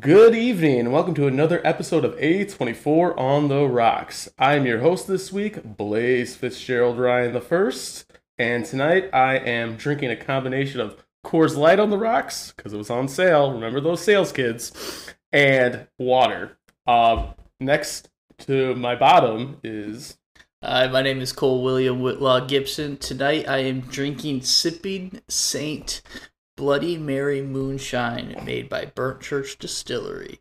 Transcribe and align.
Good 0.00 0.34
evening, 0.34 0.80
and 0.80 0.92
welcome 0.92 1.14
to 1.14 1.28
another 1.28 1.64
episode 1.64 2.04
of 2.04 2.16
A24 2.16 3.16
on 3.16 3.46
the 3.46 3.68
Rocks. 3.68 4.28
I 4.36 4.54
am 4.54 4.66
your 4.66 4.80
host 4.80 5.06
this 5.06 5.32
week, 5.32 5.62
Blaze 5.62 6.34
Fitzgerald 6.34 6.98
Ryan 6.98 7.32
the 7.32 7.40
First, 7.40 8.12
and 8.36 8.64
tonight 8.64 9.08
I 9.12 9.36
am 9.36 9.76
drinking 9.76 10.10
a 10.10 10.16
combination 10.16 10.80
of 10.80 11.04
Coors 11.24 11.56
Light 11.56 11.78
on 11.78 11.90
the 11.90 11.96
Rocks 11.96 12.52
because 12.56 12.72
it 12.72 12.76
was 12.76 12.90
on 12.90 13.06
sale. 13.06 13.52
Remember 13.52 13.80
those 13.80 14.02
sales 14.02 14.32
kids, 14.32 15.14
and 15.32 15.86
water. 15.96 16.58
Uh, 16.88 17.28
next 17.60 18.10
to 18.38 18.74
my 18.74 18.96
bottom 18.96 19.58
is 19.62 20.18
Hi, 20.64 20.88
my 20.88 21.02
name 21.02 21.20
is 21.20 21.32
Cole 21.32 21.62
William 21.62 22.00
Whitlaw 22.00 22.48
Gibson. 22.48 22.96
Tonight 22.96 23.48
I 23.48 23.58
am 23.58 23.82
drinking 23.82 24.42
Sipping 24.42 25.20
Saint 25.28 26.02
Bloody 26.56 26.96
Mary 26.96 27.42
Moonshine 27.42 28.40
made 28.44 28.68
by 28.68 28.84
Burnt 28.84 29.20
Church 29.20 29.58
Distillery. 29.58 30.40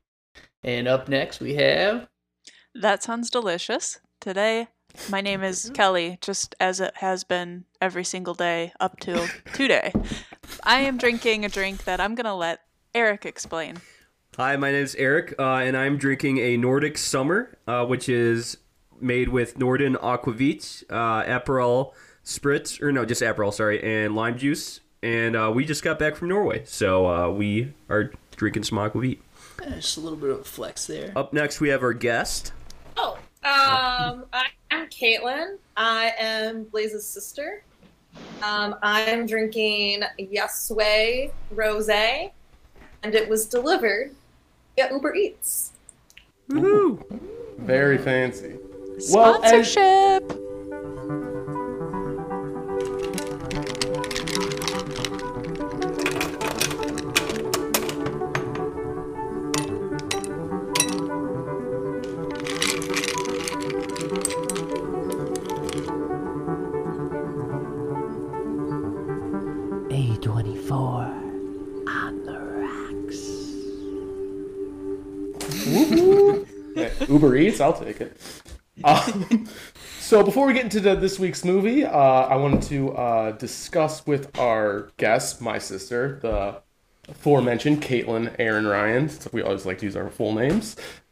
And 0.63 0.88
up 0.88 1.09
next 1.09 1.40
we 1.40 1.55
have 1.55 2.08
That 2.76 3.02
sounds 3.02 3.31
delicious. 3.31 3.99
Today, 4.21 4.68
my 5.09 5.21
name 5.21 5.44
is 5.44 5.71
Kelly, 5.73 6.20
just 6.21 6.55
as 6.59 6.80
it 6.80 6.98
has 6.98 7.23
been 7.23 7.66
every 7.81 8.04
single 8.04 8.35
day 8.35 8.73
up 8.80 8.99
till 8.99 9.26
today. 9.54 9.91
I 10.63 10.81
am 10.81 10.98
drinking 10.98 11.45
a 11.45 11.49
drink 11.49 11.85
that 11.85 11.99
I'm 11.99 12.13
going 12.13 12.26
to 12.26 12.34
let 12.34 12.59
Eric 12.93 13.26
explain. 13.26 13.77
Hi, 14.38 14.55
my 14.55 14.71
name 14.71 14.84
is 14.84 14.95
Eric, 14.95 15.34
uh, 15.40 15.55
and 15.55 15.76
I'm 15.76 15.98
drinking 15.98 16.38
a 16.38 16.57
Nordic 16.57 16.98
Summer, 16.98 17.57
uh, 17.68 17.85
which 17.85 18.07
is 18.07 18.57
made 19.02 19.30
with 19.30 19.57
Norden 19.57 19.95
Aquavit, 19.95 20.84
uh, 20.90 21.23
Aperol 21.23 21.93
Spritz, 22.23 22.82
or 22.82 22.91
no, 22.91 23.04
just 23.04 23.21
Aperol, 23.21 23.54
sorry, 23.54 23.84
and 23.84 24.16
lime 24.16 24.38
juice. 24.38 24.80
And 25.03 25.35
uh, 25.35 25.52
we 25.53 25.66
just 25.66 25.84
got 25.84 25.99
back 25.99 26.16
from 26.16 26.30
Norway, 26.30 26.63
so 26.66 27.05
uh, 27.05 27.30
we 27.30 27.73
are 27.89 28.12
drinking 28.38 28.63
some 28.63 28.77
Aquavit. 28.77 29.20
eh, 29.62 29.76
just 29.76 29.98
a 29.98 29.99
little 29.99 30.17
bit 30.17 30.29
of 30.29 30.39
a 30.39 30.43
flex 30.45 30.88
there. 30.88 31.12
Up 31.16 31.34
next, 31.34 31.59
we 31.59 31.67
have 31.70 31.84
our 31.84 31.91
guest. 31.91 32.53
Oh, 32.95 33.16
um, 33.43 34.26
I, 34.32 34.45
I'm 34.71 34.87
Caitlin. 34.87 35.57
I 35.76 36.13
am 36.18 36.63
Blaze's 36.63 37.05
sister. 37.05 37.63
Um, 38.41 38.76
I'm 38.82 39.26
drinking 39.26 40.04
Yesway 40.18 41.32
Rosé, 41.54 42.32
and 43.04 43.13
it 43.13 43.27
was 43.27 43.45
delivered 43.45 44.15
via 44.77 44.90
Uber 44.90 45.15
Eats. 45.15 45.73
Woohoo! 46.49 47.20
very 47.57 47.98
fancy. 47.98 48.55
Well, 49.12 49.41
and- 49.43 49.65
Uber 77.07 77.35
Eats, 77.35 77.59
I'll 77.59 77.73
take 77.73 78.01
it. 78.01 78.18
Um, 78.84 79.47
so 80.00 80.23
before 80.23 80.47
we 80.47 80.53
get 80.53 80.63
into 80.63 80.79
the, 80.79 80.96
this 80.96 81.19
week's 81.19 81.45
movie, 81.45 81.85
uh, 81.85 81.91
I 81.91 82.35
wanted 82.35 82.62
to 82.63 82.91
uh, 82.94 83.31
discuss 83.34 84.06
with 84.06 84.38
our 84.40 84.91
guest, 84.97 85.41
my 85.41 85.57
sister, 85.59 86.19
the 86.22 86.62
aforementioned 87.07 87.81
Caitlin 87.81 88.35
Aaron 88.40 88.66
Ryan. 88.66 89.09
So 89.09 89.29
we 89.34 89.41
always 89.41 89.66
like 89.66 89.78
to 89.79 89.85
use 89.85 89.95
our 89.95 90.09
full 90.09 90.34
names. 90.34 90.75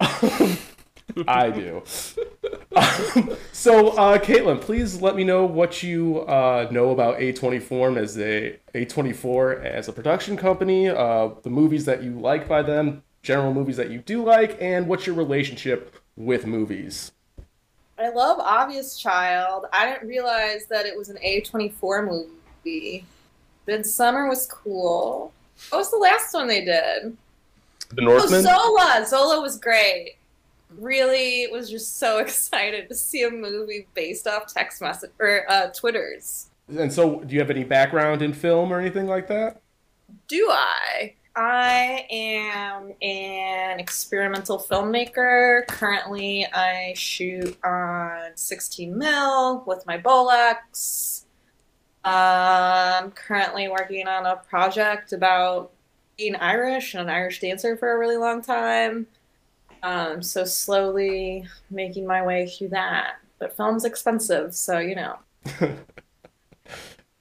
I 1.28 1.50
do. 1.50 1.84
Um, 2.76 3.38
so, 3.52 3.90
uh, 3.90 4.18
Caitlin, 4.18 4.62
please 4.62 5.02
let 5.02 5.16
me 5.16 5.24
know 5.24 5.46
what 5.46 5.84
you 5.84 6.22
uh, 6.22 6.68
know 6.72 6.92
about 6.92 7.20
A24 7.20 7.98
as 7.98 8.18
a 8.18 8.60
A24 8.74 9.64
as 9.64 9.88
a 9.88 9.94
production 9.94 10.38
company, 10.38 10.90
uh, 10.90 11.30
the 11.44 11.50
movies 11.50 11.86
that 11.86 12.02
you 12.02 12.12
like 12.12 12.48
by 12.48 12.62
them, 12.62 13.04
general 13.24 13.54
movies 13.54 13.78
that 13.78 13.90
you 13.92 14.00
do 14.00 14.24
like, 14.24 14.58
and 14.62 14.88
what's 14.88 15.06
your 15.06 15.16
relationship 15.16 15.96
with 16.16 16.46
movies. 16.46 17.12
I 17.98 18.10
love 18.10 18.40
Obvious 18.40 18.98
Child. 18.98 19.66
I 19.72 19.92
didn't 19.92 20.08
realize 20.08 20.66
that 20.68 20.86
it 20.86 20.98
was 20.98 21.10
an 21.10 21.18
A24 21.24 22.08
movie. 22.66 23.06
Midsommar 23.68 24.28
was 24.28 24.48
cool. 24.48 25.32
What 25.70 25.78
was 25.80 25.92
the 25.92 25.98
last 25.98 26.34
one 26.34 26.48
they 26.48 26.66
did? 26.66 27.16
The 27.94 28.02
Oh, 28.02 28.06
Northman. 28.06 28.42
Zola! 28.42 29.06
Zola 29.08 29.42
was 29.42 29.58
great. 29.58 30.16
Really 30.80 31.48
was 31.52 31.70
just 31.70 31.98
so 32.00 32.18
excited 32.20 32.88
to 32.90 32.96
see 32.96 33.24
a 33.24 33.30
movie 33.30 33.88
based 33.94 34.26
off 34.28 34.52
text 34.52 34.82
message 34.82 35.12
or 35.20 35.46
uh, 35.50 35.68
Twitters. 35.68 36.48
and 36.70 36.92
so, 36.92 37.20
do 37.20 37.34
you 37.36 37.40
have 37.40 37.52
any 37.52 37.64
background 37.64 38.22
in 38.22 38.34
film 38.34 38.72
or 38.74 38.80
anything 38.80 39.06
like 39.08 39.28
that? 39.28 39.62
Do 40.28 40.50
I? 40.52 41.14
I 41.36 42.06
am 42.10 42.92
an 43.02 43.80
experimental 43.80 44.60
filmmaker. 44.60 45.66
Currently, 45.68 46.46
I 46.54 46.94
shoot 46.96 47.58
on 47.64 48.32
16 48.36 48.98
mil 48.98 49.64
with 49.66 49.86
my 49.86 49.98
Bolex. 49.98 51.24
I'm 52.04 53.12
currently 53.12 53.70
working 53.70 54.08
on 54.08 54.26
a 54.26 54.36
project 54.36 55.14
about 55.14 55.72
being 56.18 56.36
Irish 56.36 56.94
and 56.94 57.04
an 57.04 57.10
Irish 57.10 57.40
dancer 57.40 57.78
for 57.78 57.94
a 57.94 57.98
really 57.98 58.18
long 58.18 58.42
time. 58.42 59.08
Um, 59.84 60.22
so 60.22 60.44
slowly 60.44 61.48
making 61.70 62.06
my 62.06 62.26
way 62.26 62.48
through 62.48 62.70
that. 62.70 63.16
But 63.40 63.56
film's 63.56 63.86
expensive, 63.86 64.54
so 64.54 64.80
you 64.80 64.96
know. 64.96 65.18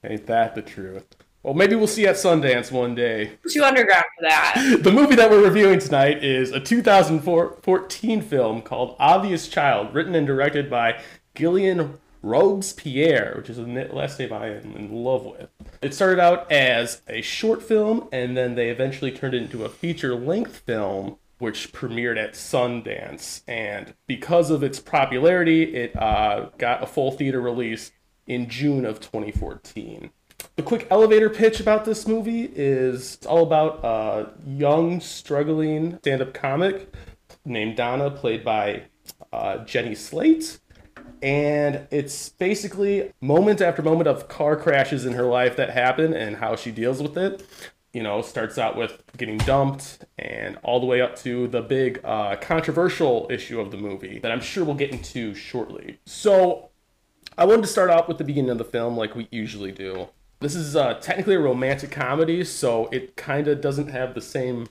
Ain't 0.03 0.27
that 0.27 0.55
the 0.55 0.61
truth? 0.61 1.05
Well, 1.43 1.55
maybe 1.55 1.75
we'll 1.75 1.87
see 1.87 2.05
at 2.05 2.17
Sundance 2.17 2.71
one 2.71 2.93
day. 2.93 3.31
Too 3.49 3.63
underground 3.63 4.05
for 4.17 4.29
that. 4.29 4.79
The 4.83 4.91
movie 4.91 5.15
that 5.15 5.31
we're 5.31 5.43
reviewing 5.43 5.79
tonight 5.79 6.23
is 6.23 6.51
a 6.51 6.59
2014 6.59 8.21
film 8.21 8.61
called 8.61 8.95
Obvious 8.99 9.47
Child, 9.47 9.93
written 9.93 10.13
and 10.13 10.27
directed 10.27 10.69
by 10.69 11.01
Gillian 11.33 11.97
Robespierre, 12.21 13.33
which 13.37 13.49
is 13.49 13.57
a 13.57 13.65
na- 13.65 13.91
last 13.91 14.19
name 14.19 14.31
I 14.31 14.49
am 14.49 14.75
in 14.75 14.93
love 14.93 15.25
with. 15.25 15.49
It 15.81 15.95
started 15.95 16.19
out 16.19 16.51
as 16.51 17.01
a 17.07 17.21
short 17.21 17.63
film, 17.63 18.07
and 18.11 18.37
then 18.37 18.53
they 18.53 18.69
eventually 18.69 19.11
turned 19.11 19.33
it 19.33 19.41
into 19.41 19.65
a 19.65 19.69
feature 19.69 20.13
length 20.13 20.57
film, 20.57 21.17
which 21.39 21.73
premiered 21.73 22.23
at 22.23 22.33
Sundance. 22.33 23.41
And 23.47 23.95
because 24.05 24.51
of 24.51 24.61
its 24.61 24.79
popularity, 24.79 25.75
it 25.75 25.95
uh, 25.99 26.49
got 26.59 26.83
a 26.83 26.87
full 26.87 27.11
theater 27.11 27.41
release 27.41 27.91
in 28.27 28.47
June 28.47 28.85
of 28.85 28.99
2014. 28.99 30.11
The 30.55 30.63
quick 30.63 30.87
elevator 30.91 31.29
pitch 31.29 31.59
about 31.59 31.85
this 31.85 32.07
movie 32.07 32.51
is 32.55 33.15
it's 33.15 33.25
all 33.25 33.43
about 33.43 33.83
a 33.83 34.31
young, 34.45 34.99
struggling 34.99 35.97
stand 35.99 36.21
up 36.21 36.33
comic 36.33 36.93
named 37.45 37.77
Donna, 37.77 38.11
played 38.11 38.43
by 38.43 38.83
uh, 39.31 39.59
Jenny 39.65 39.95
Slate. 39.95 40.59
And 41.21 41.87
it's 41.91 42.29
basically 42.29 43.11
moment 43.21 43.61
after 43.61 43.81
moment 43.81 44.07
of 44.07 44.27
car 44.27 44.55
crashes 44.55 45.05
in 45.05 45.13
her 45.13 45.23
life 45.23 45.55
that 45.55 45.69
happen 45.69 46.13
and 46.13 46.37
how 46.37 46.55
she 46.55 46.71
deals 46.71 47.01
with 47.01 47.17
it. 47.17 47.45
You 47.93 48.03
know, 48.03 48.21
starts 48.21 48.57
out 48.57 48.77
with 48.77 49.03
getting 49.17 49.37
dumped 49.39 50.05
and 50.17 50.57
all 50.63 50.79
the 50.79 50.85
way 50.85 51.01
up 51.01 51.15
to 51.17 51.47
the 51.47 51.61
big 51.61 51.99
uh, 52.03 52.37
controversial 52.37 53.27
issue 53.29 53.59
of 53.59 53.69
the 53.71 53.77
movie 53.77 54.19
that 54.19 54.31
I'm 54.31 54.39
sure 54.39 54.63
we'll 54.63 54.75
get 54.75 54.91
into 54.91 55.35
shortly. 55.35 55.99
So, 56.05 56.69
I 57.37 57.45
wanted 57.45 57.61
to 57.63 57.67
start 57.67 57.89
off 57.89 58.07
with 58.07 58.17
the 58.17 58.23
beginning 58.23 58.51
of 58.51 58.57
the 58.57 58.65
film 58.65 58.97
like 58.97 59.15
we 59.15 59.27
usually 59.31 59.71
do. 59.71 60.09
This 60.41 60.55
is 60.55 60.75
uh, 60.75 60.95
technically 60.95 61.35
a 61.35 61.39
romantic 61.39 61.91
comedy, 61.91 62.43
so 62.43 62.87
it 62.87 63.15
kind 63.15 63.47
of 63.47 63.61
doesn't 63.61 63.89
have 63.89 64.15
the 64.15 64.21
same. 64.21 64.67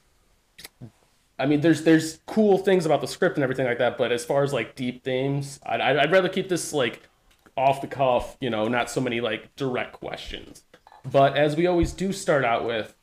I 1.38 1.46
mean, 1.46 1.60
there's 1.60 1.84
there's 1.84 2.18
cool 2.26 2.58
things 2.58 2.84
about 2.84 3.00
the 3.00 3.06
script 3.06 3.36
and 3.36 3.44
everything 3.44 3.66
like 3.66 3.78
that, 3.78 3.96
but 3.96 4.10
as 4.10 4.24
far 4.24 4.42
as 4.42 4.52
like 4.52 4.74
deep 4.74 5.04
themes, 5.04 5.60
I'd, 5.64 5.80
I'd 5.80 6.10
rather 6.10 6.28
keep 6.28 6.48
this 6.48 6.72
like 6.72 7.08
off 7.56 7.80
the 7.80 7.86
cuff, 7.86 8.36
you 8.40 8.50
know, 8.50 8.66
not 8.66 8.90
so 8.90 9.00
many 9.00 9.20
like 9.20 9.54
direct 9.54 9.92
questions. 9.92 10.64
But 11.10 11.36
as 11.36 11.54
we 11.54 11.68
always 11.68 11.92
do 11.92 12.12
start 12.12 12.44
out 12.44 12.66
with, 12.66 12.96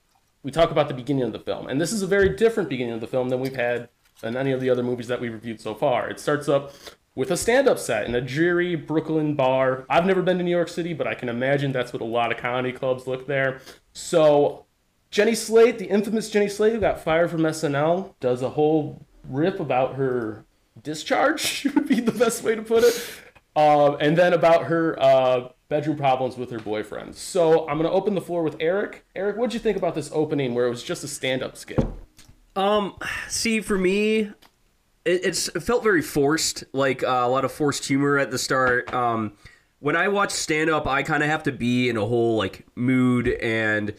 we 0.43 0.51
talk 0.51 0.69
about 0.69 0.89
the 0.89 0.93
beginning 0.93 1.23
of 1.23 1.31
the 1.31 1.39
film, 1.39 1.67
and 1.67 1.79
this 1.79 1.93
is 1.93 2.01
a 2.01 2.07
very 2.07 2.35
different 2.35 2.67
beginning 2.67 2.93
of 2.93 2.99
the 2.99 3.07
film 3.07 3.29
than 3.29 3.39
we've 3.39 3.55
had 3.55 3.87
in 4.23 4.35
any 4.35 4.51
of 4.51 4.59
the 4.59 4.69
other 4.69 4.83
movies 4.83 5.07
that 5.07 5.21
we've 5.21 5.33
reviewed 5.33 5.61
so 5.61 5.73
far. 5.73 6.09
It 6.09 6.19
starts 6.19 6.49
up 6.49 6.73
with 7.17 7.31
a 7.31 7.35
stand-up 7.35 7.79
set 7.79 8.05
in 8.05 8.13
a 8.13 8.21
dreary 8.21 8.75
Brooklyn 8.75 9.33
bar. 9.33 9.87
I've 9.89 10.05
never 10.05 10.21
been 10.21 10.37
to 10.37 10.43
New 10.43 10.51
York 10.51 10.69
City, 10.69 10.93
but 10.93 11.07
I 11.07 11.15
can 11.15 11.29
imagine 11.29 11.71
that's 11.71 11.91
what 11.91 12.03
a 12.03 12.05
lot 12.05 12.31
of 12.31 12.37
comedy 12.37 12.71
clubs 12.71 13.07
look 13.07 13.25
there. 13.25 13.59
So 13.91 14.67
Jenny 15.09 15.33
Slate, 15.33 15.79
the 15.79 15.87
infamous 15.87 16.29
Jenny 16.29 16.47
Slate, 16.47 16.73
who 16.73 16.79
got 16.79 17.03
fired 17.03 17.31
from 17.31 17.41
SNL, 17.41 18.13
does 18.19 18.43
a 18.43 18.51
whole 18.51 19.03
rip 19.27 19.59
about 19.59 19.95
her 19.95 20.45
discharge, 20.83 21.65
would 21.75 21.87
be 21.87 22.01
the 22.01 22.11
best 22.11 22.43
way 22.43 22.53
to 22.53 22.61
put 22.61 22.83
it. 22.83 23.09
Um, 23.55 23.97
and 23.99 24.15
then 24.15 24.33
about 24.33 24.65
her 24.65 24.95
uh, 25.01 25.49
bedroom 25.69 25.97
problems 25.97 26.37
with 26.37 26.51
her 26.51 26.59
boyfriend. 26.59 27.15
So 27.15 27.67
I'm 27.67 27.79
going 27.79 27.89
to 27.89 27.95
open 27.95 28.13
the 28.13 28.21
floor 28.21 28.43
with 28.43 28.57
Eric. 28.59 29.07
Eric, 29.15 29.37
what'd 29.37 29.55
you 29.55 29.59
think 29.59 29.75
about 29.75 29.95
this 29.95 30.11
opening 30.13 30.53
where 30.53 30.67
it 30.67 30.69
was 30.69 30.83
just 30.83 31.03
a 31.03 31.07
stand 31.07 31.41
up 31.41 31.57
skit? 31.57 31.83
Um, 32.55 32.95
see, 33.27 33.59
for 33.61 33.79
me, 33.79 34.33
it, 35.07 35.25
it's 35.25 35.47
it 35.49 35.61
felt 35.61 35.83
very 35.83 36.01
forced, 36.01 36.65
like 36.73 37.03
uh, 37.03 37.21
a 37.23 37.29
lot 37.29 37.45
of 37.45 37.51
forced 37.51 37.85
humor 37.85 38.17
at 38.17 38.29
the 38.29 38.37
start. 38.37 38.93
Um, 38.93 39.33
when 39.79 39.95
I 39.95 40.09
watch 40.09 40.31
stand 40.31 40.69
up, 40.69 40.85
I 40.85 41.01
kind 41.03 41.23
of 41.23 41.29
have 41.29 41.43
to 41.43 41.51
be 41.51 41.89
in 41.89 41.97
a 41.97 42.05
whole 42.05 42.37
like 42.37 42.67
mood 42.75 43.27
and 43.27 43.93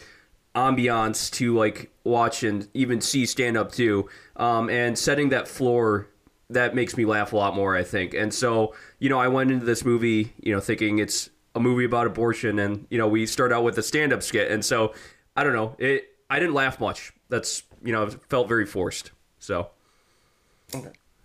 ambiance 0.55 1.31
to 1.33 1.57
like 1.57 1.91
watch 2.05 2.43
and 2.43 2.69
even 2.75 3.01
see 3.01 3.25
stand 3.27 3.57
up 3.57 3.73
too. 3.73 4.09
Um, 4.37 4.69
and 4.69 4.99
setting 4.99 5.31
that 5.31 5.49
floor 5.49 6.09
that 6.51 6.75
makes 6.75 6.97
me 6.97 7.05
laugh 7.05 7.33
a 7.33 7.37
lot 7.37 7.55
more, 7.55 7.77
I 7.77 7.85
think. 7.85 8.15
And 8.15 8.33
so, 8.33 8.75
you 8.99 9.09
know, 9.09 9.19
I 9.19 9.29
went 9.29 9.51
into 9.51 9.67
this 9.67 9.85
movie, 9.85 10.33
you 10.41 10.55
know, 10.55 10.61
thinking 10.61 10.99
it's 10.99 11.29
a 11.55 11.61
movie 11.61 11.85
about 11.85 12.07
abortion, 12.07 12.59
and 12.59 12.87
you 12.91 12.99
know, 12.99 13.09
we 13.09 13.25
start 13.27 13.53
out 13.53 13.65
with 13.65 13.79
a 13.79 13.83
stand 13.83 14.13
up 14.13 14.23
skit, 14.23 14.51
and 14.51 14.65
so 14.65 14.93
I 15.37 15.43
don't 15.45 15.55
know, 15.55 15.75
it. 15.79 16.05
I 16.31 16.39
didn't 16.39 16.55
laugh 16.55 16.79
much. 16.79 17.13
That's 17.31 17.63
you 17.83 17.93
know, 17.93 18.03
it 18.03 18.21
felt 18.29 18.47
very 18.49 18.67
forced. 18.67 19.13
So. 19.39 19.71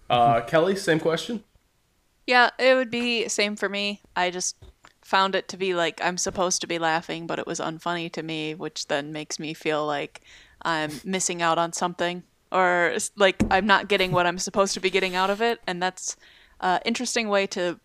Uh, 0.09 0.41
Kelly, 0.41 0.75
same 0.75 0.99
question. 0.99 1.43
Yeah, 2.27 2.51
it 2.57 2.75
would 2.75 2.89
be 2.89 3.27
same 3.27 3.55
for 3.55 3.67
me. 3.67 4.01
I 4.15 4.29
just 4.29 4.55
found 5.01 5.35
it 5.35 5.47
to 5.49 5.57
be 5.57 5.73
like 5.73 5.99
I'm 6.03 6.17
supposed 6.17 6.61
to 6.61 6.67
be 6.67 6.79
laughing, 6.79 7.27
but 7.27 7.39
it 7.39 7.47
was 7.47 7.59
unfunny 7.59 8.11
to 8.13 8.23
me, 8.23 8.55
which 8.55 8.87
then 8.87 9.11
makes 9.11 9.39
me 9.39 9.53
feel 9.53 9.85
like 9.85 10.21
I'm 10.61 10.91
missing 11.03 11.41
out 11.41 11.57
on 11.57 11.73
something 11.73 12.23
or 12.51 12.95
like 13.17 13.43
I'm 13.49 13.65
not 13.65 13.89
getting 13.89 14.11
what 14.11 14.25
I'm 14.25 14.37
supposed 14.37 14.73
to 14.75 14.79
be 14.79 14.89
getting 14.89 15.15
out 15.15 15.29
of 15.29 15.41
it, 15.41 15.59
and 15.67 15.81
that's 15.81 16.15
an 16.61 16.79
interesting 16.85 17.27
way 17.27 17.47
to 17.47 17.79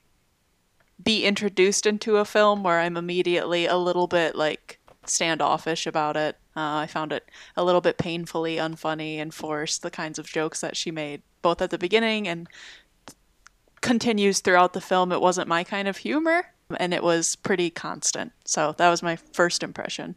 be 1.02 1.24
introduced 1.24 1.86
into 1.86 2.16
a 2.16 2.24
film 2.24 2.62
where 2.62 2.80
I'm 2.80 2.96
immediately 2.96 3.66
a 3.66 3.76
little 3.76 4.06
bit 4.06 4.36
like 4.36 4.78
standoffish 5.04 5.86
about 5.86 6.16
it. 6.16 6.36
Uh, 6.56 6.82
I 6.82 6.86
found 6.86 7.12
it 7.12 7.28
a 7.56 7.64
little 7.64 7.80
bit 7.80 7.98
painfully 7.98 8.56
unfunny 8.56 9.18
and 9.18 9.32
forced, 9.32 9.82
the 9.82 9.90
kinds 9.90 10.18
of 10.18 10.26
jokes 10.26 10.60
that 10.60 10.76
she 10.76 10.90
made, 10.90 11.22
both 11.42 11.62
at 11.62 11.70
the 11.70 11.78
beginning 11.78 12.26
and 12.26 12.48
continues 13.80 14.40
throughout 14.40 14.72
the 14.72 14.80
film. 14.80 15.12
It 15.12 15.20
wasn't 15.20 15.48
my 15.48 15.62
kind 15.62 15.86
of 15.86 15.98
humor, 15.98 16.46
and 16.78 16.92
it 16.92 17.02
was 17.02 17.36
pretty 17.36 17.70
constant. 17.70 18.32
So 18.44 18.74
that 18.78 18.90
was 18.90 19.02
my 19.02 19.16
first 19.16 19.62
impression. 19.62 20.16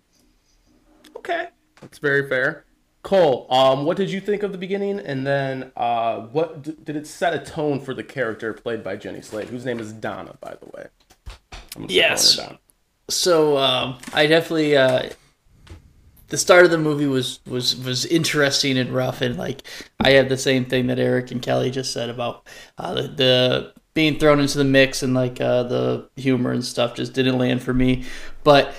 Okay, 1.15 1.49
that's 1.79 1.99
very 1.99 2.27
fair. 2.27 2.65
Cole, 3.03 3.47
um, 3.49 3.85
what 3.85 3.97
did 3.97 4.11
you 4.11 4.21
think 4.21 4.43
of 4.43 4.51
the 4.51 4.57
beginning, 4.57 4.99
and 4.99 5.25
then 5.25 5.71
uh, 5.75 6.21
what 6.27 6.61
d- 6.61 6.75
did 6.83 6.95
it 6.95 7.07
set 7.07 7.33
a 7.33 7.39
tone 7.39 7.79
for 7.79 7.93
the 7.93 8.03
character 8.03 8.53
played 8.53 8.83
by 8.83 8.95
Jenny 8.95 9.21
Slate, 9.21 9.47
whose 9.47 9.65
name 9.65 9.79
is 9.79 9.91
Donna, 9.91 10.35
by 10.39 10.55
the 10.59 10.67
way? 10.75 10.87
Yes. 11.87 12.35
calling 12.35 12.49
her 12.49 12.53
Donna. 12.53 12.59
So 13.09 13.57
um, 13.57 13.97
I 14.13 14.27
definitely 14.27 14.77
uh, 14.77 15.09
the 16.31 16.37
start 16.37 16.63
of 16.63 16.71
the 16.71 16.77
movie 16.77 17.07
was 17.07 17.41
was 17.45 17.75
was 17.75 18.05
interesting 18.05 18.77
and 18.77 18.89
rough, 18.89 19.19
and 19.19 19.37
like 19.37 19.63
I 19.99 20.11
had 20.11 20.29
the 20.29 20.37
same 20.37 20.63
thing 20.63 20.87
that 20.87 20.97
Eric 20.97 21.29
and 21.31 21.41
Kelly 21.41 21.69
just 21.71 21.91
said 21.91 22.09
about 22.09 22.47
uh, 22.77 22.93
the, 22.93 23.01
the 23.01 23.73
being 23.93 24.17
thrown 24.17 24.39
into 24.39 24.57
the 24.57 24.63
mix 24.63 25.03
and 25.03 25.13
like 25.13 25.41
uh, 25.41 25.63
the 25.63 26.09
humor 26.15 26.51
and 26.51 26.63
stuff 26.63 26.95
just 26.95 27.11
didn't 27.11 27.37
land 27.37 27.61
for 27.61 27.73
me. 27.73 28.05
But 28.45 28.73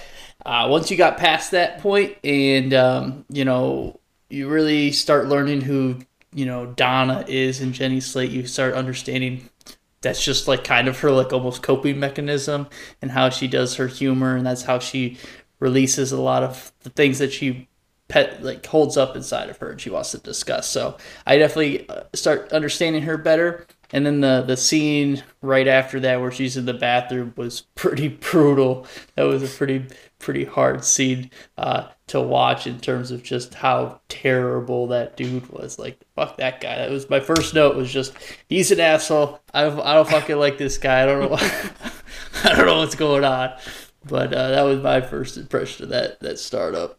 uh, 0.47 0.67
once 0.71 0.91
you 0.91 0.97
got 0.97 1.19
past 1.19 1.51
that 1.51 1.81
point, 1.81 2.17
and 2.25 2.73
um, 2.73 3.27
you 3.29 3.45
know 3.45 4.01
you 4.31 4.49
really 4.49 4.91
start 4.91 5.29
learning 5.29 5.61
who 5.61 5.99
you 6.33 6.47
know 6.47 6.65
Donna 6.65 7.23
is 7.29 7.61
and 7.61 7.75
Jenny 7.75 8.01
Slate, 8.01 8.31
you 8.31 8.47
start 8.47 8.73
understanding 8.73 9.51
that's 10.01 10.25
just 10.25 10.49
like 10.49 10.65
kind 10.65 10.89
of 10.89 10.99
her 11.01 11.11
like 11.11 11.35
almost 11.35 11.63
coping 11.63 12.01
mechanism 12.01 12.67
and 13.01 13.13
how 13.13 13.29
she 13.29 13.47
does 13.47 13.77
her 13.77 13.87
humor 13.87 14.37
and 14.37 14.45
that's 14.47 14.63
how 14.63 14.79
she 14.79 15.17
releases 15.63 16.11
a 16.11 16.21
lot 16.21 16.43
of 16.43 16.73
the 16.81 16.91
things 16.91 17.21
that 17.21 17.33
she 17.33 17.69
pet 18.09 18.43
like 18.43 18.67
holds 18.67 18.97
up 18.97 19.15
inside 19.15 19.49
of 19.49 19.57
her 19.59 19.71
and 19.71 19.81
she 19.81 19.89
wants 19.89 20.11
to 20.11 20.19
discuss. 20.19 20.69
So 20.69 20.97
i 21.25 21.39
definitely 21.39 21.89
uh, 21.89 22.03
start 22.15 22.53
understanding 22.53 23.03
her 23.03 23.17
better. 23.17 23.67
And 23.93 24.05
then 24.05 24.21
the 24.21 24.43
the 24.43 24.57
scene 24.57 25.23
right 25.41 25.69
after 25.69 26.01
that 26.01 26.21
where 26.21 26.33
she's 26.33 26.57
in 26.57 26.65
the 26.65 26.75
bathroom 26.75 27.33
was 27.37 27.61
pretty 27.77 28.09
brutal. 28.31 28.87
That 29.15 29.23
was 29.23 29.43
a 29.45 29.57
pretty 29.57 29.87
pretty 30.19 30.45
hard 30.45 30.85
scene 30.85 31.31
uh, 31.57 31.89
to 32.09 32.21
watch 32.21 32.67
in 32.67 32.81
terms 32.81 33.13
of 33.13 33.23
just 33.23 33.55
how 33.55 34.01
terrible 34.09 34.89
that 34.89 35.17
dude 35.17 35.49
was. 35.49 35.79
Like 35.79 35.97
fuck 36.17 36.39
that 36.39 36.61
guy. 36.61 36.75
That 36.77 36.91
was 36.91 37.09
my 37.09 37.21
first 37.21 37.55
note 37.55 37.77
was 37.77 37.93
just 37.93 38.15
he's 38.49 38.73
an 38.73 38.81
asshole. 38.81 39.41
I, 39.55 39.67
I 39.67 39.95
don't 39.95 40.09
fucking 40.09 40.39
like 40.39 40.59
this 40.59 40.77
guy. 40.77 41.05
I 41.05 41.07
don't 41.07 41.31
know 41.31 41.39
i 42.45 42.57
don't 42.57 42.67
know 42.67 42.79
what's 42.79 42.97
going 42.97 43.25
on 43.25 43.53
but 44.07 44.33
uh, 44.33 44.51
that 44.51 44.63
was 44.63 44.81
my 44.83 45.01
first 45.01 45.37
impression 45.37 45.85
of 45.85 45.91
that 45.91 46.21
that 46.21 46.39
startup 46.39 46.99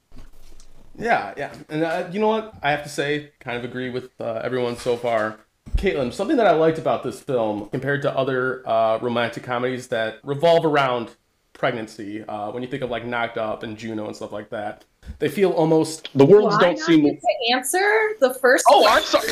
Yeah, 0.97 1.33
yeah, 1.38 1.53
and 1.69 1.83
uh, 1.83 2.07
you 2.11 2.19
know 2.19 2.27
what? 2.27 2.53
I 2.61 2.71
have 2.71 2.83
to 2.83 2.89
say, 2.89 3.31
kind 3.39 3.57
of 3.57 3.63
agree 3.63 3.89
with 3.89 4.09
uh, 4.19 4.41
everyone 4.44 4.77
so 4.77 4.95
far. 4.97 5.39
Caitlin, 5.77 6.13
something 6.13 6.38
that 6.38 6.45
I 6.45 6.51
liked 6.51 6.77
about 6.77 7.03
this 7.03 7.19
film 7.19 7.69
compared 7.69 8.01
to 8.03 8.15
other 8.15 8.67
uh, 8.67 9.00
romantic 9.01 9.44
comedies 9.44 9.88
that 9.88 10.19
revolve 10.23 10.65
around 10.65 11.15
pregnancy, 11.53 12.23
uh, 12.23 12.51
when 12.51 12.61
you 12.61 12.69
think 12.69 12.83
of 12.83 12.89
like 12.91 13.05
Knocked 13.05 13.38
Up 13.38 13.63
and 13.63 13.75
Juno 13.77 14.05
and 14.07 14.15
stuff 14.15 14.31
like 14.31 14.50
that, 14.51 14.85
they 15.19 15.29
feel 15.29 15.51
almost 15.51 16.09
the 16.15 16.25
worlds 16.25 16.57
Do 16.57 16.65
I 16.65 16.67
don't 16.73 16.79
seem. 16.79 17.03
get 17.05 17.19
to 17.21 17.53
answer 17.53 18.09
the 18.19 18.33
first. 18.35 18.65
Oh, 18.69 18.85
I'm 18.88 19.01
sorry. 19.03 19.29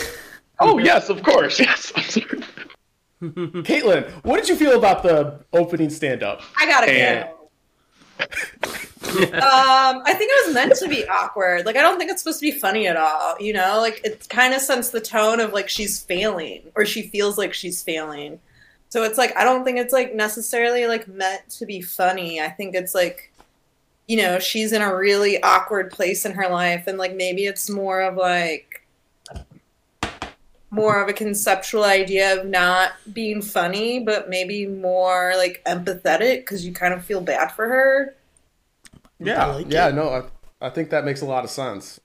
Oh, 0.59 0.77
yes, 0.79 1.09
of 1.09 1.21
course. 1.23 1.59
Yes. 1.59 1.91
Caitlin, 3.21 4.09
what 4.23 4.37
did 4.39 4.49
you 4.49 4.55
feel 4.55 4.77
about 4.77 5.03
the 5.03 5.43
opening 5.53 5.89
stand-up? 5.89 6.41
I 6.57 6.65
gotta 6.65 6.91
And- 6.91 7.25
go. 7.29 7.37
um, 9.11 10.03
I 10.05 10.13
think 10.13 10.31
it 10.31 10.47
was 10.47 10.53
meant 10.55 10.75
to 10.75 10.87
be 10.87 11.05
awkward. 11.07 11.65
Like, 11.65 11.75
I 11.75 11.81
don't 11.81 11.97
think 11.97 12.11
it's 12.11 12.21
supposed 12.21 12.39
to 12.39 12.49
be 12.49 12.57
funny 12.57 12.87
at 12.87 12.95
all. 12.95 13.35
You 13.39 13.53
know, 13.53 13.79
like 13.81 14.01
it 14.05 14.27
kind 14.29 14.53
of 14.53 14.61
sends 14.61 14.91
the 14.91 15.01
tone 15.01 15.39
of 15.39 15.53
like 15.53 15.69
she's 15.69 16.01
failing 16.01 16.61
or 16.75 16.85
she 16.85 17.03
feels 17.03 17.37
like 17.37 17.53
she's 17.53 17.81
failing. 17.81 18.39
So 18.89 19.03
it's 19.03 19.17
like 19.17 19.35
I 19.35 19.43
don't 19.43 19.63
think 19.63 19.77
it's 19.77 19.93
like 19.93 20.13
necessarily 20.13 20.85
like 20.85 21.07
meant 21.07 21.49
to 21.49 21.65
be 21.65 21.81
funny. 21.81 22.39
I 22.39 22.49
think 22.49 22.75
it's 22.75 22.93
like, 22.95 23.31
you 24.07 24.17
know, 24.17 24.39
she's 24.39 24.71
in 24.71 24.81
a 24.81 24.95
really 24.95 25.41
awkward 25.43 25.91
place 25.91 26.25
in 26.25 26.33
her 26.33 26.49
life, 26.49 26.87
and 26.87 26.97
like 26.97 27.15
maybe 27.15 27.45
it's 27.45 27.69
more 27.69 28.01
of 28.01 28.15
like 28.15 28.70
more 30.71 31.01
of 31.03 31.09
a 31.09 31.13
conceptual 31.13 31.83
idea 31.83 32.39
of 32.39 32.47
not 32.47 32.93
being 33.13 33.41
funny, 33.41 33.99
but 33.99 34.29
maybe 34.29 34.67
more 34.67 35.33
like 35.37 35.61
empathetic 35.65 36.39
because 36.39 36.65
you 36.65 36.73
kind 36.73 36.93
of 36.93 37.05
feel 37.05 37.21
bad 37.21 37.49
for 37.51 37.67
her. 37.67 38.15
Yeah, 39.19 39.45
I 39.45 39.55
like 39.55 39.67
yeah, 39.69 39.89
it. 39.89 39.93
no, 39.93 40.09
I, 40.09 40.67
I 40.67 40.69
think 40.69 40.89
that 40.89 41.05
makes 41.05 41.21
a 41.21 41.25
lot 41.25 41.43
of 41.43 41.49
sense. 41.49 41.99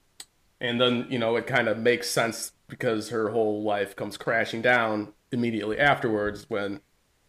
And 0.60 0.80
then, 0.80 1.06
you 1.10 1.18
know, 1.18 1.36
it 1.36 1.46
kind 1.46 1.68
of 1.68 1.78
makes 1.78 2.10
sense 2.10 2.52
because 2.68 3.10
her 3.10 3.30
whole 3.30 3.62
life 3.62 3.96
comes 3.96 4.16
crashing 4.16 4.62
down 4.62 5.12
immediately 5.32 5.78
afterwards 5.78 6.46
when 6.48 6.80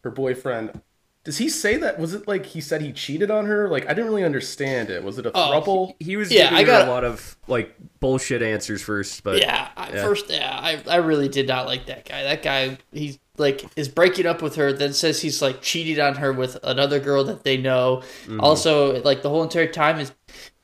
her 0.03 0.11
boyfriend. 0.11 0.81
Does 1.27 1.39
he 1.39 1.49
say 1.49 1.75
that? 1.75 1.99
Was 1.99 2.13
it 2.13 2.25
like 2.25 2.45
he 2.45 2.61
said 2.61 2.81
he 2.81 2.93
cheated 2.93 3.29
on 3.29 3.47
her? 3.47 3.67
Like, 3.67 3.83
I 3.85 3.89
didn't 3.89 4.05
really 4.05 4.23
understand 4.23 4.89
it. 4.89 5.03
Was 5.03 5.17
it 5.19 5.25
a 5.25 5.31
Oh, 5.35 5.51
throuple? 5.51 5.95
He 5.99 6.15
was 6.15 6.31
Yeah, 6.31 6.43
giving 6.43 6.57
I 6.57 6.61
her 6.61 6.65
got- 6.67 6.87
a 6.87 6.89
lot 6.89 7.03
of 7.03 7.35
like 7.49 7.75
bullshit 7.99 8.41
answers 8.41 8.81
first, 8.81 9.25
but 9.25 9.41
yeah, 9.41 9.67
I, 9.75 9.89
yeah. 9.89 10.03
first, 10.03 10.29
yeah, 10.29 10.57
I, 10.57 10.81
I 10.89 10.95
really 10.95 11.27
did 11.27 11.45
not 11.45 11.65
like 11.65 11.87
that 11.87 12.05
guy. 12.07 12.23
That 12.23 12.43
guy, 12.43 12.77
he's 12.93 13.19
like 13.37 13.65
is 13.75 13.89
breaking 13.89 14.25
up 14.25 14.41
with 14.41 14.55
her, 14.55 14.71
then 14.71 14.93
says 14.93 15.21
he's 15.21 15.41
like 15.41 15.61
cheated 15.61 15.99
on 15.99 16.15
her 16.15 16.31
with 16.31 16.57
another 16.63 16.97
girl 17.01 17.25
that 17.25 17.43
they 17.43 17.57
know. 17.57 18.03
Also, 18.39 19.01
like 19.03 19.21
the 19.21 19.29
whole 19.29 19.43
entire 19.43 19.69
time 19.69 19.99
is 19.99 20.13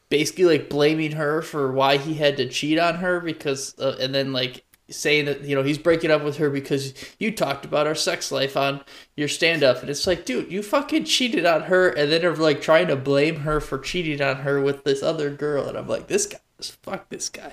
basically 0.08 0.46
like 0.46 0.70
blaming 0.70 1.12
her 1.12 1.42
for 1.42 1.74
why 1.74 1.98
he 1.98 2.14
had 2.14 2.38
to 2.38 2.48
cheat 2.48 2.80
on 2.80 2.96
her 2.96 3.20
because, 3.20 3.78
uh, 3.80 3.98
and 4.00 4.16
then 4.16 4.32
like 4.32 4.64
saying 4.90 5.26
that 5.26 5.42
you 5.42 5.56
know 5.56 5.64
he's 5.64 5.78
breaking 5.78 6.12
up 6.12 6.24
with 6.24 6.38
her 6.38 6.50
because 6.50 6.94
you 7.18 7.32
talked 7.32 7.66
about 7.66 7.88
our 7.88 7.96
sex 7.96 8.32
life 8.32 8.58
on 8.58 8.84
your 9.16 9.28
stand 9.28 9.64
up 9.64 9.82
and 9.82 9.90
it's 9.90 10.06
like 10.06 10.26
dude 10.26 10.52
you 10.52 10.62
fucking 10.62 11.06
cheated 11.06 11.46
on 11.46 11.64
her 11.64 11.90
and 11.90 12.12
then 12.12 12.26
are 12.26 12.36
like 12.36 12.62
trying 12.62 12.88
to 12.88 12.96
blame 12.96 13.38
her 13.38 13.60
for 13.60 13.80
cheating 13.80 14.22
on 14.22 14.38
her 14.38 14.62
with 14.62 14.84
this 14.84 15.02
other 15.02 15.30
girl. 15.30 15.68
And 15.68 15.78
i'm 15.78 15.88
like 15.88 16.08
this 16.08 16.26
guy 16.26 16.40
fuck 16.82 17.10
this 17.10 17.28
guy. 17.28 17.52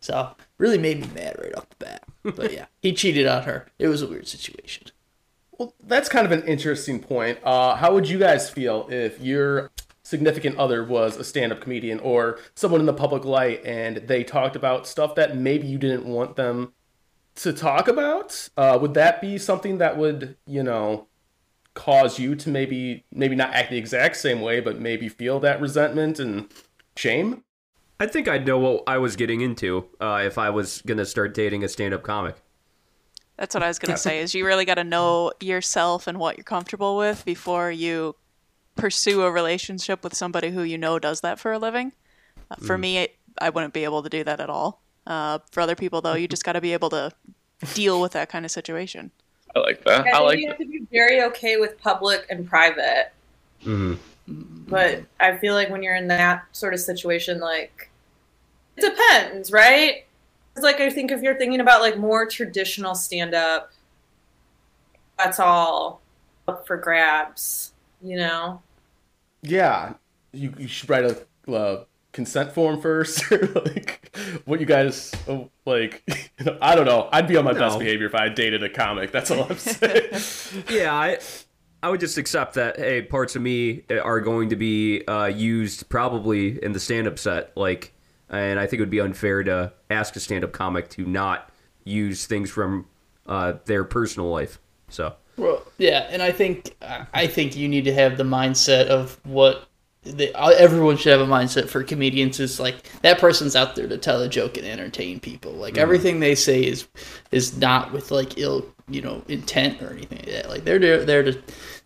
So 0.00 0.34
really 0.56 0.78
made 0.78 1.00
me 1.00 1.08
mad 1.14 1.36
right 1.38 1.54
off 1.54 1.68
the 1.68 1.76
bat. 1.76 2.04
But 2.22 2.52
yeah 2.52 2.66
he 2.80 2.92
cheated 2.92 3.26
on 3.26 3.44
her. 3.44 3.66
It 3.78 3.88
was 3.88 4.02
a 4.02 4.06
weird 4.06 4.28
situation. 4.28 4.88
Well, 5.58 5.74
that's 5.82 6.08
kind 6.08 6.26
of 6.26 6.32
an 6.32 6.42
interesting 6.46 7.00
point. 7.00 7.38
Uh, 7.42 7.76
how 7.76 7.94
would 7.94 8.08
you 8.08 8.18
guys 8.18 8.50
feel 8.50 8.88
if 8.90 9.20
your 9.20 9.70
significant 10.06 10.56
other 10.56 10.84
was 10.84 11.16
a 11.16 11.24
stand-up 11.24 11.60
comedian 11.60 11.98
or 11.98 12.38
someone 12.54 12.78
in 12.78 12.86
the 12.86 12.94
public 12.94 13.24
light 13.24 13.60
and 13.64 13.96
they 13.96 14.22
talked 14.22 14.54
about 14.54 14.86
stuff 14.86 15.16
that 15.16 15.36
maybe 15.36 15.66
you 15.66 15.78
didn't 15.78 16.04
want 16.06 16.36
them 16.36 16.72
to 17.34 17.52
talk 17.52 17.88
about? 17.88 18.48
Uh, 18.56 18.78
would 18.80 18.94
that 18.94 19.20
be 19.20 19.36
something 19.36 19.78
that 19.78 19.98
would, 19.98 20.36
you 20.46 20.62
know, 20.62 21.08
cause 21.74 22.20
you 22.20 22.36
to 22.36 22.48
maybe 22.48 23.04
maybe 23.10 23.34
not 23.34 23.52
act 23.52 23.70
the 23.70 23.76
exact 23.76 24.16
same 24.16 24.40
way, 24.40 24.60
but 24.60 24.78
maybe 24.78 25.08
feel 25.08 25.40
that 25.40 25.60
resentment 25.60 26.20
and 26.20 26.48
shame? 26.94 27.42
I 27.98 28.06
think 28.06 28.28
I'd 28.28 28.46
know 28.46 28.58
what 28.58 28.84
I 28.86 28.98
was 28.98 29.16
getting 29.16 29.40
into 29.40 29.88
uh, 30.00 30.22
if 30.24 30.38
I 30.38 30.50
was 30.50 30.82
gonna 30.86 31.04
start 31.04 31.34
dating 31.34 31.64
a 31.64 31.68
stand-up 31.68 32.04
comic. 32.04 32.36
That's 33.36 33.56
what 33.56 33.64
I 33.64 33.68
was 33.68 33.80
gonna 33.80 33.98
say. 34.08 34.20
Is 34.20 34.36
you 34.36 34.46
really 34.46 34.64
got 34.64 34.74
to 34.74 34.84
know 34.84 35.32
yourself 35.40 36.06
and 36.06 36.18
what 36.18 36.36
you're 36.36 36.44
comfortable 36.44 36.96
with 36.96 37.24
before 37.24 37.72
you 37.72 38.14
pursue 38.76 39.22
a 39.22 39.30
relationship 39.32 40.04
with 40.04 40.14
somebody 40.14 40.50
who 40.50 40.62
you 40.62 40.78
know 40.78 40.98
does 40.98 41.20
that 41.22 41.38
for 41.40 41.52
a 41.52 41.58
living. 41.58 41.92
Uh, 42.50 42.56
for 42.56 42.78
me, 42.78 42.98
it, 42.98 43.16
I 43.40 43.50
wouldn't 43.50 43.74
be 43.74 43.84
able 43.84 44.02
to 44.02 44.08
do 44.10 44.24
that 44.24 44.40
at 44.40 44.50
all. 44.50 44.82
Uh, 45.06 45.38
for 45.52 45.60
other 45.62 45.76
people, 45.76 46.00
though, 46.00 46.14
you 46.14 46.28
just 46.28 46.44
got 46.44 46.52
to 46.54 46.60
be 46.60 46.72
able 46.72 46.90
to 46.90 47.12
deal 47.74 48.00
with 48.00 48.12
that 48.12 48.28
kind 48.28 48.44
of 48.44 48.50
situation. 48.50 49.12
I 49.54 49.60
like 49.60 49.84
that. 49.84 50.06
I 50.12 50.18
I 50.18 50.18
like 50.18 50.38
you 50.38 50.48
that. 50.48 50.48
have 50.48 50.58
to 50.58 50.66
be 50.66 50.86
very 50.92 51.22
okay 51.24 51.56
with 51.56 51.78
public 51.78 52.26
and 52.30 52.48
private. 52.48 53.12
hmm 53.62 53.94
But 54.68 55.04
I 55.20 55.36
feel 55.38 55.54
like 55.54 55.70
when 55.70 55.82
you're 55.82 55.94
in 55.94 56.08
that 56.08 56.44
sort 56.52 56.74
of 56.74 56.80
situation, 56.80 57.40
like 57.40 57.90
it 58.76 58.82
depends, 58.82 59.52
right? 59.52 60.04
It's 60.56 60.64
like 60.64 60.80
I 60.80 60.90
think 60.90 61.10
if 61.12 61.22
you're 61.22 61.38
thinking 61.38 61.60
about 61.60 61.80
like 61.82 61.98
more 61.98 62.26
traditional 62.26 62.94
stand 62.94 63.34
up, 63.34 63.72
that's 65.18 65.40
all 65.40 66.00
up 66.48 66.66
for 66.66 66.76
grabs, 66.76 67.72
you 68.02 68.16
know? 68.16 68.62
Yeah, 69.42 69.94
you, 70.32 70.52
you 70.58 70.68
should 70.68 70.88
write 70.88 71.04
a 71.04 71.52
uh, 71.52 71.84
consent 72.12 72.52
form 72.52 72.80
first, 72.80 73.30
or 73.30 73.46
like 73.66 74.16
what 74.44 74.58
you 74.58 74.66
guys 74.66 75.12
oh, 75.28 75.50
like. 75.64 76.02
I 76.62 76.74
don't 76.74 76.86
know. 76.86 77.08
I'd 77.12 77.28
be 77.28 77.36
on 77.36 77.44
my 77.44 77.52
best 77.52 77.78
behavior 77.78 78.06
if 78.06 78.14
I 78.14 78.28
dated 78.28 78.62
a 78.62 78.68
comic. 78.68 79.12
That's 79.12 79.30
all 79.30 79.44
I'm 79.44 79.56
saying. 79.58 80.64
Yeah, 80.70 80.94
I 80.94 81.18
I 81.82 81.90
would 81.90 82.00
just 82.00 82.18
accept 82.18 82.54
that. 82.54 82.78
Hey, 82.78 83.02
parts 83.02 83.36
of 83.36 83.42
me 83.42 83.84
are 83.90 84.20
going 84.20 84.48
to 84.48 84.56
be 84.56 85.06
uh, 85.06 85.26
used 85.26 85.88
probably 85.88 86.62
in 86.62 86.72
the 86.72 86.80
stand-up 86.80 87.18
set, 87.18 87.56
like, 87.56 87.92
and 88.28 88.58
I 88.58 88.66
think 88.66 88.80
it 88.80 88.82
would 88.82 88.90
be 88.90 89.00
unfair 89.00 89.44
to 89.44 89.72
ask 89.90 90.16
a 90.16 90.20
stand-up 90.20 90.52
comic 90.52 90.88
to 90.90 91.06
not 91.06 91.50
use 91.84 92.26
things 92.26 92.50
from 92.50 92.86
uh, 93.26 93.54
their 93.66 93.84
personal 93.84 94.30
life. 94.30 94.58
So 94.88 95.14
Well, 95.36 95.62
yeah, 95.78 96.06
and 96.10 96.22
I 96.22 96.32
think 96.32 96.76
I 97.12 97.26
think 97.26 97.56
you 97.56 97.68
need 97.68 97.84
to 97.84 97.92
have 97.92 98.16
the 98.16 98.24
mindset 98.24 98.86
of 98.86 99.18
what 99.24 99.68
the, 100.02 100.34
uh, 100.34 100.48
everyone 100.56 100.96
should 100.96 101.12
have 101.12 101.26
a 101.26 101.30
mindset 101.30 101.68
for 101.68 101.82
comedians 101.82 102.40
is 102.40 102.60
like 102.60 102.76
that 103.02 103.18
person's 103.18 103.56
out 103.56 103.74
there 103.74 103.88
to 103.88 103.98
tell 103.98 104.22
a 104.22 104.28
joke 104.28 104.56
and 104.56 104.66
entertain 104.66 105.20
people. 105.20 105.52
Like 105.52 105.74
mm-hmm. 105.74 105.82
everything 105.82 106.20
they 106.20 106.34
say 106.34 106.62
is 106.62 106.88
is 107.32 107.56
not 107.58 107.92
with 107.92 108.10
like 108.10 108.38
ill 108.38 108.66
you 108.88 109.02
know 109.02 109.22
intent 109.28 109.82
or 109.82 109.90
anything 109.90 110.18
like 110.18 110.28
that. 110.28 110.48
Like 110.48 110.64
they're 110.64 110.78
there, 110.78 111.04
there 111.04 111.22
to 111.22 111.38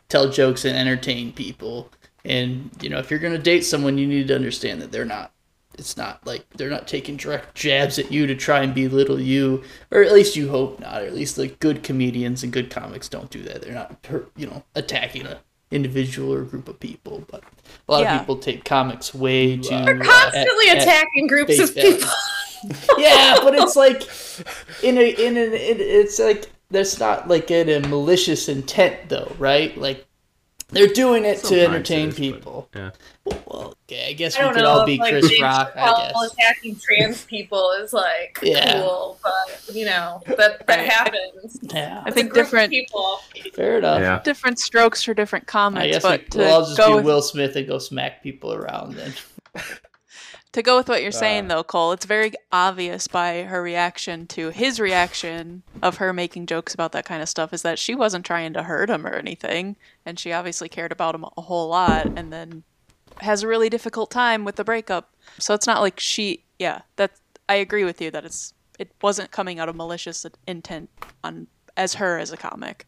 tell 0.09 0.31
jokes 0.31 0.65
and 0.65 0.77
entertain 0.77 1.33
people. 1.33 1.91
And 2.25 2.71
you 2.81 2.91
know 2.91 2.99
if 2.99 3.11
you're 3.11 3.21
gonna 3.21 3.39
date 3.39 3.63
someone, 3.63 3.99
you 3.99 4.07
need 4.07 4.29
to 4.29 4.35
understand 4.35 4.81
that 4.83 4.93
they're 4.93 5.05
not. 5.05 5.33
It's 5.81 5.97
not 5.97 6.25
like 6.27 6.45
they're 6.57 6.71
not 6.71 6.87
taking 6.87 7.17
direct 7.17 7.57
jabs 7.57 7.99
at 7.99 8.13
you 8.13 8.27
to 8.29 8.37
try 8.37 8.61
and 8.63 8.73
belittle 8.75 9.19
you, 9.21 9.65
or 9.91 10.03
at 10.03 10.13
least 10.13 10.37
you 10.37 10.49
hope 10.51 10.79
not. 10.79 11.03
Or 11.03 11.07
at 11.07 11.15
least 11.15 11.39
like 11.39 11.59
good 11.59 11.83
comedians 11.83 12.45
and 12.45 12.53
good 12.53 12.71
comics 12.71 13.09
don't 13.09 13.31
do 13.31 13.43
that. 13.43 13.63
They're 13.63 13.75
not, 13.75 13.97
you 14.37 14.47
know, 14.47 14.63
attacking 14.77 15.27
a 15.27 15.41
individual 15.73 16.33
or 16.35 16.43
group 16.43 16.69
of 16.69 16.79
people. 16.79 17.25
But 17.31 17.43
a 17.89 17.93
lot 17.93 18.03
Yeah. 18.03 18.15
of 18.17 18.21
people 18.21 18.37
take 18.37 18.65
comics 18.65 19.15
way 19.15 19.57
too 19.57 19.75
uh, 19.75 19.87
Constantly 19.87 20.69
at- 20.71 20.77
at 20.77 20.83
attacking 20.83 21.27
groups 21.27 21.59
of 21.59 21.75
people. 21.75 22.09
yeah, 22.99 23.39
but 23.43 23.55
it's 23.55 23.77
like 23.85 24.03
in 24.85 24.99
a 24.99 25.09
in 25.11 25.37
an 25.37 25.53
it, 25.55 25.81
it's 25.81 26.19
like 26.19 26.51
there's 26.71 27.01
not 27.01 27.27
like 27.29 27.51
in 27.51 27.69
a 27.69 27.89
malicious 27.89 28.49
intent 28.49 29.09
though, 29.09 29.33
right? 29.39 29.77
Like 29.79 30.07
they're 30.73 30.87
doing 30.89 31.25
it 31.25 31.43
to 31.45 31.61
entertain 31.61 32.09
it 32.09 32.09
is, 32.09 32.15
but- 32.15 32.21
people. 32.37 32.69
yeah. 32.75 32.91
Well, 33.25 33.75
okay, 33.85 34.09
I 34.09 34.13
guess 34.15 34.37
I 34.37 34.47
we 34.49 34.55
could 34.55 34.63
know 34.63 34.69
all 34.71 34.87
be 34.87 34.99
like, 34.99 35.11
Chris 35.13 35.29
Dave 35.29 35.43
Rock. 35.43 35.73
I 35.77 36.13
guess. 36.13 36.33
attacking 36.33 36.77
trans 36.77 37.25
people 37.27 37.71
is 37.81 37.93
like 37.93 38.39
Yeah. 38.43 38.81
cool, 38.83 39.19
but 39.23 39.75
you 39.75 39.85
know 39.85 40.23
that 40.27 40.67
that 40.67 40.87
happens. 40.87 41.59
Yeah, 41.63 42.03
I 42.05 42.11
think 42.11 42.33
different 42.35 42.71
people. 42.73 43.19
fair 43.55 43.79
enough. 43.79 44.01
yeah, 44.01 44.21
different 44.25 44.59
strokes 44.59 45.03
for 45.03 45.15
different 45.15 45.47
comments. 45.47 45.97
I 45.97 46.01
comics, 46.01 46.05
guess 46.05 46.05
we, 46.05 46.17
but 46.25 46.31
to 46.33 46.39
we'll 46.39 46.53
all 46.53 46.65
just 46.65 46.77
go 46.77 46.87
do 46.89 46.97
with, 46.97 47.05
Will 47.05 47.23
Smith 47.23 47.57
and 47.57 47.67
go 47.69 47.79
smack 47.79 48.23
people 48.23 48.53
around 48.53 48.95
then. 48.95 49.13
to 50.53 50.63
go 50.63 50.77
with 50.77 50.89
what 50.89 51.03
you're 51.03 51.13
saying 51.13 51.45
Uh. 51.45 51.49
though, 51.57 51.65
Cole, 51.65 51.93
it's 51.93 52.05
very 52.07 52.33
obvious 52.51 53.07
by 53.07 53.43
her 53.43 53.63
reaction 53.63 54.27
to 54.29 54.51
his 54.51 54.81
reaction 54.81 55.63
of 55.83 55.99
her 55.99 56.13
making 56.13 56.47
jokes 56.47 56.75
about 56.75 56.93
that 56.93 57.05
kind 57.05 57.23
of 57.23 57.29
stuff 57.29 57.53
is 57.53 57.63
that 57.63 57.79
she 57.79 57.95
wasn't 57.95 58.27
trying 58.27 58.53
to 58.55 58.65
hurt 58.65 58.91
him 58.91 59.07
or 59.07 59.15
anything, 59.15 59.77
and 60.05 60.19
she 60.19 60.33
obviously 60.33 60.69
cared 60.69 60.93
about 60.93 61.15
him 61.15 61.25
a 61.37 61.43
whole 61.43 61.69
lot, 61.69 62.07
and 62.07 62.33
then 62.33 62.65
has 63.19 63.43
a 63.43 63.49
really 63.49 63.69
difficult 63.69 64.11
time 64.11 64.45
with 64.45 64.57
the 64.57 64.65
breakup. 64.65 65.15
So 65.39 65.55
it's 65.55 65.67
not 65.67 65.81
like 65.81 66.01
she, 66.01 66.45
yeah, 66.59 66.83
that 66.97 67.13
I 67.49 67.57
agree 67.57 67.85
with 67.85 68.01
you 68.01 68.11
that 68.11 68.25
it's 68.25 68.55
it 68.79 68.91
wasn't 69.03 69.31
coming 69.31 69.61
out 69.61 69.69
of 69.69 69.77
malicious 69.77 70.25
intent 70.47 70.89
on 71.23 71.47
as 71.77 71.95
her 71.95 72.19
as 72.19 72.33
a 72.33 72.37
comic. 72.37 72.87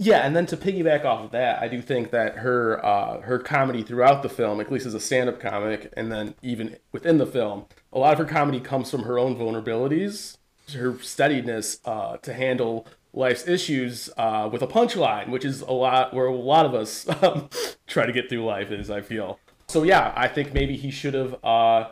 Yeah, 0.00 0.20
and 0.20 0.36
then 0.36 0.46
to 0.46 0.56
piggyback 0.56 1.04
off 1.04 1.24
of 1.24 1.30
that, 1.32 1.60
I 1.60 1.66
do 1.66 1.82
think 1.82 2.12
that 2.12 2.36
her 2.38 2.84
uh, 2.86 3.20
her 3.22 3.38
comedy 3.40 3.82
throughout 3.82 4.22
the 4.22 4.28
film, 4.28 4.60
at 4.60 4.70
least 4.70 4.86
as 4.86 4.94
a 4.94 5.00
stand-up 5.00 5.40
comic, 5.40 5.92
and 5.96 6.12
then 6.12 6.36
even 6.40 6.76
within 6.92 7.18
the 7.18 7.26
film, 7.26 7.66
a 7.92 7.98
lot 7.98 8.12
of 8.12 8.18
her 8.18 8.24
comedy 8.24 8.60
comes 8.60 8.92
from 8.92 9.02
her 9.02 9.18
own 9.18 9.34
vulnerabilities, 9.36 10.36
her 10.72 11.00
steadiness 11.00 11.80
uh, 11.84 12.16
to 12.18 12.32
handle 12.32 12.86
life's 13.12 13.48
issues 13.48 14.08
uh, 14.16 14.48
with 14.50 14.62
a 14.62 14.68
punchline, 14.68 15.30
which 15.30 15.44
is 15.44 15.62
a 15.62 15.72
lot 15.72 16.14
where 16.14 16.26
a 16.26 16.34
lot 16.34 16.64
of 16.64 16.74
us 16.74 17.08
um, 17.22 17.50
try 17.88 18.06
to 18.06 18.12
get 18.12 18.28
through 18.28 18.44
life. 18.44 18.70
Is 18.70 18.90
I 18.90 19.00
feel 19.00 19.40
so. 19.66 19.82
Yeah, 19.82 20.12
I 20.14 20.28
think 20.28 20.54
maybe 20.54 20.76
he 20.76 20.92
should 20.92 21.14
have 21.14 21.44
uh, 21.44 21.90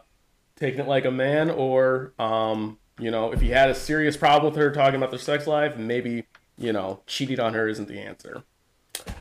taken 0.55 0.81
it 0.81 0.87
like 0.87 1.05
a 1.05 1.11
man, 1.11 1.51
or 1.51 2.13
um, 2.21 2.79
you 3.01 3.11
know, 3.11 3.33
if 3.33 3.41
he 3.41 3.49
had 3.49 3.69
a 3.69 3.75
serious 3.75 4.17
problem 4.17 4.53
with 4.53 4.63
her 4.63 4.71
talking 4.71 4.95
about 4.95 5.11
their 5.11 5.19
sex 5.19 5.49
life, 5.49 5.77
maybe 5.77 6.25
you 6.59 6.73
know, 6.73 7.01
cheating 7.07 7.41
on 7.41 7.55
her 7.55 7.69
isn't 7.69 7.89
the 7.89 7.99
answer. 8.01 8.43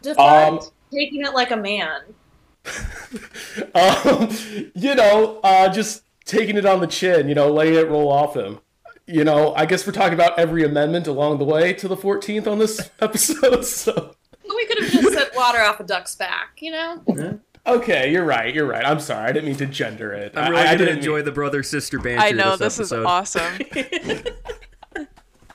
Define 0.01 0.53
Um, 0.53 0.59
taking 0.91 1.21
it 1.25 1.33
like 1.33 1.51
a 1.51 1.57
man. 1.57 2.01
Um, 3.73 4.29
you 4.73 4.95
know, 4.95 5.39
uh, 5.43 5.69
just 5.69 6.03
taking 6.25 6.57
it 6.57 6.65
on 6.65 6.79
the 6.81 6.87
chin, 6.87 7.27
you 7.29 7.35
know, 7.35 7.51
letting 7.51 7.75
it 7.75 7.87
roll 7.89 8.11
off 8.11 8.35
him. 8.35 8.59
You 9.05 9.23
know, 9.23 9.53
I 9.55 9.65
guess 9.65 9.85
we're 9.85 9.93
talking 9.93 10.13
about 10.15 10.37
every 10.39 10.63
amendment 10.65 11.07
along 11.07 11.37
the 11.37 11.45
way 11.45 11.73
to 11.73 11.87
the 11.87 11.95
14th 11.95 12.47
on 12.47 12.57
this 12.59 12.89
episode. 12.99 13.63
So, 13.65 14.15
We 14.47 14.65
could 14.65 14.79
have 14.83 14.91
just 14.91 15.13
set 15.13 15.35
water 15.35 15.61
off 15.61 15.79
a 15.79 15.83
duck's 15.83 16.15
back, 16.15 16.57
you 16.59 16.71
know? 16.71 17.39
okay, 17.67 18.11
you're 18.11 18.25
right. 18.25 18.53
You're 18.53 18.65
right. 18.67 18.83
I'm 18.85 18.99
sorry. 18.99 19.29
I 19.29 19.31
didn't 19.31 19.45
mean 19.49 19.57
to 19.57 19.65
gender 19.67 20.11
it. 20.13 20.33
I'm 20.35 20.51
really 20.51 20.63
I, 20.63 20.71
I 20.71 20.75
didn't 20.75 20.97
enjoy 20.97 21.17
mean- 21.17 21.25
the 21.25 21.31
brother 21.31 21.61
sister 21.63 21.99
banter. 21.99 22.21
I 22.23 22.31
know 22.31 22.57
this, 22.57 22.77
this, 22.77 22.91
is 22.91 22.93
awesome. 22.93 23.59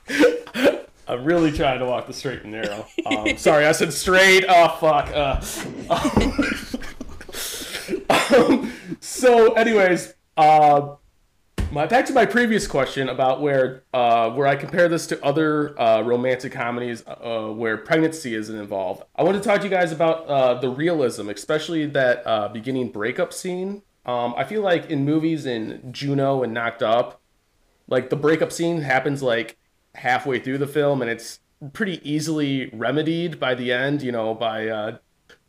I'm 1.11 1.25
really 1.25 1.51
trying 1.51 1.79
to 1.79 1.85
walk 1.85 2.07
the 2.07 2.13
straight 2.13 2.43
and 2.43 2.53
narrow. 2.53 2.87
Um, 3.05 3.35
sorry, 3.35 3.65
I 3.65 3.73
said 3.73 3.91
straight. 3.91 4.45
Oh 4.47 4.69
fuck. 4.79 5.11
Uh, 5.13 5.41
um, 8.33 8.71
so, 9.01 9.51
anyways, 9.53 10.13
uh, 10.37 10.95
my 11.69 11.85
back 11.85 12.05
to 12.05 12.13
my 12.13 12.25
previous 12.25 12.65
question 12.65 13.09
about 13.09 13.41
where 13.41 13.83
uh, 13.93 14.29
where 14.29 14.47
I 14.47 14.55
compare 14.55 14.87
this 14.87 15.05
to 15.07 15.21
other 15.21 15.79
uh, 15.79 16.01
romantic 16.01 16.53
comedies 16.53 17.03
uh, 17.05 17.49
where 17.49 17.75
pregnancy 17.75 18.33
isn't 18.33 18.57
involved. 18.57 19.03
I 19.13 19.23
want 19.23 19.35
to 19.35 19.43
talk 19.43 19.59
to 19.59 19.65
you 19.65 19.69
guys 19.69 19.91
about 19.91 20.27
uh, 20.27 20.53
the 20.61 20.69
realism, 20.69 21.27
especially 21.27 21.87
that 21.87 22.25
uh, 22.25 22.47
beginning 22.47 22.89
breakup 22.89 23.33
scene. 23.33 23.81
Um, 24.05 24.33
I 24.37 24.45
feel 24.45 24.61
like 24.61 24.89
in 24.89 25.03
movies 25.03 25.45
in 25.45 25.91
Juno 25.91 26.41
and 26.41 26.53
Knocked 26.53 26.81
Up, 26.81 27.21
like 27.87 28.09
the 28.09 28.15
breakup 28.15 28.53
scene 28.53 28.79
happens 28.79 29.21
like 29.21 29.57
halfway 29.95 30.39
through 30.39 30.57
the 30.57 30.67
film 30.67 31.01
and 31.01 31.11
it's 31.11 31.39
pretty 31.73 31.99
easily 32.09 32.69
remedied 32.73 33.39
by 33.39 33.53
the 33.53 33.71
end 33.71 34.01
you 34.01 34.11
know 34.11 34.33
by 34.33 34.67
uh, 34.67 34.97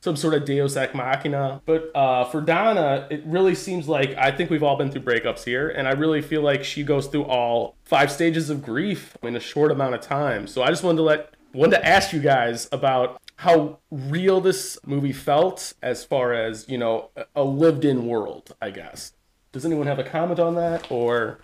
some 0.01 0.17
sort 0.17 0.35
of 0.35 0.45
deus 0.45 0.77
ex 0.77 0.95
machina. 0.95 1.63
But 1.65 1.91
uh, 1.95 2.25
for 2.25 2.41
donna 2.41 3.07
it 3.11 3.23
really 3.25 3.55
seems 3.55 3.89
like 3.89 4.15
i 4.17 4.31
think 4.31 4.51
we've 4.51 4.63
all 4.63 4.77
been 4.77 4.91
through 4.91 5.03
breakups 5.03 5.45
here 5.45 5.71
and 5.71 5.87
i 5.89 5.93
really 5.93 6.21
feel 6.21 6.43
like 6.43 6.65
she 6.65 6.83
goes 6.83 7.07
through 7.07 7.25
all 7.25 7.77
five 7.85 8.11
stages 8.11 8.51
of 8.51 8.63
grief 8.63 9.17
in 9.23 9.37
a 9.37 9.41
short 9.41 9.71
amount 9.71 9.95
of 9.95 10.01
time. 10.01 10.47
So 10.47 10.63
i 10.63 10.69
just 10.69 10.83
wanted 10.83 10.99
to 10.99 11.03
let 11.03 11.35
wanted 11.55 11.77
to 11.77 11.87
ask 11.87 12.13
you 12.13 12.21
guys 12.21 12.69
about 12.73 13.21
how 13.37 13.79
real 13.91 14.41
this 14.41 14.79
movie 14.87 15.13
felt 15.13 15.75
as 15.83 16.05
far 16.05 16.33
as 16.33 16.69
you 16.69 16.79
know 16.79 17.11
a 17.35 17.45
lived 17.45 17.85
in 17.85 18.07
world 18.07 18.55
i 18.61 18.71
guess. 18.71 19.13
Does 19.53 19.65
anyone 19.67 19.87
have 19.87 19.99
a 19.99 20.05
comment 20.05 20.41
on 20.41 20.55
that 20.57 20.91
or 20.91 21.39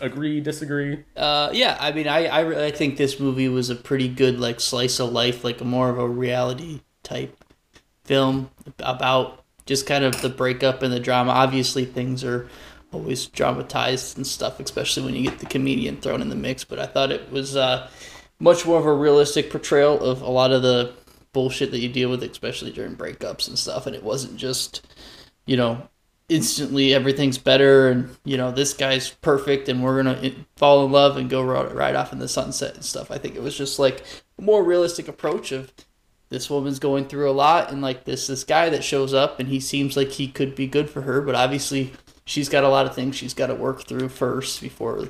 agree 0.00 0.40
disagree 0.40 1.04
Uh, 1.16 1.50
yeah, 1.52 1.76
I 1.80 1.92
mean, 1.92 2.08
I, 2.08 2.66
I 2.66 2.70
think 2.70 2.96
this 2.96 3.18
movie 3.20 3.48
was 3.48 3.70
a 3.70 3.74
pretty 3.74 4.08
good 4.08 4.38
like 4.38 4.60
slice 4.60 5.00
of 5.00 5.12
life, 5.12 5.44
like 5.44 5.62
more 5.62 5.88
of 5.88 5.98
a 5.98 6.08
reality 6.08 6.80
type 7.02 7.36
film 8.04 8.50
about 8.78 9.44
just 9.66 9.86
kind 9.86 10.04
of 10.04 10.20
the 10.22 10.28
breakup 10.28 10.82
and 10.82 10.92
the 10.92 11.00
drama. 11.00 11.32
Obviously, 11.32 11.84
things 11.84 12.24
are 12.24 12.48
always 12.92 13.26
dramatized 13.26 14.16
and 14.16 14.26
stuff, 14.26 14.60
especially 14.60 15.04
when 15.04 15.14
you 15.14 15.28
get 15.28 15.38
the 15.38 15.46
comedian 15.46 15.96
thrown 15.96 16.22
in 16.22 16.28
the 16.28 16.36
mix. 16.36 16.64
But 16.64 16.78
I 16.78 16.86
thought 16.86 17.10
it 17.10 17.30
was 17.30 17.56
uh, 17.56 17.90
much 18.38 18.64
more 18.64 18.78
of 18.78 18.86
a 18.86 18.94
realistic 18.94 19.50
portrayal 19.50 20.00
of 20.00 20.22
a 20.22 20.30
lot 20.30 20.52
of 20.52 20.62
the 20.62 20.92
bullshit 21.32 21.70
that 21.72 21.80
you 21.80 21.88
deal 21.88 22.10
with, 22.10 22.22
especially 22.22 22.70
during 22.72 22.96
breakups 22.96 23.48
and 23.48 23.58
stuff. 23.58 23.86
And 23.86 23.94
it 23.94 24.02
wasn't 24.02 24.36
just, 24.36 24.86
you 25.46 25.56
know, 25.56 25.88
instantly 26.28 26.92
everything's 26.92 27.38
better 27.38 27.88
and 27.88 28.16
you 28.24 28.36
know 28.36 28.50
this 28.50 28.72
guy's 28.72 29.10
perfect 29.10 29.68
and 29.68 29.82
we're 29.82 30.02
gonna 30.02 30.18
eh, 30.22 30.32
fall 30.56 30.84
in 30.84 30.90
love 30.90 31.16
and 31.16 31.30
go 31.30 31.42
right, 31.42 31.72
right 31.72 31.94
off 31.94 32.12
in 32.12 32.18
the 32.18 32.28
sunset 32.28 32.74
and 32.74 32.84
stuff. 32.84 33.10
I 33.10 33.18
think 33.18 33.36
it 33.36 33.42
was 33.42 33.56
just 33.56 33.78
like 33.78 34.04
a 34.38 34.42
more 34.42 34.64
realistic 34.64 35.06
approach 35.08 35.52
of 35.52 35.72
this 36.28 36.50
woman's 36.50 36.80
going 36.80 37.06
through 37.06 37.30
a 37.30 37.32
lot 37.32 37.70
and 37.70 37.80
like 37.80 38.04
this 38.04 38.26
this 38.26 38.44
guy 38.44 38.68
that 38.70 38.82
shows 38.82 39.14
up 39.14 39.38
and 39.38 39.48
he 39.48 39.60
seems 39.60 39.96
like 39.96 40.10
he 40.10 40.26
could 40.26 40.54
be 40.54 40.66
good 40.66 40.90
for 40.90 41.02
her 41.02 41.20
but 41.20 41.36
obviously 41.36 41.92
she's 42.24 42.48
got 42.48 42.64
a 42.64 42.68
lot 42.68 42.86
of 42.86 42.94
things 42.94 43.14
she's 43.14 43.34
got 43.34 43.46
to 43.46 43.54
work 43.54 43.86
through 43.86 44.08
first 44.08 44.60
before 44.60 45.08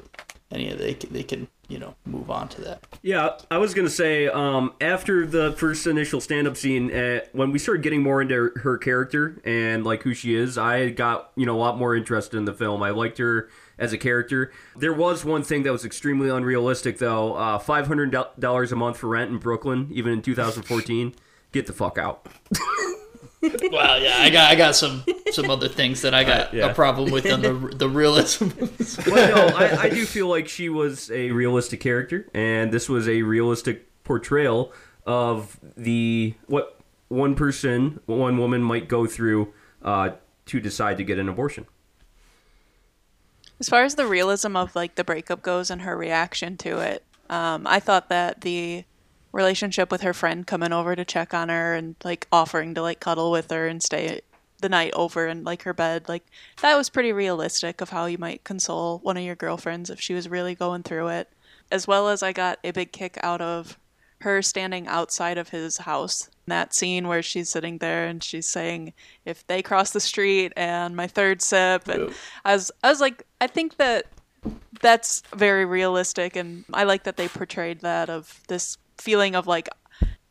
any 0.51 0.71
of 0.71 0.79
they 0.79 0.95
they 0.95 1.23
can 1.23 1.49
you 1.69 1.79
know 1.79 1.95
move 2.05 2.31
on 2.31 2.49
to 2.49 2.61
that. 2.63 2.85
Yeah, 3.03 3.37
I 3.51 3.59
was 3.59 3.75
gonna 3.75 3.91
say 3.91 4.29
um, 4.29 4.75
after 4.81 5.27
the 5.27 5.53
first 5.53 5.87
initial 5.87 6.21
stand-up 6.21 6.57
scene, 6.57 6.93
uh, 6.93 7.21
when 7.33 7.51
we 7.51 7.59
started 7.59 7.83
getting 7.83 8.03
more 8.03 8.23
into 8.23 8.53
her 8.63 8.79
character 8.79 9.41
and 9.45 9.85
like 9.85 10.03
who 10.03 10.15
she 10.15 10.35
is, 10.35 10.57
I 10.57 10.91
got 10.91 11.33
you 11.37 11.47
know 11.47 11.57
a 11.57 11.59
lot 11.61 11.79
more 11.79 11.97
interested 11.97 12.37
in 12.37 12.45
the 12.45 12.55
film. 12.55 12.83
I 12.83 12.91
liked 12.91 13.19
her 13.19 13.49
as 13.79 13.93
a 13.93 13.99
character. 13.99 14.53
There 14.77 14.95
was 14.95 15.25
one 15.25 15.43
thing 15.43 15.65
that 15.65 15.73
was 15.73 15.85
extremely 15.85 16.29
unrealistic 16.29 16.99
though: 16.99 17.35
uh, 17.35 17.59
five 17.59 17.87
hundred 17.89 18.17
dollars 18.39 18.73
a 18.73 18.77
month 18.77 18.99
for 18.99 19.09
rent 19.09 19.31
in 19.31 19.39
Brooklyn, 19.39 19.89
even 19.93 20.13
in 20.13 20.23
2014. 20.23 21.15
Get 21.53 21.67
the 21.67 21.73
fuck 21.73 21.99
out. 21.99 22.27
Well, 23.71 24.01
yeah, 24.01 24.17
I 24.19 24.31
got 24.31 24.51
I 24.51 24.55
got 24.55 24.77
some 24.77 25.05
some 25.33 25.51
other 25.51 25.69
things 25.69 26.03
that 26.03 26.15
I 26.15 26.25
got 26.25 26.55
yeah. 26.55 26.67
a 26.67 26.75
problem 26.75 27.11
with 27.11 27.31
on 27.31 27.43
the 27.43 27.53
the 27.53 27.89
realism. 27.89 28.49
well, 29.11 29.51
no, 29.51 29.57
I, 29.57 29.83
I 29.83 29.89
do 29.89 30.05
feel 30.05 30.29
like 30.29 30.49
she 30.49 30.69
was 30.69 31.11
a 31.11 31.31
realistic 31.31 31.81
character, 31.81 32.29
and 32.35 32.73
this 32.73 32.89
was 32.89 33.09
a 33.09 33.23
realistic 33.23 33.87
portrayal 34.05 34.73
of 35.05 35.59
the 35.77 36.35
what 36.47 36.81
one 37.09 37.35
person, 37.35 38.01
one 38.07 38.37
woman 38.39 38.63
might 38.63 38.89
go 38.89 39.07
through 39.07 39.53
uh, 39.83 40.11
to 40.47 40.61
decide 40.61 40.97
to 40.99 41.05
get 41.05 41.19
an 41.19 41.29
abortion. 41.29 41.67
As 43.59 43.69
far 43.69 43.85
as 43.85 43.95
the 43.95 44.07
realism 44.07 44.57
of 44.57 44.75
like 44.75 44.97
the 44.97 45.05
breakup 45.05 45.43
goes 45.43 45.71
and 45.71 45.83
her 45.83 45.97
reaction 45.97 46.57
to 46.59 46.79
it, 46.79 47.05
um, 47.31 47.67
I 47.67 47.81
thought 47.81 48.09
that 48.09 48.43
the 48.43 48.85
relationship 49.33 49.91
with 49.91 50.01
her 50.03 50.15
friend 50.15 50.47
coming 50.47 50.73
over 50.73 50.97
to 50.97 51.05
check 51.05 51.35
on 51.35 51.49
her 51.49 51.75
and 51.75 51.97
like 52.05 52.27
offering 52.33 52.75
to 52.75 52.83
like 52.83 53.01
cuddle 53.01 53.31
with 53.31 53.51
her 53.51 53.67
and 53.67 53.83
stay 53.83 54.21
the 54.61 54.69
night 54.69 54.93
over 54.95 55.27
in 55.27 55.45
like 55.45 55.63
her 55.63 55.75
bed, 55.75 56.09
like 56.09 56.25
that 56.63 56.77
was 56.77 56.89
pretty 56.89 57.13
realistic 57.13 57.81
of 57.81 57.91
how 57.91 58.07
you 58.07 58.19
might 58.19 58.45
console 58.45 58.99
one 58.99 59.17
of 59.17 59.23
your 59.23 59.35
girlfriends 59.35 59.91
if 59.91 60.01
she 60.01 60.15
was 60.15 60.29
really 60.29 60.55
going 60.55 60.83
through 60.83 61.09
it. 61.09 61.29
As 61.71 61.87
well 61.87 62.09
as 62.09 62.23
I 62.23 62.33
got 62.33 62.59
a 62.63 62.71
big 62.71 62.93
kick 62.93 63.19
out 63.23 63.41
of 63.41 63.79
her 64.21 64.41
standing 64.41 64.87
outside 64.87 65.37
of 65.37 65.51
his 65.51 65.79
house. 65.79 66.31
That 66.47 66.73
scene 66.73 67.09
where 67.09 67.23
she's 67.23 67.49
sitting 67.49 67.79
there 67.79 68.07
and 68.07 68.23
she's 68.23 68.47
saying, 68.47 68.93
"If 69.25 69.47
they 69.47 69.63
cross 69.63 69.91
the 69.91 70.01
street 70.01 70.53
and 70.57 70.95
my 70.97 71.09
third 71.09 71.43
sip," 71.43 71.89
and 71.89 72.15
I 72.45 72.55
was, 72.55 72.71
I 72.85 72.89
was 72.89 73.01
like, 73.01 73.25
I 73.41 73.49
think 73.49 73.77
that 73.77 74.07
that's 74.81 75.23
very 75.35 75.65
realistic, 75.65 76.37
and 76.37 76.65
I 76.73 76.85
like 76.85 77.03
that 77.03 77.17
they 77.17 77.29
portrayed 77.29 77.81
that 77.81 78.09
of 78.09 78.41
this 78.47 78.79
feeling 78.99 79.35
of 79.35 79.47
like 79.47 79.69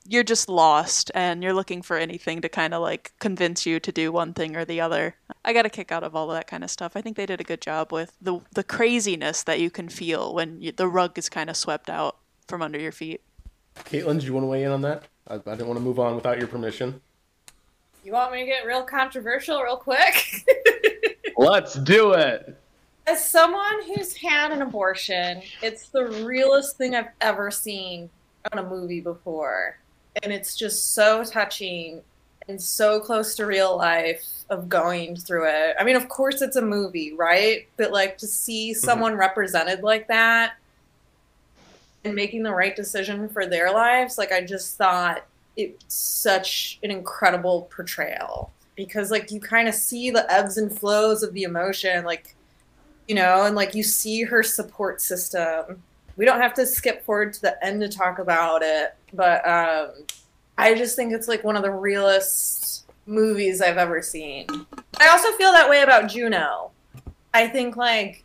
you're 0.08 0.24
just 0.24 0.48
lost 0.48 1.12
and 1.16 1.42
you're 1.44 1.54
looking 1.54 1.82
for 1.82 1.98
anything 1.98 2.42
to 2.42 2.50
kind 2.50 2.74
of 2.74 2.82
like 2.82 3.12
convince 3.20 3.66
you 3.66 3.80
to 3.80 3.92
do 3.92 4.12
one 4.12 4.34
thing 4.34 4.56
or 4.56 4.64
the 4.64 4.80
other. 4.80 5.16
I 5.44 5.54
got 5.54 5.66
a 5.66 5.70
kick 5.70 5.92
out 5.92 6.04
of 6.04 6.16
all 6.16 6.30
of 6.30 6.38
that 6.38 6.48
kind 6.48 6.64
of 6.64 6.70
stuff. 6.70 6.96
I 6.96 7.02
think 7.02 7.18
they 7.18 7.26
did 7.26 7.42
a 7.42 7.46
good 7.46 7.62
job 7.62 7.92
with 7.92 8.16
the 8.22 8.40
the 8.54 8.64
craziness 8.64 9.44
that 9.44 9.60
you 9.60 9.70
can 9.70 9.90
feel 9.90 10.34
when 10.34 10.62
you, 10.62 10.72
the 10.72 10.88
rug 10.88 11.18
is 11.18 11.30
kind 11.30 11.50
of 11.50 11.58
swept 11.58 11.90
out 11.90 12.18
from 12.48 12.62
under 12.62 12.80
your 12.80 12.92
feet. 12.92 13.22
Caitlin, 13.78 14.20
do 14.20 14.26
you 14.26 14.34
want 14.34 14.44
to 14.44 14.48
weigh 14.48 14.64
in 14.64 14.72
on 14.72 14.82
that? 14.82 15.04
I, 15.28 15.36
I 15.36 15.38
didn't 15.38 15.68
want 15.68 15.80
to 15.80 15.84
move 15.84 16.00
on 16.00 16.16
without 16.16 16.38
your 16.38 16.48
permission. 16.48 17.02
You 18.04 18.14
want 18.14 18.32
me 18.32 18.42
to 18.42 18.46
get 18.46 18.66
real 18.66 18.84
controversial 18.84 19.62
real 19.62 19.78
quick? 19.78 20.46
Let's 21.38 21.74
do 21.74 22.14
it. 22.14 22.56
As 23.08 23.28
someone 23.28 23.84
who's 23.84 24.16
had 24.16 24.52
an 24.52 24.62
abortion, 24.62 25.42
it's 25.62 25.90
the 25.90 26.06
realest 26.26 26.78
thing 26.78 26.96
I've 26.96 27.10
ever 27.22 27.52
seen 27.52 28.10
on 28.52 28.60
a 28.60 28.70
movie 28.70 29.02
before. 29.02 29.78
And 30.24 30.32
it's 30.32 30.56
just 30.56 30.94
so 30.94 31.24
touching 31.24 32.02
and 32.48 32.62
so 32.62 33.00
close 33.00 33.36
to 33.36 33.46
real 33.46 33.76
life 33.78 34.24
of 34.50 34.70
going 34.70 35.16
through 35.16 35.48
it. 35.48 35.76
I 35.80 35.84
mean, 35.84 35.96
of 35.96 36.08
course 36.10 36.42
it's 36.42 36.56
a 36.56 36.62
movie, 36.62 37.14
right? 37.14 37.68
But 37.78 37.92
like 37.92 38.18
to 38.20 38.28
see 38.28 38.72
mm-hmm. 38.72 38.80
someone 38.80 39.16
represented 39.16 39.82
like 39.82 40.08
that 40.08 40.54
and 42.04 42.14
making 42.14 42.44
the 42.44 42.54
right 42.54 42.76
decision 42.76 43.28
for 43.30 43.46
their 43.46 43.72
lives, 43.72 44.18
like 44.18 44.32
I 44.32 44.42
just 44.42 44.78
thought 44.78 45.26
it's 45.58 45.94
such 45.94 46.80
an 46.84 46.92
incredible 46.92 47.68
portrayal 47.74 48.52
because 48.76 49.10
like 49.10 49.32
you 49.32 49.40
kind 49.40 49.68
of 49.68 49.74
see 49.74 50.10
the 50.10 50.32
ebbs 50.32 50.58
and 50.58 50.78
flows 50.78 51.24
of 51.24 51.34
the 51.34 51.44
emotion 51.44 52.04
like 52.04 52.36
you 53.08 53.16
know 53.16 53.46
and 53.46 53.56
like 53.56 53.74
you 53.74 53.84
see 53.84 54.24
her 54.24 54.44
support 54.44 55.02
system 55.02 55.82
we 56.18 56.26
don't 56.26 56.42
have 56.42 56.54
to 56.54 56.66
skip 56.66 57.04
forward 57.06 57.34
to 57.34 57.42
the 57.42 57.66
end 57.66 57.82
to 57.82 57.90
talk 57.90 58.20
about 58.20 58.62
it 58.64 58.96
but 59.14 59.48
um 59.48 59.90
i 60.58 60.74
just 60.74 60.96
think 60.96 61.14
it's 61.14 61.28
like 61.28 61.44
one 61.44 61.56
of 61.56 61.64
the 61.64 61.72
realest 61.72 62.86
movies 63.06 63.62
i've 63.62 63.78
ever 63.78 64.02
seen. 64.02 64.48
I 65.00 65.10
also 65.10 65.32
feel 65.34 65.52
that 65.52 65.70
way 65.70 65.84
about 65.84 66.10
juno. 66.10 66.72
I 67.34 67.48
think 67.48 67.76
like 67.76 68.24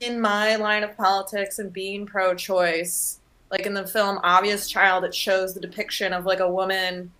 in 0.00 0.20
my 0.20 0.56
line 0.56 0.82
of 0.82 0.96
politics 0.96 1.58
and 1.58 1.72
being 1.72 2.06
pro-choice 2.06 3.20
like 3.50 3.64
in 3.66 3.74
the 3.74 3.86
film 3.86 4.18
obvious 4.22 4.68
child 4.68 5.04
it 5.04 5.14
shows 5.14 5.54
the 5.54 5.60
depiction 5.60 6.12
of 6.12 6.26
like 6.26 6.40
a 6.40 6.50
woman 6.50 7.10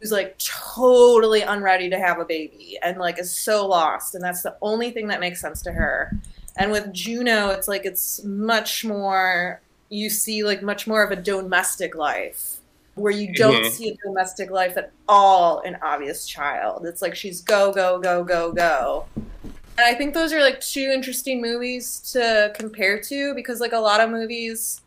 who's 0.00 0.10
like 0.10 0.36
totally 0.38 1.42
unready 1.42 1.88
to 1.90 1.98
have 1.98 2.18
a 2.18 2.24
baby 2.24 2.78
and 2.82 2.98
like 2.98 3.18
is 3.18 3.30
so 3.30 3.66
lost 3.66 4.14
and 4.14 4.24
that's 4.24 4.42
the 4.42 4.56
only 4.62 4.90
thing 4.90 5.06
that 5.06 5.20
makes 5.20 5.40
sense 5.40 5.62
to 5.62 5.70
her 5.70 6.18
and 6.60 6.70
with 6.70 6.92
juno 6.92 7.48
it's 7.50 7.66
like 7.66 7.84
it's 7.84 8.22
much 8.24 8.84
more 8.84 9.60
you 9.88 10.08
see 10.08 10.44
like 10.44 10.62
much 10.62 10.86
more 10.86 11.02
of 11.02 11.10
a 11.10 11.16
domestic 11.16 11.94
life 11.94 12.58
where 12.94 13.12
you 13.12 13.32
don't 13.34 13.62
Mhm. 13.64 13.70
see 13.70 13.88
a 13.90 13.96
domestic 14.06 14.50
life 14.50 14.76
at 14.76 14.92
all 15.08 15.60
in 15.60 15.76
obvious 15.82 16.26
child 16.26 16.84
it's 16.86 17.02
like 17.02 17.14
she's 17.14 17.40
go 17.40 17.72
go 17.72 17.98
go 17.98 18.22
go 18.22 18.52
go 18.52 19.06
and 19.16 19.86
i 19.86 19.94
think 19.94 20.12
those 20.14 20.32
are 20.32 20.40
like 20.40 20.60
two 20.60 20.90
interesting 20.92 21.40
movies 21.40 21.98
to 22.12 22.52
compare 22.54 23.00
to 23.00 23.34
because 23.34 23.60
like 23.60 23.72
a 23.72 23.78
lot 23.78 24.00
of 24.00 24.10
movies 24.10 24.82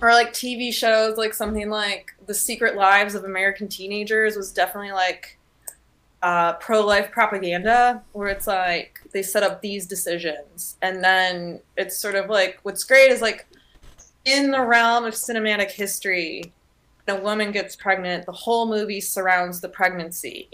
or 0.00 0.10
like 0.12 0.32
TV 0.32 0.72
shows, 0.74 1.16
like 1.16 1.32
something 1.32 1.70
like 1.70 2.12
The 2.26 2.34
Secret 2.34 2.74
Lives 2.74 3.14
of 3.14 3.22
American 3.22 3.68
Teenagers 3.68 4.34
was 4.36 4.50
definitely 4.50 4.90
like 4.90 5.38
uh, 6.22 6.54
pro 6.54 6.84
life 6.84 7.10
propaganda, 7.10 8.02
where 8.12 8.28
it's 8.28 8.46
like 8.46 9.00
they 9.12 9.22
set 9.22 9.42
up 9.42 9.60
these 9.60 9.86
decisions. 9.86 10.76
And 10.82 11.02
then 11.02 11.60
it's 11.76 11.98
sort 11.98 12.14
of 12.14 12.30
like 12.30 12.60
what's 12.62 12.84
great 12.84 13.10
is 13.10 13.20
like 13.20 13.46
in 14.24 14.50
the 14.52 14.60
realm 14.62 15.04
of 15.04 15.14
cinematic 15.14 15.70
history, 15.70 16.52
a 17.08 17.16
woman 17.16 17.50
gets 17.50 17.74
pregnant, 17.74 18.26
the 18.26 18.32
whole 18.32 18.66
movie 18.68 19.00
surrounds 19.00 19.60
the 19.60 19.68
pregnancy. 19.68 20.48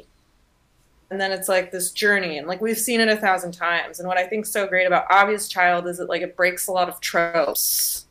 And 1.11 1.21
then 1.21 1.33
it's 1.33 1.49
like 1.49 1.71
this 1.73 1.91
journey, 1.93 2.37
and 2.39 2.47
like 2.47 2.61
we've 2.61 2.79
seen 2.79 3.01
it 3.01 3.09
a 3.09 3.17
thousand 3.17 3.53
times. 3.53 3.99
And 3.99 4.07
what 4.09 4.19
I 4.19 4.27
think's 4.27 4.51
so 4.51 4.67
great 4.67 4.87
about 4.87 5.07
Obvious 5.11 5.49
Child 5.49 5.87
is 5.87 5.99
that 5.99 6.09
like 6.09 6.21
it 6.23 6.37
breaks 6.37 6.69
a 6.69 6.73
lot 6.73 6.89
of 6.89 7.01
tropes. 7.01 8.07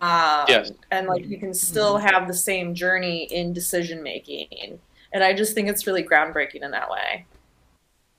Um, 0.00 0.44
Yes. 0.48 0.70
and 0.92 1.08
like 1.08 1.26
you 1.26 1.38
can 1.38 1.52
still 1.52 1.96
have 1.98 2.28
the 2.28 2.34
same 2.34 2.74
journey 2.74 3.24
in 3.24 3.52
decision 3.52 4.02
making 4.02 4.78
and 5.12 5.24
i 5.24 5.32
just 5.32 5.54
think 5.54 5.68
it's 5.68 5.86
really 5.86 6.02
groundbreaking 6.02 6.62
in 6.62 6.70
that 6.70 6.90
way 6.90 7.24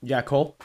Yeah, 0.01 0.21
Cole. 0.21 0.55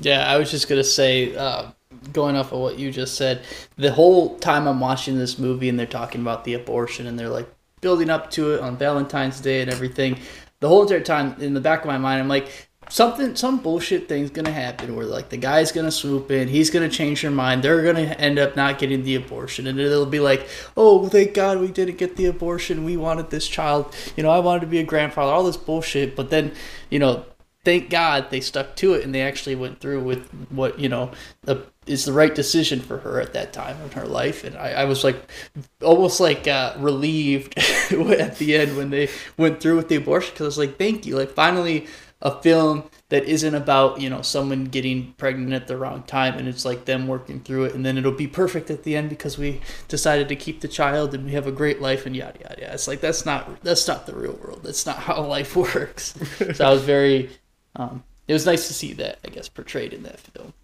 Yeah, 0.00 0.30
I 0.30 0.36
was 0.36 0.50
just 0.50 0.68
gonna 0.68 0.84
say, 0.84 1.34
uh, 1.34 1.70
going 2.12 2.36
off 2.36 2.52
of 2.52 2.60
what 2.60 2.78
you 2.78 2.90
just 2.92 3.16
said, 3.16 3.42
the 3.76 3.92
whole 3.92 4.38
time 4.38 4.66
I'm 4.68 4.80
watching 4.80 5.18
this 5.18 5.38
movie 5.38 5.68
and 5.68 5.78
they're 5.78 5.86
talking 5.86 6.20
about 6.20 6.44
the 6.44 6.54
abortion 6.54 7.06
and 7.06 7.18
they're 7.18 7.28
like 7.28 7.48
building 7.80 8.10
up 8.10 8.30
to 8.32 8.54
it 8.54 8.60
on 8.60 8.76
Valentine's 8.76 9.40
Day 9.40 9.62
and 9.62 9.70
everything. 9.70 10.18
The 10.60 10.68
whole 10.68 10.82
entire 10.82 11.00
time 11.00 11.36
in 11.40 11.54
the 11.54 11.60
back 11.60 11.80
of 11.80 11.86
my 11.86 11.98
mind, 11.98 12.20
I'm 12.20 12.28
like, 12.28 12.68
something, 12.90 13.34
some 13.36 13.58
bullshit 13.58 14.08
thing's 14.08 14.30
gonna 14.30 14.52
happen 14.52 14.94
where 14.94 15.06
like 15.06 15.30
the 15.30 15.36
guy's 15.36 15.72
gonna 15.72 15.90
swoop 15.90 16.30
in, 16.30 16.48
he's 16.48 16.70
gonna 16.70 16.88
change 16.88 17.22
their 17.22 17.30
mind, 17.30 17.62
they're 17.62 17.82
gonna 17.82 18.00
end 18.00 18.38
up 18.38 18.56
not 18.56 18.78
getting 18.78 19.02
the 19.04 19.14
abortion, 19.14 19.66
and 19.66 19.80
it'll 19.80 20.04
be 20.04 20.20
like, 20.20 20.46
oh, 20.76 21.08
thank 21.08 21.32
God 21.32 21.60
we 21.60 21.68
didn't 21.68 21.96
get 21.96 22.16
the 22.16 22.26
abortion, 22.26 22.84
we 22.84 22.96
wanted 22.96 23.30
this 23.30 23.48
child, 23.48 23.94
you 24.16 24.22
know, 24.22 24.30
I 24.30 24.40
wanted 24.40 24.60
to 24.60 24.66
be 24.66 24.78
a 24.78 24.84
grandfather, 24.84 25.32
all 25.32 25.44
this 25.44 25.56
bullshit, 25.56 26.14
but 26.14 26.30
then, 26.30 26.52
you 26.90 26.98
know, 26.98 27.24
thank 27.64 27.90
God 27.90 28.30
they 28.30 28.40
stuck 28.40 28.76
to 28.76 28.94
it 28.94 29.04
and 29.04 29.14
they 29.14 29.22
actually 29.22 29.54
went 29.54 29.80
through 29.80 30.02
with 30.02 30.28
what 30.50 30.78
you 30.78 30.88
know 30.88 31.10
the, 31.42 31.62
is 31.86 32.04
the 32.04 32.12
right 32.12 32.34
decision 32.34 32.80
for 32.80 32.98
her 32.98 33.20
at 33.20 33.32
that 33.32 33.52
time 33.52 33.76
in 33.82 33.90
her 33.92 34.06
life. 34.06 34.44
And 34.44 34.56
I, 34.56 34.70
I 34.70 34.84
was 34.84 35.04
like 35.04 35.30
almost 35.82 36.20
like 36.20 36.46
uh, 36.46 36.74
relieved 36.78 37.58
at 37.58 38.36
the 38.38 38.56
end 38.56 38.76
when 38.76 38.90
they 38.90 39.08
went 39.36 39.60
through 39.60 39.76
with 39.76 39.88
the 39.88 39.96
abortion 39.96 40.32
because 40.32 40.44
I 40.44 40.46
was 40.46 40.58
like, 40.58 40.78
thank 40.78 41.06
you, 41.06 41.16
like 41.16 41.30
finally 41.30 41.86
a 42.22 42.42
film 42.42 42.84
that 43.08 43.24
isn't 43.24 43.54
about 43.54 44.00
you 44.00 44.10
know 44.10 44.22
someone 44.22 44.66
getting 44.66 45.12
pregnant 45.14 45.52
at 45.52 45.66
the 45.66 45.76
wrong 45.76 46.02
time 46.02 46.36
and 46.36 46.46
it's 46.46 46.64
like 46.64 46.84
them 46.84 47.08
working 47.08 47.40
through 47.40 47.64
it 47.64 47.74
and 47.74 47.84
then 47.84 47.96
it'll 47.96 48.12
be 48.12 48.26
perfect 48.26 48.70
at 48.70 48.82
the 48.82 48.94
end 48.94 49.08
because 49.08 49.38
we 49.38 49.60
decided 49.88 50.28
to 50.28 50.36
keep 50.36 50.60
the 50.60 50.68
child 50.68 51.14
and 51.14 51.24
we 51.24 51.32
have 51.32 51.46
a 51.46 51.52
great 51.52 51.80
life 51.80 52.04
and 52.04 52.14
yada 52.14 52.38
yada 52.40 52.60
yada. 52.60 52.74
It's 52.74 52.88
like 52.88 53.00
that's 53.00 53.24
not 53.24 53.62
that's 53.62 53.88
not 53.88 54.06
the 54.06 54.14
real 54.14 54.34
world. 54.42 54.60
That's 54.62 54.84
not 54.84 54.96
how 54.96 55.22
life 55.26 55.56
works. 55.56 56.14
so 56.54 56.66
I 56.66 56.70
was 56.70 56.82
very 56.82 57.30
um, 57.76 58.04
it 58.30 58.32
was 58.32 58.46
nice 58.46 58.68
to 58.68 58.74
see 58.74 58.92
that, 58.92 59.18
I 59.24 59.28
guess, 59.28 59.48
portrayed 59.48 59.92
in 59.92 60.04
that 60.04 60.20
film. 60.20 60.54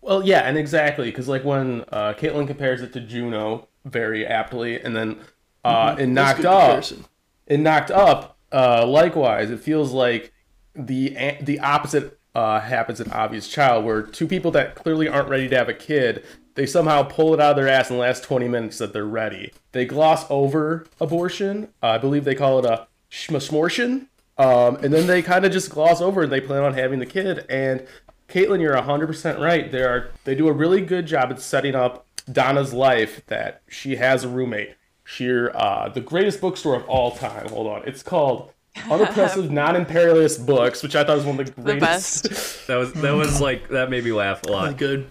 Well, 0.00 0.24
yeah, 0.24 0.40
and 0.40 0.56
exactly 0.56 1.10
because 1.10 1.28
like 1.28 1.44
when 1.44 1.84
uh, 1.92 2.14
Caitlin 2.14 2.46
compares 2.46 2.80
it 2.80 2.94
to 2.94 3.00
Juno 3.00 3.68
very 3.84 4.26
aptly, 4.26 4.80
and 4.80 4.96
then 4.96 5.18
uh, 5.62 5.96
in 5.98 6.14
Mm-hmm. 6.14 6.14
That's 6.14 6.42
Knocked 6.42 6.44
Up, 6.46 7.10
in 7.48 7.62
Knocked 7.62 7.90
Up, 7.90 8.37
uh, 8.52 8.86
likewise, 8.86 9.50
it 9.50 9.60
feels 9.60 9.92
like 9.92 10.32
the 10.74 11.36
the 11.40 11.60
opposite 11.60 12.18
uh, 12.34 12.60
happens 12.60 13.00
in 13.00 13.10
Obvious 13.10 13.48
Child, 13.48 13.84
where 13.84 14.02
two 14.02 14.26
people 14.26 14.50
that 14.52 14.74
clearly 14.74 15.08
aren't 15.08 15.28
ready 15.28 15.48
to 15.48 15.56
have 15.56 15.68
a 15.68 15.74
kid, 15.74 16.24
they 16.54 16.66
somehow 16.66 17.02
pull 17.02 17.34
it 17.34 17.40
out 17.40 17.50
of 17.50 17.56
their 17.56 17.68
ass 17.68 17.90
in 17.90 17.96
the 17.96 18.02
last 18.02 18.24
20 18.24 18.48
minutes 18.48 18.78
that 18.78 18.92
they're 18.92 19.04
ready. 19.04 19.52
They 19.72 19.84
gloss 19.84 20.24
over 20.30 20.86
abortion. 21.00 21.68
Uh, 21.82 21.88
I 21.88 21.98
believe 21.98 22.24
they 22.24 22.34
call 22.34 22.58
it 22.58 22.64
a 22.64 22.86
schmortion. 23.10 24.06
Um, 24.36 24.76
and 24.76 24.92
then 24.92 25.06
they 25.06 25.20
kind 25.20 25.44
of 25.44 25.52
just 25.52 25.70
gloss 25.70 26.00
over 26.00 26.22
and 26.22 26.32
they 26.32 26.40
plan 26.40 26.62
on 26.62 26.74
having 26.74 27.00
the 27.00 27.06
kid. 27.06 27.44
And 27.48 27.86
Caitlin, 28.28 28.60
you're 28.60 28.76
100% 28.76 29.40
right. 29.40 29.70
They 29.70 29.82
are 29.82 30.10
they 30.24 30.34
do 30.34 30.48
a 30.48 30.52
really 30.52 30.80
good 30.80 31.06
job 31.06 31.30
at 31.30 31.40
setting 31.40 31.74
up 31.74 32.06
Donna's 32.30 32.72
life 32.72 33.24
that 33.26 33.62
she 33.68 33.96
has 33.96 34.24
a 34.24 34.28
roommate. 34.28 34.74
She 35.10 35.30
uh, 35.32 35.88
the 35.88 36.02
greatest 36.02 36.38
bookstore 36.40 36.74
of 36.76 36.84
all 36.84 37.12
time. 37.12 37.48
Hold 37.48 37.66
on, 37.66 37.82
it's 37.88 38.02
called 38.02 38.52
Unoppressive 38.90 39.50
Non-Imperialist 39.50 40.44
Books, 40.44 40.82
which 40.82 40.94
I 40.94 41.02
thought 41.02 41.16
was 41.16 41.24
one 41.24 41.40
of 41.40 41.46
the 41.46 41.52
The 41.52 41.62
greatest. 41.78 42.28
best. 42.28 42.58
That 42.66 42.76
was 42.76 42.92
that 42.92 43.12
was 43.14 43.40
like 43.40 43.70
that 43.70 43.88
made 43.88 44.04
me 44.04 44.12
laugh 44.12 44.42
a 44.44 44.48
lot. 44.48 44.76
Good. 44.76 45.10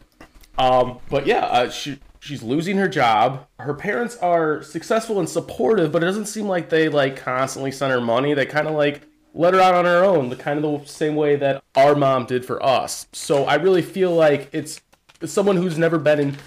Um, 0.59 0.99
but 1.09 1.25
yeah, 1.25 1.45
uh, 1.45 1.69
she 1.71 1.97
she's 2.19 2.43
losing 2.43 2.77
her 2.77 2.87
job. 2.87 3.47
Her 3.57 3.73
parents 3.73 4.15
are 4.17 4.61
successful 4.61 5.17
and 5.19 5.27
supportive, 5.27 5.91
but 5.91 6.03
it 6.03 6.05
doesn't 6.05 6.27
seem 6.27 6.47
like 6.47 6.69
they 6.69 6.89
like 6.89 7.15
constantly 7.17 7.71
send 7.71 7.91
her 7.91 7.99
money. 8.01 8.35
They 8.35 8.45
kind 8.45 8.67
of 8.67 8.75
like 8.75 9.01
let 9.33 9.55
her 9.55 9.59
out 9.59 9.73
on 9.73 9.85
her 9.85 10.03
own, 10.03 10.29
the 10.29 10.35
kind 10.35 10.63
of 10.63 10.81
the 10.83 10.87
same 10.87 11.15
way 11.15 11.35
that 11.37 11.63
our 11.75 11.95
mom 11.95 12.27
did 12.27 12.45
for 12.45 12.63
us. 12.63 13.07
So 13.13 13.45
I 13.45 13.55
really 13.55 13.81
feel 13.81 14.13
like 14.13 14.49
it's 14.51 14.79
someone 15.25 15.55
who's 15.57 15.79
never 15.79 15.97
been 15.97 16.19
in 16.19 16.37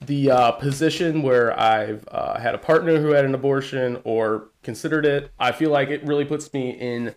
the 0.00 0.30
uh, 0.30 0.52
position 0.52 1.22
where 1.22 1.58
I've 1.58 2.06
uh, 2.08 2.38
had 2.38 2.54
a 2.54 2.58
partner 2.58 3.00
who 3.00 3.10
had 3.10 3.24
an 3.24 3.34
abortion 3.34 4.00
or 4.04 4.48
considered 4.62 5.06
it. 5.06 5.30
I 5.38 5.52
feel 5.52 5.70
like 5.70 5.88
it 5.88 6.04
really 6.04 6.24
puts 6.24 6.52
me 6.52 6.70
in 6.70 7.14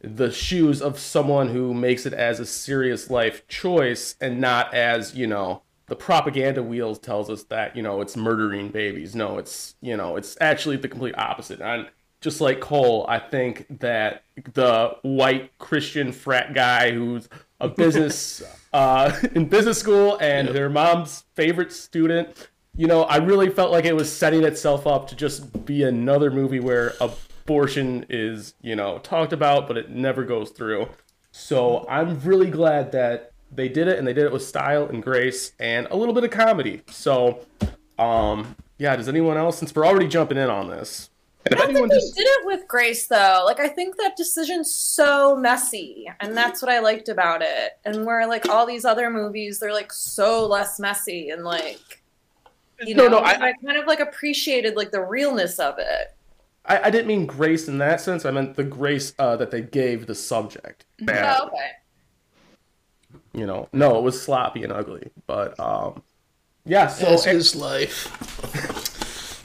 the 0.00 0.30
shoes 0.30 0.82
of 0.82 0.98
someone 0.98 1.48
who 1.48 1.72
makes 1.72 2.06
it 2.06 2.12
as 2.12 2.38
a 2.38 2.46
serious 2.46 3.10
life 3.10 3.46
choice 3.48 4.14
and 4.20 4.40
not 4.40 4.72
as 4.74 5.14
you 5.14 5.26
know 5.26 5.62
the 5.86 5.96
propaganda 5.96 6.62
wheels 6.62 6.98
tells 6.98 7.30
us 7.30 7.44
that 7.44 7.74
you 7.74 7.82
know 7.82 8.00
it's 8.00 8.16
murdering 8.16 8.68
babies 8.68 9.14
no 9.16 9.38
it's 9.38 9.74
you 9.80 9.96
know 9.96 10.16
it's 10.16 10.36
actually 10.40 10.76
the 10.76 10.88
complete 10.88 11.16
opposite 11.16 11.60
and 11.60 11.88
just 12.20 12.40
like 12.40 12.60
cole 12.60 13.06
i 13.08 13.18
think 13.18 13.66
that 13.80 14.22
the 14.52 14.94
white 15.02 15.56
christian 15.58 16.12
frat 16.12 16.52
guy 16.54 16.92
who's 16.92 17.28
a 17.60 17.68
business 17.68 18.42
uh, 18.72 19.12
in 19.34 19.48
business 19.48 19.78
school 19.78 20.18
and 20.20 20.48
their 20.48 20.68
mom's 20.68 21.24
favorite 21.34 21.72
student. 21.72 22.48
You 22.78 22.86
know 22.86 23.04
i 23.04 23.16
really 23.16 23.48
felt 23.48 23.72
like 23.72 23.86
it 23.86 23.96
was 23.96 24.12
setting 24.12 24.44
itself 24.44 24.86
up 24.86 25.08
to 25.08 25.16
just 25.16 25.64
be 25.64 25.82
another 25.82 26.30
movie 26.30 26.60
where 26.60 26.92
abortion 27.00 28.04
is 28.10 28.54
you 28.60 28.76
know 28.76 28.98
talked 28.98 29.32
about 29.32 29.66
but 29.66 29.78
it 29.78 29.90
never 29.90 30.24
goes 30.24 30.50
through. 30.50 30.88
So 31.32 31.86
i'm 31.88 32.20
really 32.20 32.50
glad 32.50 32.92
that 32.92 33.32
they 33.50 33.68
did 33.70 33.88
it 33.88 33.98
and 33.98 34.06
they 34.06 34.12
did 34.12 34.24
it 34.24 34.32
with 34.32 34.44
style 34.44 34.86
and 34.86 35.02
grace 35.02 35.52
and 35.58 35.86
a 35.90 35.96
little 35.96 36.12
bit 36.12 36.24
of 36.24 36.30
comedy. 36.30 36.82
So 36.90 37.46
um 37.98 38.56
yeah 38.76 38.94
does 38.94 39.08
anyone 39.08 39.38
else 39.38 39.56
since 39.56 39.74
we're 39.74 39.86
already 39.86 40.08
jumping 40.08 40.36
in 40.36 40.50
on 40.50 40.68
this 40.68 41.08
And 41.46 41.54
if 41.54 41.60
I 41.60 41.66
think 41.66 41.70
anyone 41.70 41.88
they 41.88 41.96
just 41.96 42.16
did 42.16 42.26
it 42.26 42.46
with 42.46 42.66
grace 42.66 43.06
though. 43.06 43.42
Like 43.44 43.60
I 43.60 43.68
think 43.68 43.96
that 43.98 44.16
decision's 44.16 44.74
so 44.74 45.36
messy, 45.36 46.10
and 46.20 46.36
that's 46.36 46.60
what 46.60 46.70
I 46.70 46.80
liked 46.80 47.08
about 47.08 47.40
it. 47.42 47.78
And 47.84 48.04
where 48.04 48.26
like 48.26 48.48
all 48.48 48.66
these 48.66 48.84
other 48.84 49.10
movies, 49.10 49.58
they're 49.60 49.72
like 49.72 49.92
so 49.92 50.46
less 50.46 50.80
messy 50.80 51.30
and 51.30 51.44
like 51.44 52.02
you 52.84 52.94
no, 52.94 53.04
know. 53.04 53.18
no, 53.20 53.24
I, 53.24 53.48
I 53.48 53.52
kind 53.64 53.78
of 53.78 53.86
like 53.86 54.00
appreciated 54.00 54.76
like 54.76 54.90
the 54.90 55.02
realness 55.02 55.58
of 55.58 55.78
it. 55.78 56.14
I, 56.64 56.84
I 56.84 56.90
didn't 56.90 57.06
mean 57.06 57.26
grace 57.26 57.68
in 57.68 57.78
that 57.78 58.00
sense 58.00 58.24
i 58.24 58.30
meant 58.32 58.56
the 58.56 58.64
grace 58.64 59.14
uh, 59.20 59.36
that 59.36 59.52
they 59.52 59.62
gave 59.62 60.06
the 60.06 60.16
subject 60.16 60.84
Bad. 61.02 61.38
Oh, 61.40 61.46
okay. 61.46 61.70
you 63.32 63.46
know 63.46 63.68
no 63.72 63.96
it 63.98 64.02
was 64.02 64.20
sloppy 64.20 64.64
and 64.64 64.72
ugly 64.72 65.10
but 65.28 65.58
um 65.60 66.02
yeah 66.64 66.88
so 66.88 67.06
That's 67.10 67.24
his 67.24 67.54
life. 67.54 68.92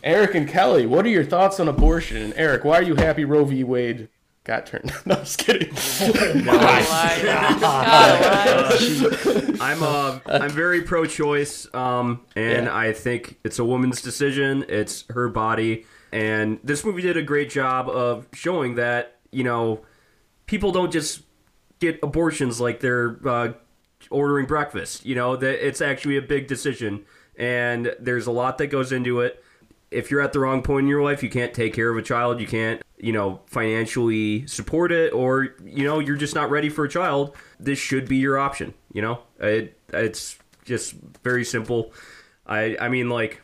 eric 0.04 0.36
and 0.36 0.48
kelly 0.48 0.86
what 0.86 1.06
are 1.06 1.10
your 1.10 1.24
thoughts 1.24 1.60
on 1.60 1.68
abortion 1.68 2.18
and 2.18 2.34
eric 2.36 2.64
why 2.64 2.78
are 2.80 2.84
you 2.84 2.96
happy 2.96 3.26
roe 3.26 3.46
v 3.46 3.64
wade 3.64 4.10
got 4.44 4.66
turned 4.66 4.92
no 5.06 5.16
i'm 5.16 5.22
just 5.22 5.38
kidding 5.38 5.70
I'm 9.62 9.84
uh, 9.84 10.20
I'm 10.26 10.50
very 10.50 10.82
pro-choice, 10.82 11.68
um, 11.74 12.22
and 12.36 12.66
Yeah. 12.66 12.76
I 12.76 12.94
think 12.94 13.38
it's 13.44 13.60
a 13.60 13.66
woman's 13.66 14.02
decision. 14.02 14.66
It's 14.68 15.06
her 15.10 15.30
body, 15.30 15.86
and 16.12 16.60
this 16.64 16.84
movie 16.84 17.04
did 17.04 17.16
a 17.18 17.22
great 17.22 17.50
job 17.52 17.88
of 17.90 18.28
showing 18.34 18.76
that 18.76 19.18
you 19.32 19.44
know 19.44 19.82
people 20.48 20.72
don't 20.72 20.92
just 20.92 21.22
get 21.80 22.00
abortions 22.02 22.60
like 22.60 22.80
they're 22.80 23.20
uh, 23.26 23.54
ordering 24.10 24.48
breakfast. 24.48 25.06
You 25.06 25.14
know 25.16 25.36
that 25.36 25.66
it's 25.66 25.82
actually 25.82 26.18
a 26.18 26.22
big 26.24 26.48
decision, 26.48 27.06
and 27.38 27.96
there's 28.00 28.26
a 28.28 28.32
lot 28.32 28.58
that 28.58 28.68
goes 28.68 28.92
into 28.92 29.20
it. 29.22 29.44
If 29.92 30.10
you're 30.10 30.22
at 30.22 30.34
the 30.34 30.40
wrong 30.40 30.62
point 30.62 30.86
in 30.86 30.88
your 30.88 31.04
life, 31.04 31.22
you 31.22 31.30
can't 31.30 31.54
take 31.54 31.74
care 31.74 31.90
of 31.90 31.98
a 31.98 32.02
child. 32.02 32.40
You 32.40 32.48
can't, 32.48 32.82
you 32.98 33.12
know, 33.12 33.42
financially 33.46 34.48
support 34.48 34.92
it, 34.92 35.14
or 35.14 35.56
you 35.64 35.84
know, 35.84 36.00
you're 36.00 36.18
just 36.18 36.34
not 36.34 36.50
ready 36.50 36.70
for 36.70 36.86
a 36.86 36.90
child. 36.90 37.36
This 37.60 37.78
should 37.78 38.08
be 38.08 38.18
your 38.18 38.38
option. 38.38 38.74
You 38.94 39.02
know, 39.02 39.20
it, 39.40 39.78
it's 39.90 40.40
just 40.66 40.96
very 41.24 41.44
simple. 41.44 41.94
I, 42.46 42.78
I 42.80 42.90
mean, 42.90 43.10
like, 43.10 43.42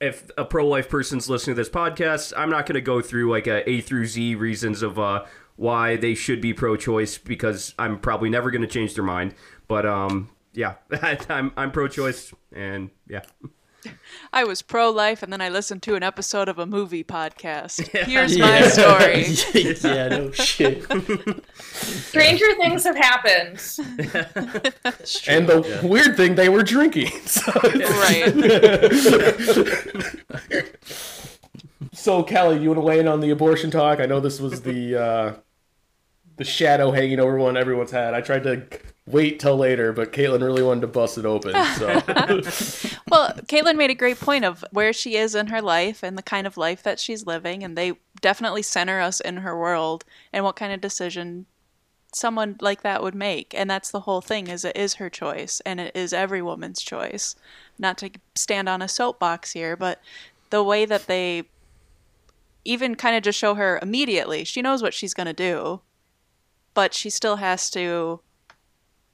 if 0.00 0.30
a 0.38 0.44
pro-life 0.44 0.88
person's 0.88 1.28
listening 1.28 1.56
to 1.56 1.60
this 1.60 1.68
podcast, 1.68 2.32
I'm 2.36 2.50
not 2.50 2.66
going 2.66 2.74
to 2.74 2.80
go 2.80 3.00
through 3.00 3.30
like 3.30 3.46
a 3.46 3.68
A 3.68 3.80
through 3.80 4.06
Z 4.06 4.36
reasons 4.36 4.82
of 4.82 4.98
uh, 4.98 5.24
why 5.56 5.96
they 5.96 6.14
should 6.14 6.40
be 6.40 6.54
pro-choice 6.54 7.18
because 7.18 7.74
I'm 7.78 7.98
probably 7.98 8.30
never 8.30 8.50
going 8.50 8.62
to 8.62 8.68
change 8.68 8.94
their 8.94 9.04
mind. 9.04 9.34
But 9.66 9.86
um, 9.86 10.30
yeah, 10.52 10.74
I'm 11.28 11.52
I'm 11.56 11.70
pro-choice, 11.70 12.32
and 12.52 12.90
yeah. 13.08 13.22
I 14.32 14.44
was 14.44 14.62
pro 14.62 14.90
life 14.90 15.22
and 15.22 15.32
then 15.32 15.40
I 15.40 15.48
listened 15.48 15.82
to 15.84 15.94
an 15.94 16.02
episode 16.02 16.48
of 16.48 16.58
a 16.58 16.66
movie 16.66 17.04
podcast. 17.04 17.86
Here's 18.06 18.38
my 18.38 18.62
story. 18.62 19.26
yeah, 19.94 20.08
no 20.08 20.30
shit. 20.32 20.84
Stranger 21.62 22.54
things 22.56 22.84
have 22.84 22.96
happened. 22.96 23.58
True. 23.58 25.34
and 25.34 25.46
the 25.48 25.80
weird 25.82 26.16
thing 26.16 26.34
they 26.34 26.48
were 26.48 26.62
drinking 26.62 27.10
so 27.26 27.52
Right. 27.62 28.34
So 31.92 32.22
Kelly, 32.22 32.58
you 32.58 32.68
want 32.68 32.78
to 32.78 32.82
weigh 32.82 33.00
in 33.00 33.08
on 33.08 33.20
the 33.20 33.30
abortion 33.30 33.70
talk? 33.70 34.00
I 34.00 34.06
know 34.06 34.20
this 34.20 34.40
was 34.40 34.62
the 34.62 34.96
uh, 34.96 35.32
the 36.38 36.44
shadow 36.44 36.90
hanging 36.90 37.20
over 37.20 37.36
one 37.36 37.56
everyone's 37.56 37.90
head. 37.90 38.14
I 38.14 38.20
tried 38.20 38.44
to 38.44 38.62
wait 39.06 39.40
till 39.40 39.56
later, 39.56 39.92
but 39.92 40.12
Caitlin 40.12 40.40
really 40.40 40.62
wanted 40.62 40.82
to 40.82 40.86
bust 40.86 41.18
it 41.18 41.26
open. 41.26 41.52
So 41.74 41.86
Well, 43.10 43.32
Caitlin 43.46 43.76
made 43.76 43.90
a 43.90 43.94
great 43.94 44.20
point 44.20 44.44
of 44.44 44.64
where 44.70 44.92
she 44.92 45.16
is 45.16 45.34
in 45.34 45.48
her 45.48 45.60
life 45.60 46.02
and 46.02 46.16
the 46.16 46.22
kind 46.22 46.46
of 46.46 46.56
life 46.56 46.82
that 46.84 47.00
she's 47.00 47.26
living, 47.26 47.62
and 47.64 47.76
they 47.76 47.92
definitely 48.20 48.62
center 48.62 49.00
us 49.00 49.20
in 49.20 49.38
her 49.38 49.58
world 49.58 50.04
and 50.32 50.44
what 50.44 50.56
kind 50.56 50.72
of 50.72 50.80
decision 50.80 51.46
someone 52.14 52.56
like 52.60 52.82
that 52.82 53.02
would 53.02 53.14
make. 53.14 53.54
And 53.54 53.68
that's 53.68 53.90
the 53.90 54.00
whole 54.00 54.20
thing 54.20 54.46
is 54.46 54.64
it 54.64 54.76
is 54.76 54.94
her 54.94 55.10
choice 55.10 55.60
and 55.66 55.78
it 55.80 55.94
is 55.94 56.12
every 56.12 56.40
woman's 56.40 56.82
choice. 56.82 57.36
Not 57.78 57.98
to 57.98 58.10
stand 58.34 58.68
on 58.68 58.80
a 58.80 58.88
soapbox 58.88 59.52
here, 59.52 59.76
but 59.76 60.00
the 60.50 60.62
way 60.62 60.84
that 60.86 61.06
they 61.06 61.44
even 62.64 62.94
kind 62.94 63.16
of 63.16 63.22
just 63.22 63.38
show 63.38 63.54
her 63.54 63.78
immediately, 63.82 64.44
she 64.44 64.62
knows 64.62 64.82
what 64.82 64.94
she's 64.94 65.14
going 65.14 65.26
to 65.26 65.32
do, 65.32 65.80
but 66.78 66.94
she 66.94 67.10
still 67.10 67.38
has 67.38 67.70
to 67.70 68.20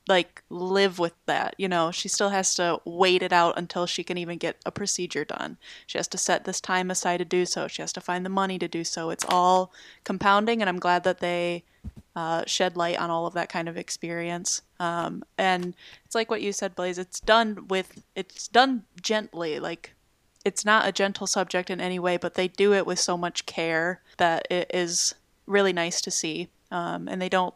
like 0.06 0.42
live 0.50 0.98
with 0.98 1.14
that 1.24 1.54
you 1.56 1.66
know? 1.66 1.90
She 1.90 2.08
still 2.08 2.28
has 2.28 2.54
to 2.56 2.78
wait 2.84 3.22
it 3.22 3.32
out 3.32 3.56
until 3.56 3.86
she 3.86 4.04
can 4.04 4.18
even 4.18 4.36
get 4.36 4.58
a 4.66 4.70
procedure 4.70 5.24
done. 5.24 5.56
She 5.86 5.96
has 5.96 6.06
to 6.08 6.18
set 6.18 6.44
this 6.44 6.60
time 6.60 6.90
aside 6.90 7.20
to 7.20 7.24
do 7.24 7.46
so. 7.46 7.66
She 7.66 7.80
has 7.80 7.94
to 7.94 8.02
find 8.02 8.22
the 8.22 8.28
money 8.28 8.58
to 8.58 8.68
do 8.68 8.84
so. 8.84 9.08
It's 9.08 9.24
all 9.30 9.72
compounding 10.04 10.60
and 10.60 10.68
i'm 10.68 10.78
glad 10.78 11.04
that 11.04 11.20
they 11.20 11.64
uh, 12.14 12.42
shed 12.46 12.76
light 12.76 12.98
on 12.98 13.08
all 13.08 13.26
of 13.26 13.32
that 13.32 13.48
kind 13.48 13.66
of 13.66 13.78
experience. 13.78 14.60
Um, 14.78 15.24
and 15.38 15.74
it's 16.04 16.14
like 16.14 16.30
what 16.30 16.42
you 16.42 16.52
said 16.52 16.74
blaze 16.74 16.98
it's 16.98 17.18
done 17.18 17.66
with 17.68 18.04
it's 18.14 18.46
done 18.46 18.82
gently. 19.00 19.58
Like 19.58 19.94
it's 20.44 20.66
not 20.66 20.86
a 20.86 20.92
gentle 20.92 21.26
subject 21.26 21.70
in 21.70 21.80
any 21.80 21.98
way 21.98 22.18
but 22.18 22.34
they 22.34 22.46
do 22.46 22.74
it 22.74 22.86
with 22.86 22.98
so 22.98 23.16
much 23.16 23.46
care 23.46 24.02
that 24.18 24.46
it 24.50 24.70
is 24.74 25.14
really 25.46 25.72
nice 25.72 26.02
to 26.02 26.10
see 26.10 26.50
um, 26.74 27.08
and 27.08 27.22
they 27.22 27.28
don't 27.28 27.54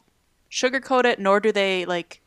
sugarcoat 0.50 1.04
it 1.04 1.18
nor 1.18 1.40
do 1.40 1.52
they 1.52 1.84
like 1.84 2.22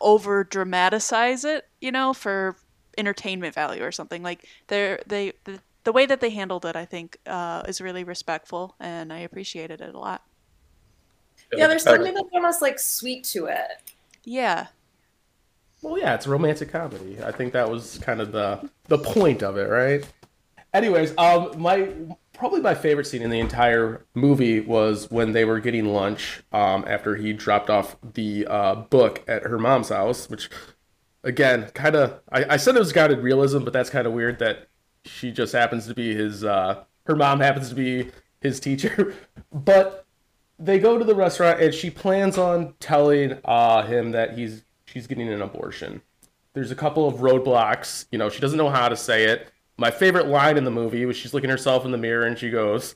over 0.00 0.44
dramatize 0.44 1.44
it, 1.44 1.66
you 1.80 1.90
know, 1.92 2.12
for 2.14 2.56
entertainment 2.98 3.54
value 3.54 3.82
or 3.82 3.92
something. 3.92 4.22
Like 4.22 4.46
they're 4.68 5.00
they 5.06 5.32
the, 5.44 5.60
the 5.84 5.92
way 5.92 6.06
that 6.06 6.20
they 6.20 6.30
handled 6.30 6.64
it, 6.66 6.76
I 6.76 6.84
think, 6.84 7.18
uh, 7.26 7.62
is 7.68 7.80
really 7.80 8.04
respectful, 8.04 8.76
and 8.80 9.12
I 9.12 9.18
appreciated 9.20 9.80
it 9.80 9.94
a 9.94 9.98
lot. 9.98 10.22
Yeah, 11.52 11.68
there's 11.68 11.84
something 11.84 12.14
that's 12.14 12.28
almost 12.32 12.62
like 12.62 12.78
sweet 12.78 13.24
to 13.24 13.46
it. 13.46 13.68
Yeah, 14.24 14.68
Well, 15.82 15.98
yeah, 15.98 16.14
it's 16.14 16.26
a 16.26 16.30
romantic 16.30 16.70
comedy. 16.72 17.18
I 17.22 17.32
think 17.32 17.52
that 17.52 17.70
was 17.70 17.98
kind 17.98 18.20
of 18.20 18.32
the 18.32 18.68
the 18.88 18.98
point 18.98 19.42
of 19.42 19.56
it, 19.56 19.68
right? 19.68 20.04
Anyways, 20.74 21.14
um, 21.18 21.60
my 21.60 21.92
probably 22.36 22.60
my 22.60 22.74
favorite 22.74 23.06
scene 23.06 23.22
in 23.22 23.30
the 23.30 23.40
entire 23.40 24.04
movie 24.14 24.60
was 24.60 25.10
when 25.10 25.32
they 25.32 25.44
were 25.44 25.60
getting 25.60 25.86
lunch 25.86 26.42
um, 26.52 26.84
after 26.86 27.16
he 27.16 27.32
dropped 27.32 27.70
off 27.70 27.96
the 28.14 28.46
uh, 28.46 28.74
book 28.74 29.24
at 29.26 29.42
her 29.42 29.58
mom's 29.58 29.88
house, 29.88 30.28
which 30.28 30.50
again, 31.24 31.70
kind 31.74 31.96
of, 31.96 32.20
I, 32.30 32.54
I 32.54 32.56
said 32.56 32.76
it 32.76 32.80
was 32.80 32.92
guided 32.92 33.20
realism, 33.20 33.64
but 33.64 33.72
that's 33.72 33.90
kind 33.90 34.06
of 34.06 34.12
weird 34.12 34.38
that 34.38 34.68
she 35.04 35.32
just 35.32 35.52
happens 35.52 35.86
to 35.86 35.94
be 35.94 36.14
his, 36.14 36.44
uh, 36.44 36.84
her 37.06 37.16
mom 37.16 37.40
happens 37.40 37.70
to 37.70 37.74
be 37.74 38.10
his 38.40 38.60
teacher. 38.60 39.14
but 39.52 40.06
they 40.58 40.78
go 40.78 40.98
to 40.98 41.04
the 41.04 41.14
restaurant 41.14 41.60
and 41.60 41.74
she 41.74 41.90
plans 41.90 42.38
on 42.38 42.74
telling 42.80 43.38
uh, 43.44 43.82
him 43.86 44.12
that 44.12 44.36
he's 44.38 44.64
she's 44.86 45.06
getting 45.06 45.28
an 45.28 45.42
abortion. 45.42 46.00
There's 46.54 46.70
a 46.70 46.76
couple 46.76 47.06
of 47.06 47.16
roadblocks. 47.16 48.06
You 48.10 48.18
know, 48.18 48.30
she 48.30 48.40
doesn't 48.40 48.56
know 48.56 48.70
how 48.70 48.88
to 48.88 48.96
say 48.96 49.24
it. 49.24 49.50
My 49.78 49.90
favorite 49.90 50.26
line 50.26 50.56
in 50.56 50.64
the 50.64 50.70
movie 50.70 51.04
was 51.04 51.16
she's 51.16 51.34
looking 51.34 51.50
herself 51.50 51.84
in 51.84 51.90
the 51.90 51.98
mirror 51.98 52.24
and 52.24 52.38
she 52.38 52.48
goes, 52.48 52.94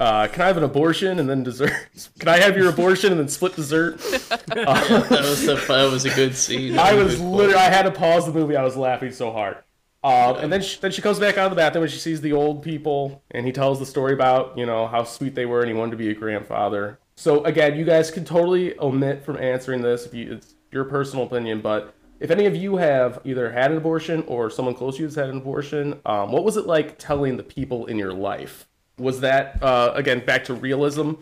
uh, 0.00 0.26
"Can 0.26 0.42
I 0.42 0.46
have 0.46 0.56
an 0.56 0.64
abortion 0.64 1.20
and 1.20 1.28
then 1.28 1.44
dessert? 1.44 1.72
Can 2.18 2.28
I 2.28 2.38
have 2.38 2.56
your 2.56 2.68
abortion 2.68 3.12
and 3.12 3.20
then 3.20 3.28
split 3.28 3.54
dessert?" 3.54 3.98
that 4.48 5.08
was 5.08 5.48
a 5.48 5.54
that 5.54 5.90
was 5.90 6.04
a 6.04 6.10
good 6.10 6.34
scene. 6.34 6.78
I 6.78 6.94
was 6.94 7.20
literally 7.20 7.54
I 7.54 7.70
had 7.70 7.84
to 7.84 7.92
pause 7.92 8.26
the 8.26 8.32
movie. 8.32 8.56
I 8.56 8.64
was 8.64 8.76
laughing 8.76 9.12
so 9.12 9.30
hard. 9.32 9.58
Um, 10.02 10.36
and 10.36 10.52
then 10.52 10.62
she, 10.62 10.78
then 10.78 10.92
she 10.92 11.02
comes 11.02 11.18
back 11.18 11.36
out 11.36 11.46
of 11.46 11.50
the 11.50 11.56
bathroom 11.56 11.82
and 11.82 11.92
she 11.92 11.98
sees 11.98 12.20
the 12.20 12.32
old 12.32 12.62
people 12.62 13.24
and 13.32 13.44
he 13.44 13.50
tells 13.50 13.80
the 13.80 13.86
story 13.86 14.12
about 14.12 14.56
you 14.56 14.66
know 14.66 14.86
how 14.86 15.04
sweet 15.04 15.34
they 15.34 15.46
were 15.46 15.60
and 15.60 15.68
he 15.68 15.74
wanted 15.74 15.92
to 15.92 15.96
be 15.96 16.10
a 16.10 16.14
grandfather. 16.14 16.98
So 17.16 17.42
again, 17.44 17.76
you 17.76 17.84
guys 17.84 18.10
can 18.10 18.24
totally 18.24 18.78
omit 18.78 19.24
from 19.24 19.36
answering 19.36 19.82
this 19.82 20.06
if 20.06 20.14
you 20.14 20.32
it's 20.32 20.54
your 20.70 20.84
personal 20.84 21.24
opinion, 21.24 21.60
but 21.60 21.94
if 22.20 22.30
any 22.30 22.46
of 22.46 22.56
you 22.56 22.76
have 22.76 23.20
either 23.24 23.52
had 23.52 23.70
an 23.70 23.76
abortion 23.76 24.22
or 24.26 24.50
someone 24.50 24.74
close 24.74 24.96
to 24.96 25.02
you 25.02 25.06
has 25.06 25.14
had 25.14 25.28
an 25.28 25.38
abortion, 25.38 26.00
um, 26.06 26.32
what 26.32 26.44
was 26.44 26.56
it 26.56 26.66
like 26.66 26.98
telling 26.98 27.36
the 27.36 27.42
people 27.42 27.86
in 27.86 27.98
your 27.98 28.12
life? 28.12 28.66
Was 28.98 29.20
that 29.20 29.62
uh, 29.62 29.92
again 29.94 30.24
back 30.24 30.44
to 30.44 30.54
realism? 30.54 31.12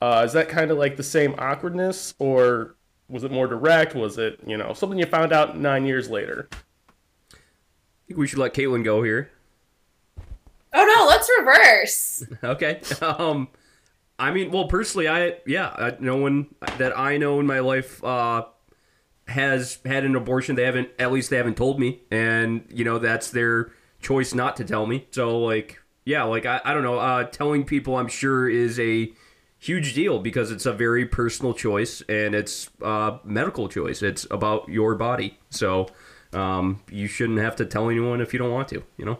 Uh, 0.00 0.22
is 0.24 0.32
that 0.34 0.48
kind 0.48 0.70
of 0.70 0.78
like 0.78 0.96
the 0.96 1.02
same 1.02 1.34
awkwardness, 1.38 2.14
or 2.18 2.76
was 3.08 3.24
it 3.24 3.32
more 3.32 3.46
direct? 3.46 3.94
Was 3.94 4.18
it 4.18 4.38
you 4.46 4.56
know 4.56 4.72
something 4.72 4.98
you 4.98 5.06
found 5.06 5.32
out 5.32 5.58
nine 5.58 5.86
years 5.86 6.08
later? 6.08 6.48
I 7.32 8.06
think 8.06 8.18
we 8.18 8.26
should 8.26 8.38
let 8.38 8.54
Caitlin 8.54 8.84
go 8.84 9.02
here. 9.02 9.30
Oh 10.72 10.84
no, 10.84 11.06
let's 11.08 11.30
reverse. 11.38 12.24
Okay. 12.44 12.80
Um, 13.00 13.48
I 14.18 14.30
mean, 14.30 14.50
well, 14.50 14.68
personally, 14.68 15.08
I 15.08 15.38
yeah, 15.46 15.68
uh, 15.68 15.92
no 15.98 16.16
one 16.16 16.54
that 16.78 16.96
I 16.96 17.16
know 17.16 17.40
in 17.40 17.46
my 17.46 17.60
life 17.60 18.02
uh, 18.04 18.44
has 19.28 19.78
had 19.84 20.04
an 20.04 20.16
abortion. 20.16 20.56
They 20.56 20.64
haven't, 20.64 20.90
at 20.98 21.12
least 21.12 21.30
they 21.30 21.36
haven't 21.36 21.56
told 21.56 21.80
me, 21.80 22.02
and 22.10 22.66
you 22.70 22.84
know 22.84 22.98
that's 22.98 23.30
their 23.30 23.72
choice 24.00 24.34
not 24.34 24.56
to 24.56 24.64
tell 24.64 24.86
me. 24.86 25.06
So 25.10 25.38
like, 25.38 25.80
yeah, 26.04 26.24
like 26.24 26.46
I, 26.46 26.60
I 26.64 26.74
don't 26.74 26.82
know. 26.82 26.98
Uh, 26.98 27.24
telling 27.24 27.64
people, 27.64 27.96
I'm 27.96 28.08
sure, 28.08 28.48
is 28.48 28.78
a 28.78 29.12
huge 29.58 29.94
deal 29.94 30.18
because 30.18 30.50
it's 30.50 30.66
a 30.66 30.72
very 30.72 31.06
personal 31.06 31.54
choice 31.54 32.02
and 32.02 32.34
it's 32.34 32.68
a 32.82 33.18
medical 33.24 33.66
choice. 33.66 34.02
It's 34.02 34.26
about 34.30 34.68
your 34.68 34.94
body. 34.94 35.38
So 35.48 35.88
um, 36.34 36.82
you 36.90 37.06
shouldn't 37.06 37.38
have 37.38 37.56
to 37.56 37.64
tell 37.64 37.88
anyone 37.88 38.20
if 38.20 38.34
you 38.34 38.38
don't 38.38 38.52
want 38.52 38.68
to. 38.68 38.82
You 38.96 39.06
know. 39.06 39.18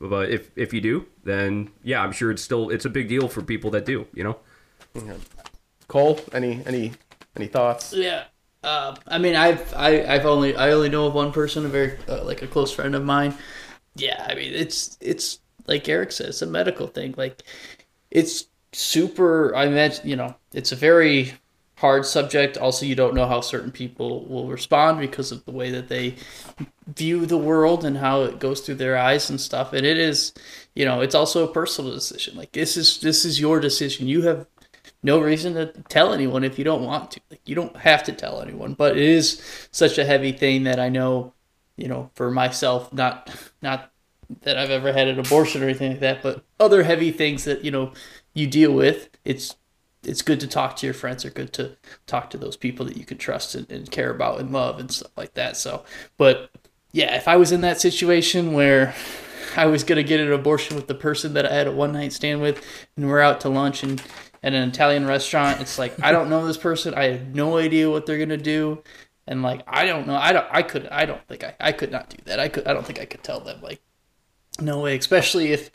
But 0.00 0.30
if 0.30 0.50
if 0.56 0.74
you 0.74 0.80
do, 0.80 1.06
then 1.24 1.70
yeah, 1.82 2.02
I'm 2.02 2.12
sure 2.12 2.30
it's 2.30 2.42
still 2.42 2.70
it's 2.70 2.84
a 2.84 2.90
big 2.90 3.08
deal 3.08 3.28
for 3.28 3.42
people 3.42 3.70
that 3.70 3.86
do. 3.86 4.06
You 4.12 4.24
know. 4.24 4.38
Cole, 5.88 6.20
any 6.32 6.62
any 6.66 6.92
any 7.36 7.46
thoughts? 7.46 7.92
Yeah. 7.92 8.24
Uh, 8.62 8.96
I 9.06 9.18
mean, 9.18 9.36
I've 9.36 9.72
I, 9.74 10.04
I've 10.04 10.26
only 10.26 10.56
I 10.56 10.72
only 10.72 10.88
know 10.88 11.06
of 11.06 11.14
one 11.14 11.32
person, 11.32 11.64
a 11.64 11.68
very 11.68 11.98
uh, 12.08 12.24
like 12.24 12.42
a 12.42 12.46
close 12.46 12.72
friend 12.72 12.94
of 12.94 13.04
mine. 13.04 13.34
Yeah, 13.94 14.26
I 14.28 14.34
mean, 14.34 14.52
it's 14.52 14.98
it's 15.00 15.40
like 15.66 15.88
Eric 15.88 16.12
says, 16.12 16.28
it's 16.28 16.42
a 16.42 16.46
medical 16.46 16.86
thing. 16.86 17.14
Like, 17.16 17.42
it's 18.10 18.46
super. 18.72 19.54
I 19.54 19.66
imagine 19.66 20.08
you 20.08 20.16
know, 20.16 20.34
it's 20.52 20.72
a 20.72 20.76
very 20.76 21.34
hard 21.76 22.06
subject. 22.06 22.56
Also, 22.58 22.86
you 22.86 22.94
don't 22.94 23.14
know 23.14 23.26
how 23.26 23.40
certain 23.40 23.70
people 23.70 24.24
will 24.26 24.48
respond 24.48 24.98
because 24.98 25.30
of 25.32 25.44
the 25.44 25.52
way 25.52 25.70
that 25.70 25.88
they 25.88 26.16
view 26.94 27.26
the 27.26 27.38
world 27.38 27.84
and 27.84 27.98
how 27.98 28.22
it 28.22 28.38
goes 28.38 28.60
through 28.60 28.76
their 28.76 28.96
eyes 28.96 29.30
and 29.30 29.40
stuff. 29.40 29.72
And 29.72 29.86
it 29.86 29.98
is, 29.98 30.32
you 30.74 30.84
know, 30.84 31.00
it's 31.00 31.14
also 31.14 31.44
a 31.46 31.52
personal 31.52 31.92
decision. 31.92 32.36
Like 32.36 32.52
this 32.52 32.76
is 32.76 33.00
this 33.00 33.24
is 33.24 33.40
your 33.40 33.60
decision. 33.60 34.08
You 34.08 34.22
have 34.22 34.46
no 35.02 35.20
reason 35.20 35.54
to 35.54 35.66
tell 35.88 36.12
anyone 36.12 36.44
if 36.44 36.58
you 36.58 36.64
don't 36.64 36.84
want 36.84 37.12
to. 37.12 37.20
Like 37.30 37.40
you 37.44 37.54
don't 37.54 37.76
have 37.76 38.02
to 38.04 38.12
tell 38.12 38.40
anyone, 38.40 38.74
but 38.74 38.96
it 38.96 39.04
is 39.04 39.42
such 39.70 39.98
a 39.98 40.04
heavy 40.04 40.32
thing 40.32 40.64
that 40.64 40.80
I 40.80 40.88
know, 40.88 41.32
you 41.76 41.88
know, 41.88 42.10
for 42.14 42.30
myself, 42.30 42.92
not 42.92 43.30
not 43.62 43.90
that 44.42 44.58
I've 44.58 44.70
ever 44.70 44.92
had 44.92 45.08
an 45.08 45.18
abortion 45.18 45.62
or 45.62 45.66
anything 45.66 45.92
like 45.92 46.00
that, 46.00 46.22
but 46.22 46.44
other 46.58 46.82
heavy 46.82 47.12
things 47.12 47.44
that, 47.44 47.64
you 47.64 47.70
know, 47.70 47.92
you 48.34 48.46
deal 48.46 48.72
with. 48.72 49.08
It's 49.24 49.56
it's 50.02 50.22
good 50.22 50.40
to 50.40 50.46
talk 50.46 50.76
to 50.76 50.86
your 50.86 50.94
friends 50.94 51.24
or 51.24 51.30
good 51.30 51.52
to 51.54 51.76
talk 52.06 52.30
to 52.30 52.38
those 52.38 52.56
people 52.56 52.86
that 52.86 52.96
you 52.96 53.04
can 53.04 53.18
trust 53.18 53.54
and, 53.54 53.70
and 53.70 53.90
care 53.90 54.10
about 54.10 54.40
and 54.40 54.52
love 54.52 54.78
and 54.78 54.90
stuff 54.90 55.10
like 55.16 55.34
that. 55.34 55.56
So, 55.56 55.84
but 56.16 56.50
yeah, 56.92 57.16
if 57.16 57.26
I 57.26 57.36
was 57.36 57.52
in 57.52 57.60
that 57.62 57.80
situation 57.80 58.52
where 58.52 58.94
I 59.56 59.66
was 59.66 59.84
gonna 59.84 60.02
get 60.02 60.20
an 60.20 60.32
abortion 60.32 60.76
with 60.76 60.86
the 60.86 60.94
person 60.94 61.34
that 61.34 61.46
I 61.46 61.54
had 61.54 61.66
a 61.66 61.72
one 61.72 61.92
night 61.92 62.12
stand 62.12 62.40
with, 62.40 62.64
and 62.96 63.08
we're 63.08 63.20
out 63.20 63.40
to 63.42 63.48
lunch 63.48 63.82
and 63.82 64.02
at 64.46 64.54
an 64.54 64.68
Italian 64.68 65.06
restaurant, 65.08 65.60
it's 65.60 65.76
like 65.76 66.00
I 66.00 66.12
don't 66.12 66.30
know 66.30 66.46
this 66.46 66.56
person. 66.56 66.94
I 66.94 67.06
have 67.06 67.34
no 67.34 67.56
idea 67.58 67.90
what 67.90 68.06
they're 68.06 68.18
gonna 68.18 68.36
do, 68.36 68.80
and 69.26 69.42
like 69.42 69.62
I 69.66 69.84
don't 69.84 70.06
know. 70.06 70.14
I 70.14 70.32
don't. 70.32 70.46
I 70.50 70.62
could. 70.62 70.86
I 70.86 71.04
don't 71.04 71.26
think 71.26 71.42
I. 71.42 71.56
I 71.58 71.72
could 71.72 71.90
not 71.90 72.10
do 72.10 72.18
that. 72.26 72.38
I 72.38 72.48
could. 72.48 72.64
I 72.68 72.72
don't 72.72 72.86
think 72.86 73.00
I 73.00 73.06
could 73.06 73.24
tell 73.24 73.40
them 73.40 73.60
like, 73.60 73.80
no 74.60 74.78
way. 74.78 74.96
Especially 74.96 75.50
if 75.50 75.72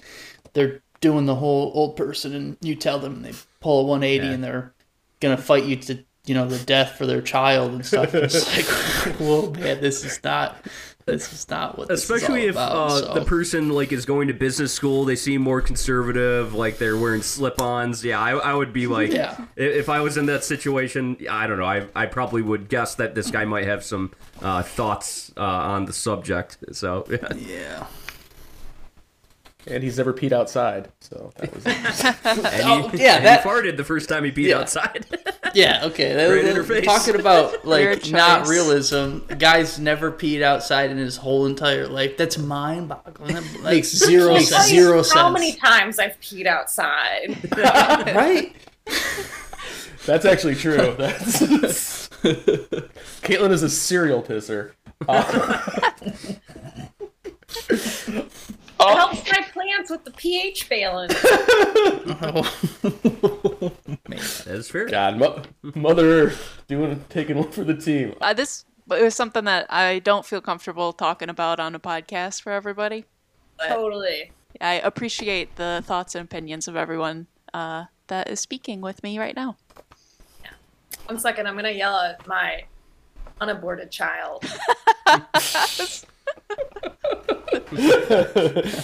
they're 0.53 0.81
doing 1.01 1.25
the 1.25 1.35
whole 1.35 1.71
old 1.75 1.97
person 1.97 2.33
and 2.33 2.57
you 2.61 2.75
tell 2.75 2.97
them 2.97 3.15
and 3.15 3.25
they 3.25 3.33
pull 3.59 3.81
a 3.81 3.83
180 3.83 4.25
Yeah. 4.25 4.33
and 4.33 4.43
they're 4.43 4.73
gonna 5.19 5.35
fight 5.37 5.65
you 5.65 5.75
to 5.75 6.05
you 6.25 6.33
know 6.33 6.47
the 6.47 6.63
death 6.63 6.93
for 6.97 7.05
their 7.05 7.21
child 7.21 7.73
and 7.73 7.85
stuff. 7.85 8.15
It's 8.15 8.55
like, 8.55 9.15
whoa, 9.19 9.51
man, 9.51 9.81
this 9.81 10.05
is 10.05 10.23
not. 10.23 10.55
This 11.11 11.33
is 11.33 11.49
not 11.49 11.77
what. 11.77 11.87
This 11.87 12.01
Especially 12.03 12.43
is 12.43 12.49
if 12.49 12.55
about, 12.55 12.71
uh, 12.75 12.89
so. 12.99 13.13
the 13.13 13.25
person 13.25 13.69
like 13.69 13.91
is 13.91 14.05
going 14.05 14.27
to 14.29 14.33
business 14.33 14.73
school, 14.73 15.05
they 15.05 15.15
seem 15.15 15.41
more 15.41 15.61
conservative, 15.61 16.53
like 16.53 16.77
they're 16.77 16.97
wearing 16.97 17.21
slip-ons. 17.21 18.03
Yeah, 18.03 18.19
I, 18.19 18.31
I 18.31 18.53
would 18.53 18.73
be 18.73 18.87
like, 18.97 19.11
Yeah. 19.11 19.45
if 19.55 19.89
I 19.89 20.01
was 20.01 20.17
in 20.17 20.25
that 20.27 20.43
situation, 20.43 21.17
I 21.29 21.47
don't 21.47 21.57
know. 21.59 21.65
I, 21.65 21.85
I 21.95 22.05
probably 22.07 22.41
would 22.41 22.69
guess 22.69 22.95
that 22.95 23.15
this 23.15 23.29
guy 23.31 23.45
might 23.45 23.65
have 23.65 23.83
some 23.83 24.11
uh, 24.41 24.63
thoughts 24.63 25.31
uh, 25.37 25.41
on 25.41 25.85
the 25.85 25.93
subject. 25.93 26.57
So 26.73 27.05
yeah. 27.09 27.33
yeah. 27.35 27.87
And 29.67 29.83
he's 29.83 29.97
never 29.97 30.11
peed 30.11 30.31
outside, 30.31 30.89
so 31.01 31.31
that 31.37 31.53
was. 31.53 31.65
And 31.65 32.63
Oh, 32.63 32.89
yeah, 32.95 33.17
and 33.17 33.25
that- 33.25 33.43
he 33.43 33.47
farted 33.49 33.77
the 33.77 33.83
first 33.83 34.09
time 34.09 34.23
he 34.23 34.31
peed 34.31 34.47
Yeah. 34.49 34.59
outside. 34.59 35.05
Yeah, 35.55 35.85
okay. 35.85 36.15
Right 36.15 36.43
That- 36.45 36.65
her. 36.65 36.81
Talking 36.81 37.15
about 37.19 37.65
like 37.65 38.09
not 38.09 38.47
realism. 38.47 39.19
Guy's 39.37 39.79
never 39.79 40.11
peed 40.11 40.41
outside 40.41 40.89
in 40.91 40.97
his 40.97 41.17
whole 41.17 41.45
entire 41.45 41.87
life. 41.87 42.17
That's 42.17 42.37
mind 42.37 42.89
boggling. 42.89 43.35
That 43.35 43.61
makes 43.63 43.89
zero 43.89 44.33
I'll 44.33 44.39
sense. 44.39 44.49
tell 44.49 44.75
you 44.75 44.81
Zero 44.83 44.97
how 44.97 45.03
sense. 45.03 45.33
many 45.33 45.53
times 45.53 45.99
I've 45.99 46.19
peed 46.21 46.45
outside. 46.45 47.37
right? 48.15 48.55
That's 50.05 50.25
actually 50.25 50.55
true. 50.55 50.95
That's 50.97 51.41
Caitlin 53.21 53.51
is 53.51 53.63
a 53.63 53.69
serial 53.69 54.21
pisser. 54.23 54.71
It 58.81 58.95
helps 58.95 59.31
my 59.31 59.41
plants 59.51 59.89
with 59.89 60.03
the 60.03 60.11
pH 60.11 60.69
balance. 60.69 61.13
Man, 64.07 64.19
That's 64.45 64.69
fair. 64.69 64.87
God, 64.87 65.17
mo- 65.17 65.41
Mother 65.75 66.09
Earth 66.09 66.63
doing 66.67 67.03
taking 67.09 67.37
one 67.37 67.51
for 67.51 67.63
the 67.63 67.75
team. 67.75 68.15
Uh, 68.21 68.33
this 68.33 68.65
it 68.89 69.03
was 69.03 69.15
something 69.15 69.45
that 69.45 69.71
I 69.71 69.99
don't 69.99 70.25
feel 70.25 70.41
comfortable 70.41 70.91
talking 70.93 71.29
about 71.29 71.59
on 71.59 71.75
a 71.75 71.79
podcast 71.79 72.41
for 72.41 72.51
everybody. 72.51 73.05
totally. 73.59 74.31
I 74.59 74.73
appreciate 74.75 75.55
the 75.55 75.81
thoughts 75.85 76.15
and 76.15 76.25
opinions 76.25 76.67
of 76.67 76.75
everyone 76.75 77.27
uh, 77.53 77.85
that 78.07 78.29
is 78.29 78.39
speaking 78.39 78.81
with 78.81 79.01
me 79.03 79.17
right 79.17 79.35
now. 79.35 79.57
One 81.05 81.19
second, 81.19 81.47
I'm 81.47 81.55
gonna 81.55 81.71
yell 81.71 81.97
at 81.97 82.25
my 82.27 82.63
unaborted 83.39 83.91
child. 83.91 84.43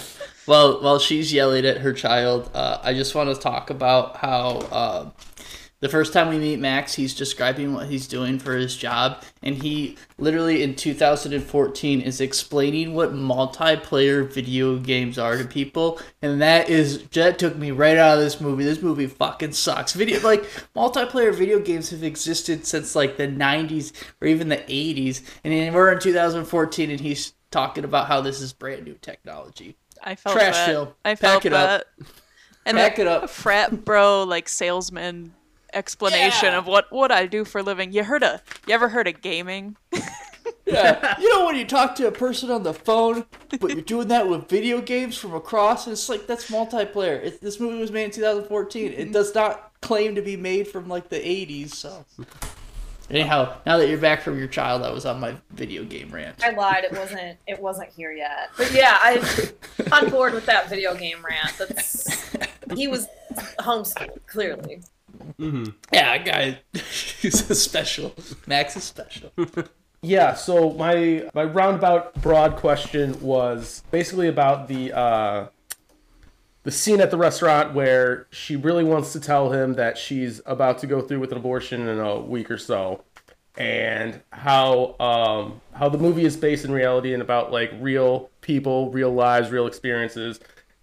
Well, 0.48 0.80
while 0.80 0.98
she's 0.98 1.30
yelling 1.30 1.66
at 1.66 1.76
her 1.82 1.92
child, 1.92 2.50
uh, 2.54 2.78
I 2.82 2.94
just 2.94 3.14
want 3.14 3.28
to 3.28 3.38
talk 3.38 3.68
about 3.68 4.16
how 4.16 4.48
uh, 4.72 5.10
the 5.80 5.90
first 5.90 6.14
time 6.14 6.30
we 6.30 6.38
meet 6.38 6.58
Max, 6.58 6.94
he's 6.94 7.14
describing 7.14 7.74
what 7.74 7.90
he's 7.90 8.06
doing 8.06 8.38
for 8.38 8.56
his 8.56 8.74
job, 8.74 9.22
and 9.42 9.62
he 9.62 9.98
literally 10.16 10.62
in 10.62 10.74
2014 10.74 12.00
is 12.00 12.22
explaining 12.22 12.94
what 12.94 13.12
multiplayer 13.12 14.26
video 14.26 14.78
games 14.78 15.18
are 15.18 15.36
to 15.36 15.44
people, 15.44 16.00
and 16.22 16.40
that 16.40 16.70
is 16.70 17.06
that 17.08 17.38
took 17.38 17.54
me 17.54 17.70
right 17.70 17.98
out 17.98 18.16
of 18.16 18.24
this 18.24 18.40
movie. 18.40 18.64
This 18.64 18.80
movie 18.80 19.06
fucking 19.06 19.52
sucks. 19.52 19.92
Video 19.92 20.18
like 20.20 20.44
multiplayer 20.74 21.34
video 21.34 21.60
games 21.60 21.90
have 21.90 22.02
existed 22.02 22.64
since 22.64 22.96
like 22.96 23.18
the 23.18 23.28
90s 23.28 23.92
or 24.22 24.28
even 24.28 24.48
the 24.48 24.56
80s, 24.56 25.22
and 25.44 25.74
we're 25.74 25.92
in 25.92 26.00
2014, 26.00 26.90
and 26.90 27.00
he's 27.00 27.34
talking 27.50 27.84
about 27.84 28.06
how 28.08 28.20
this 28.20 28.40
is 28.40 28.52
brand 28.52 28.84
new 28.84 28.94
technology. 29.00 29.76
I 30.02 30.14
felt 30.14 30.36
Trash 30.36 30.54
that. 30.54 30.66
Phil. 30.66 30.94
I 31.04 31.10
Pack 31.10 31.18
felt 31.18 31.44
it 31.46 31.52
up. 31.52 31.84
that. 31.98 32.06
and 32.66 32.76
Back 32.76 32.96
the 32.96 33.02
it 33.02 33.08
up. 33.08 33.30
frat 33.30 33.84
bro 33.84 34.24
like 34.24 34.48
salesman 34.48 35.34
explanation 35.72 36.52
Yeah. 36.52 36.58
of 36.58 36.66
what 36.66 36.90
what 36.92 37.10
I 37.12 37.26
do 37.26 37.44
for 37.44 37.58
a 37.58 37.62
living. 37.62 37.92
You 37.92 38.04
heard 38.04 38.22
a 38.22 38.42
you 38.66 38.74
ever 38.74 38.88
heard 38.88 39.08
of 39.08 39.20
gaming? 39.20 39.76
Yeah, 40.64 41.18
you 41.18 41.34
know 41.34 41.46
when 41.46 41.56
you 41.56 41.64
talk 41.64 41.94
to 41.96 42.06
a 42.08 42.12
person 42.12 42.50
on 42.50 42.62
the 42.62 42.74
phone, 42.74 43.24
but 43.58 43.70
you're 43.70 43.80
doing 43.80 44.08
that 44.08 44.28
with 44.28 44.50
video 44.50 44.82
games 44.82 45.16
from 45.16 45.32
across, 45.34 45.86
and 45.86 45.92
it's 45.94 46.10
like 46.10 46.26
that's 46.26 46.50
multiplayer. 46.50 47.22
It, 47.24 47.40
this 47.40 47.58
movie 47.58 47.78
was 47.78 47.90
made 47.90 48.04
in 48.04 48.10
2014. 48.10 48.92
It 48.92 49.10
does 49.12 49.34
not 49.34 49.72
claim 49.80 50.14
to 50.14 50.20
be 50.22 50.36
made 50.36 50.68
from 50.68 50.86
like 50.86 51.08
the 51.08 51.16
80s. 51.16 51.70
So, 51.70 52.04
anyhow, 53.10 53.56
now 53.66 53.78
that 53.78 53.88
you're 53.88 53.98
back 53.98 54.22
from 54.22 54.38
your 54.38 54.48
child, 54.48 54.82
I 54.82 54.90
was 54.90 55.06
on 55.06 55.20
my 55.20 55.34
video 55.50 55.84
game 55.84 56.10
rant. 56.10 56.42
I 56.44 56.50
lied. 56.50 56.84
It 56.84 56.92
wasn't. 56.92 57.38
It 57.46 57.60
wasn't 57.60 57.90
here 57.90 58.12
yet. 58.12 58.50
But 58.56 58.72
yeah, 58.72 58.98
I'm 59.02 59.22
on 59.92 60.10
board 60.10 60.34
with 60.34 60.46
that 60.46 60.68
video 60.68 60.94
game 60.94 61.24
rant. 61.24 61.56
That's 61.58 62.32
he 62.74 62.88
was 62.88 63.06
homeschooled 63.58 64.26
clearly. 64.26 64.82
Yeah, 65.92 66.12
I 66.12 66.18
got 66.18 66.40
it. 66.42 66.58
He's 67.20 67.48
a 67.50 67.54
special. 67.54 68.14
Max 68.46 68.76
is 68.76 68.84
special. 68.84 69.30
Yeah, 70.00 70.34
so 70.34 70.70
my 70.74 71.28
my 71.34 71.42
roundabout 71.42 72.14
broad 72.22 72.56
question 72.56 73.20
was 73.20 73.82
basically 73.90 74.28
about 74.28 74.68
the 74.68 74.92
uh, 74.92 75.46
the 76.68 76.72
scene 76.72 77.00
at 77.00 77.10
the 77.10 77.16
restaurant 77.16 77.72
where 77.72 78.26
she 78.28 78.54
really 78.54 78.84
wants 78.84 79.14
to 79.14 79.18
tell 79.18 79.50
him 79.50 79.72
that 79.72 79.96
she's 79.96 80.42
about 80.44 80.76
to 80.76 80.86
go 80.86 81.00
through 81.00 81.18
with 81.18 81.32
an 81.32 81.38
abortion 81.38 81.88
in 81.88 81.98
a 81.98 82.20
week 82.20 82.50
or 82.50 82.58
so, 82.58 83.02
and 83.56 84.20
how 84.32 84.94
um, 85.00 85.62
how 85.72 85.88
the 85.88 85.96
movie 85.96 86.26
is 86.26 86.36
based 86.36 86.66
in 86.66 86.70
reality 86.70 87.14
and 87.14 87.22
about 87.22 87.50
like 87.50 87.72
real 87.80 88.28
people, 88.42 88.90
real 88.90 89.10
lives, 89.10 89.48
real 89.48 89.66
experiences. 89.66 90.40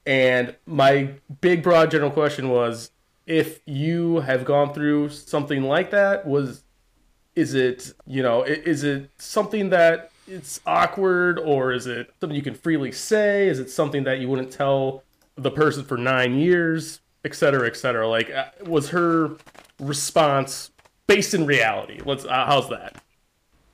And 0.07 0.55
my 0.65 1.11
big 1.39 1.61
broad 1.61 1.91
general 1.91 2.09
question 2.09 2.49
was 2.49 2.89
if 3.27 3.59
you 3.67 4.21
have 4.21 4.43
gone 4.43 4.73
through 4.73 5.09
something 5.09 5.61
like 5.61 5.91
that 5.91 6.25
was 6.25 6.63
is 7.35 7.53
it 7.53 7.93
you 8.07 8.23
know 8.23 8.41
is 8.41 8.83
it 8.83 9.11
something 9.19 9.69
that 9.69 10.09
it's 10.27 10.59
awkward 10.65 11.37
or 11.37 11.71
is 11.71 11.85
it 11.85 12.11
something 12.19 12.35
you 12.35 12.41
can 12.41 12.55
freely 12.55 12.91
say 12.91 13.47
is 13.47 13.59
it 13.59 13.69
something 13.69 14.03
that 14.05 14.19
you 14.19 14.27
wouldn't 14.27 14.51
tell 14.51 15.03
the 15.35 15.51
person 15.51 15.83
for 15.83 15.97
nine 15.97 16.35
years 16.35 17.01
et 17.25 17.35
cetera 17.35 17.67
et 17.67 17.75
cetera. 17.75 18.07
Like 18.07 18.29
uh, 18.29 18.45
was 18.65 18.89
her 18.89 19.31
response 19.79 20.71
based 21.07 21.33
in 21.33 21.45
reality? 21.45 21.99
Let's 22.05 22.25
uh, 22.25 22.45
how's 22.45 22.69
that? 22.69 23.01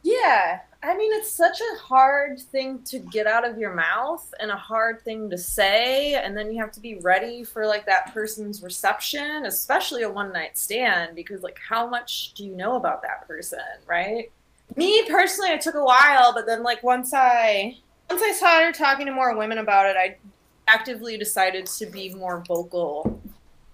Yeah, 0.03 0.61
I 0.81 0.97
mean, 0.97 1.11
it's 1.13 1.31
such 1.31 1.61
a 1.61 1.77
hard 1.77 2.39
thing 2.39 2.81
to 2.85 2.97
get 2.97 3.27
out 3.27 3.47
of 3.47 3.59
your 3.59 3.71
mouth 3.71 4.33
and 4.39 4.49
a 4.49 4.55
hard 4.55 5.03
thing 5.03 5.29
to 5.29 5.37
say, 5.37 6.15
and 6.15 6.35
then 6.35 6.51
you 6.51 6.59
have 6.59 6.71
to 6.71 6.79
be 6.79 6.95
ready 6.95 7.43
for 7.43 7.67
like 7.67 7.85
that 7.85 8.11
person's 8.11 8.63
reception, 8.63 9.45
especially 9.45 10.01
a 10.01 10.09
one 10.09 10.33
night 10.33 10.57
stand, 10.57 11.15
because 11.15 11.43
like, 11.43 11.59
how 11.69 11.85
much 11.87 12.33
do 12.33 12.43
you 12.43 12.55
know 12.55 12.77
about 12.77 13.03
that 13.03 13.27
person, 13.27 13.59
right? 13.85 14.31
Me 14.75 15.03
personally, 15.07 15.51
it 15.51 15.61
took 15.61 15.75
a 15.75 15.83
while, 15.83 16.33
but 16.33 16.47
then 16.47 16.63
like 16.63 16.81
once 16.81 17.13
I 17.13 17.77
once 18.09 18.23
I 18.23 18.31
started 18.31 18.73
talking 18.73 19.05
to 19.05 19.11
more 19.11 19.37
women 19.37 19.59
about 19.59 19.85
it, 19.85 19.95
I 19.95 20.17
actively 20.67 21.17
decided 21.17 21.65
to 21.65 21.85
be 21.85 22.13
more 22.13 22.43
vocal 22.47 23.21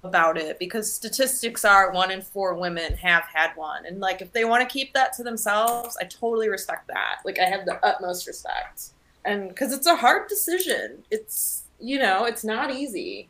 about 0.04 0.38
it 0.38 0.58
because 0.60 0.92
statistics 0.94 1.66
are 1.66 1.92
one 1.92 2.12
in 2.12 2.22
four 2.22 2.54
women 2.54 2.94
have 2.94 3.24
had 3.24 3.52
one. 3.56 3.86
And 3.86 4.00
like 4.00 4.22
if 4.22 4.32
they 4.32 4.46
want 4.46 4.68
to 4.68 4.72
keep 4.72 4.94
that 4.94 5.14
to 5.14 5.24
themselves 5.24 5.98
i 6.02 6.06
totally 6.06 6.50
respect 6.50 6.88
that. 6.88 7.20
Like 7.26 7.40
i 7.40 7.44
have 7.46 7.66
the 7.66 7.84
utmost 7.86 8.28
respect. 8.28 8.90
And 9.26 9.50
because 9.50 9.74
it's 9.74 9.88
a 9.88 9.96
hard 9.96 10.28
decision. 10.30 11.04
It's 11.12 11.64
you 11.80 12.00
know 12.00 12.26
it's 12.26 12.44
not 12.44 12.72
easy. 12.72 13.28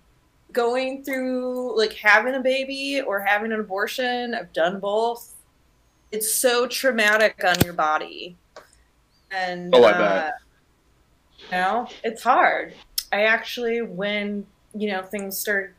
Going 0.53 1.03
through 1.03 1.77
like 1.77 1.93
having 1.93 2.35
a 2.35 2.39
baby 2.39 3.01
or 3.05 3.19
having 3.19 3.51
an 3.51 3.59
abortion 3.59 4.33
i've 4.35 4.53
done 4.53 4.79
both. 4.79 5.33
It's 6.11 6.31
so 6.31 6.67
traumatic 6.67 7.43
on 7.43 7.59
your 7.65 7.73
body. 7.73 8.37
And 9.31 9.73
Oh, 9.75 9.83
I 9.83 9.91
uh, 9.91 9.97
bet. 9.97 10.33
you 11.39 11.51
know 11.51 11.87
it's 12.03 12.23
hard 12.23 12.73
i 13.17 13.23
actually 13.23 13.82
when 13.82 14.45
you 14.73 14.89
know 14.91 15.01
things 15.01 15.38
started 15.38 15.73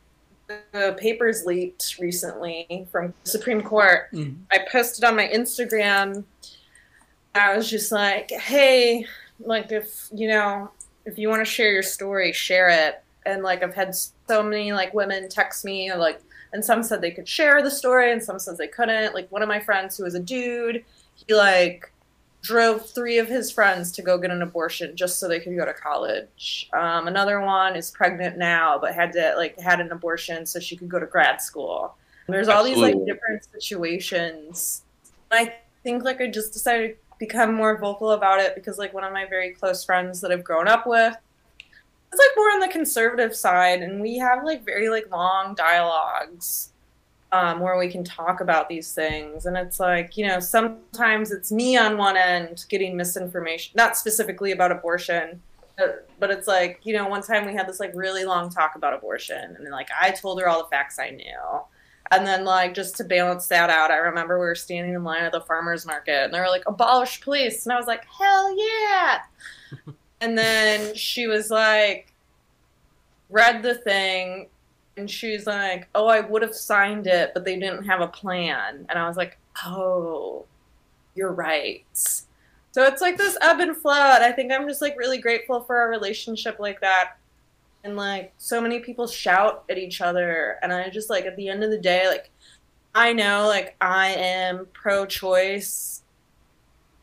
the 0.71 0.95
papers 0.99 1.45
leaked 1.45 1.97
recently 1.99 2.87
from 2.91 3.13
Supreme 3.23 3.61
Court. 3.61 4.11
Mhm. 4.11 4.37
I 4.51 4.65
posted 4.71 5.03
on 5.03 5.15
my 5.15 5.27
Instagram. 5.27 6.23
I 7.35 7.55
was 7.55 7.69
just 7.69 7.91
like, 7.91 8.31
"Hey, 8.31 9.05
like 9.39 9.71
if 9.71 10.07
you 10.11 10.27
know, 10.27 10.71
if 11.05 11.19
you 11.19 11.29
want 11.29 11.41
to 11.41 11.45
share 11.45 11.71
your 11.71 11.83
story, 11.83 12.33
share 12.33 12.69
it." 12.69 13.01
And 13.25 13.43
like 13.43 13.61
I've 13.61 13.75
had 13.75 13.93
so 13.95 14.41
many 14.41 14.73
like 14.73 14.93
women 14.93 15.29
text 15.29 15.63
me 15.63 15.93
like 15.93 16.19
and 16.51 16.65
some 16.65 16.81
said 16.81 16.99
they 17.01 17.11
could 17.11 17.27
share 17.27 17.61
the 17.61 17.69
story 17.69 18.11
and 18.11 18.23
some 18.23 18.39
said 18.39 18.57
they 18.57 18.67
couldn't. 18.67 19.13
Like 19.13 19.31
one 19.31 19.43
of 19.43 19.47
my 19.47 19.59
friends 19.59 19.97
who 19.97 20.03
was 20.03 20.15
a 20.15 20.19
dude, 20.19 20.83
he 21.13 21.33
like 21.33 21.91
drove 22.41 22.89
three 22.89 23.17
of 23.17 23.27
his 23.27 23.51
friends 23.51 23.91
to 23.91 24.01
go 24.01 24.17
get 24.17 24.31
an 24.31 24.41
abortion 24.41 24.95
just 24.95 25.19
so 25.19 25.27
they 25.27 25.39
could 25.39 25.57
go 25.57 25.65
to 25.65 25.73
college. 25.73 26.69
Um, 26.73 27.07
another 27.07 27.41
one 27.41 27.75
is 27.75 27.91
pregnant 27.91 28.37
now, 28.37 28.79
but 28.79 28.93
had 28.93 29.11
to 29.13 29.33
like 29.35 29.59
had 29.59 29.79
an 29.79 29.91
abortion 29.91 30.45
so 30.45 30.59
she 30.59 30.75
could 30.75 30.89
go 30.89 30.99
to 30.99 31.05
grad 31.05 31.41
school. 31.41 31.95
There's 32.27 32.47
all 32.47 32.63
these 32.63 32.77
like 32.77 32.95
different 33.05 33.43
situations. 33.51 34.83
I 35.31 35.55
think 35.83 36.03
like 36.03 36.21
I 36.21 36.27
just 36.27 36.53
decided 36.53 36.89
to 36.89 36.95
become 37.19 37.53
more 37.53 37.77
vocal 37.77 38.11
about 38.11 38.39
it 38.39 38.55
because 38.55 38.77
like 38.77 38.93
one 38.93 39.03
of 39.03 39.11
my 39.11 39.25
very 39.25 39.51
close 39.51 39.83
friends 39.83 40.21
that 40.21 40.31
I've 40.31 40.43
grown 40.43 40.67
up 40.67 40.85
with 40.85 41.15
is 42.13 42.19
like 42.19 42.37
more 42.37 42.51
on 42.51 42.59
the 42.59 42.67
conservative 42.67 43.35
side, 43.35 43.81
and 43.81 44.01
we 44.01 44.17
have 44.17 44.43
like 44.43 44.63
very 44.63 44.89
like 44.89 45.09
long 45.11 45.55
dialogues 45.55 46.71
um, 47.31 47.59
where 47.59 47.77
we 47.77 47.89
can 47.89 48.03
talk 48.03 48.41
about 48.41 48.69
these 48.69 48.93
things. 48.93 49.45
And 49.45 49.55
it's 49.55 49.79
like, 49.79 50.17
you 50.17 50.27
know, 50.27 50.39
sometimes 50.39 51.31
it's 51.31 51.51
me 51.51 51.77
on 51.77 51.97
one 51.97 52.17
end 52.17 52.65
getting 52.69 52.97
misinformation, 52.97 53.73
not 53.75 53.97
specifically 53.97 54.51
about 54.51 54.71
abortion, 54.71 55.41
but, 55.77 56.09
but 56.19 56.31
it's 56.31 56.47
like, 56.47 56.79
you 56.83 56.93
know, 56.93 57.07
one 57.07 57.21
time 57.21 57.45
we 57.45 57.53
had 57.53 57.67
this 57.67 57.79
like 57.79 57.91
really 57.93 58.25
long 58.25 58.49
talk 58.49 58.75
about 58.75 58.93
abortion. 58.93 59.55
And 59.55 59.65
then 59.65 59.71
like 59.71 59.89
I 60.01 60.11
told 60.11 60.41
her 60.41 60.47
all 60.47 60.63
the 60.63 60.69
facts 60.69 60.97
I 60.99 61.11
knew. 61.11 61.61
And 62.11 62.25
then, 62.25 62.43
like, 62.43 62.73
just 62.73 62.97
to 62.97 63.03
balance 63.03 63.45
that 63.47 63.69
out, 63.69 63.91
I 63.91 63.97
remember 63.97 64.39
we 64.39 64.45
were 64.45 64.55
standing 64.55 64.95
in 64.95 65.03
line 65.03 65.23
at 65.23 65.31
the 65.31 65.41
farmer's 65.41 65.85
market 65.85 66.23
and 66.23 66.33
they 66.33 66.39
were 66.39 66.47
like, 66.47 66.63
abolish 66.65 67.21
police. 67.21 67.65
And 67.65 67.73
I 67.73 67.77
was 67.77 67.85
like, 67.85 68.03
hell 68.05 68.55
yeah. 68.57 69.19
and 70.21 70.35
then 70.35 70.95
she 70.95 71.27
was 71.27 71.51
like, 71.51 72.11
read 73.29 73.61
the 73.61 73.75
thing 73.75 74.47
and 74.97 75.09
she's 75.09 75.47
like, 75.47 75.87
"Oh, 75.95 76.07
I 76.07 76.21
would 76.21 76.41
have 76.41 76.55
signed 76.55 77.07
it, 77.07 77.31
but 77.33 77.45
they 77.45 77.57
didn't 77.59 77.85
have 77.85 78.01
a 78.01 78.07
plan." 78.07 78.85
And 78.89 78.99
I 78.99 79.07
was 79.07 79.17
like, 79.17 79.37
"Oh, 79.65 80.45
you're 81.15 81.33
right." 81.33 81.85
So 81.93 82.83
it's 82.85 83.01
like 83.01 83.17
this 83.17 83.37
ebb 83.41 83.59
and 83.59 83.75
flow, 83.75 83.93
and 83.93 84.23
I 84.23 84.31
think 84.31 84.51
I'm 84.51 84.67
just 84.67 84.81
like 84.81 84.97
really 84.97 85.17
grateful 85.19 85.61
for 85.61 85.83
a 85.83 85.89
relationship 85.89 86.59
like 86.59 86.81
that. 86.81 87.13
And 87.83 87.95
like 87.95 88.33
so 88.37 88.61
many 88.61 88.79
people 88.79 89.07
shout 89.07 89.63
at 89.69 89.77
each 89.77 90.01
other, 90.01 90.59
and 90.61 90.73
I 90.73 90.89
just 90.89 91.09
like 91.09 91.25
at 91.25 91.35
the 91.35 91.49
end 91.49 91.63
of 91.63 91.71
the 91.71 91.77
day, 91.77 92.07
like 92.07 92.29
I 92.93 93.13
know 93.13 93.47
like 93.47 93.75
I 93.81 94.09
am 94.09 94.67
pro-choice 94.73 96.03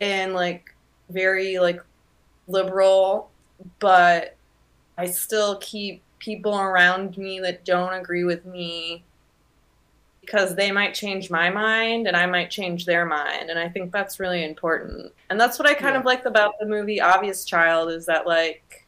and 0.00 0.34
like 0.34 0.74
very 1.10 1.58
like 1.58 1.80
liberal, 2.48 3.30
but 3.78 4.36
I 4.98 5.06
still 5.06 5.58
keep 5.58 6.02
people 6.18 6.58
around 6.58 7.16
me 7.18 7.40
that 7.40 7.64
don't 7.64 7.92
agree 7.94 8.24
with 8.24 8.44
me 8.46 9.04
because 10.22 10.56
they 10.56 10.72
might 10.72 10.92
change 10.94 11.30
my 11.30 11.48
mind 11.50 12.06
and 12.08 12.16
I 12.16 12.26
might 12.26 12.50
change 12.50 12.84
their 12.84 13.06
mind. 13.06 13.48
And 13.48 13.58
I 13.58 13.68
think 13.68 13.92
that's 13.92 14.18
really 14.18 14.44
important. 14.44 15.12
And 15.30 15.38
that's 15.40 15.58
what 15.58 15.68
I 15.68 15.74
kind 15.74 15.94
Yeah. 15.94 16.00
of 16.00 16.04
liked 16.04 16.26
about 16.26 16.58
the 16.58 16.66
movie 16.66 17.00
Obvious 17.00 17.44
Child 17.44 17.90
is 17.92 18.06
that, 18.06 18.26
like, 18.26 18.86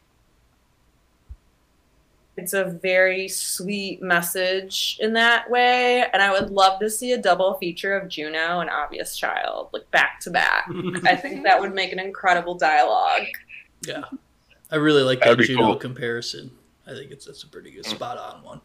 it's 2.35 2.53
a 2.53 2.63
very 2.65 3.27
sweet 3.27 4.01
message 4.01 4.97
in 5.01 5.13
that 5.13 5.49
way. 5.49 6.05
And 6.13 6.21
I 6.21 6.31
would 6.31 6.51
love 6.51 6.79
to 6.79 6.89
see 6.89 7.11
a 7.11 7.17
double 7.17 7.55
feature 7.55 7.97
of 7.97 8.07
Juno 8.07 8.59
and 8.61 8.69
Obvious 8.69 9.17
Child, 9.17 9.69
like 9.73 9.89
back 9.91 10.19
to 10.21 10.31
back. 10.31 10.65
I 11.03 11.15
think 11.15 11.43
that 11.43 11.59
would 11.59 11.73
make 11.73 11.91
an 11.91 11.99
incredible 11.99 12.55
dialogue. 12.55 13.27
Yeah, 13.85 14.03
I 14.71 14.77
really 14.77 15.03
like 15.03 15.19
that 15.19 15.25
That'd 15.25 15.39
be 15.39 15.47
Juno 15.47 15.63
cool. 15.67 15.75
comparison. 15.77 16.51
I 16.89 16.93
think 16.93 17.11
it's 17.11 17.25
that's 17.25 17.43
a 17.43 17.47
pretty 17.47 17.71
good 17.71 17.85
spot 17.85 18.17
on 18.17 18.43
one. 18.43 18.61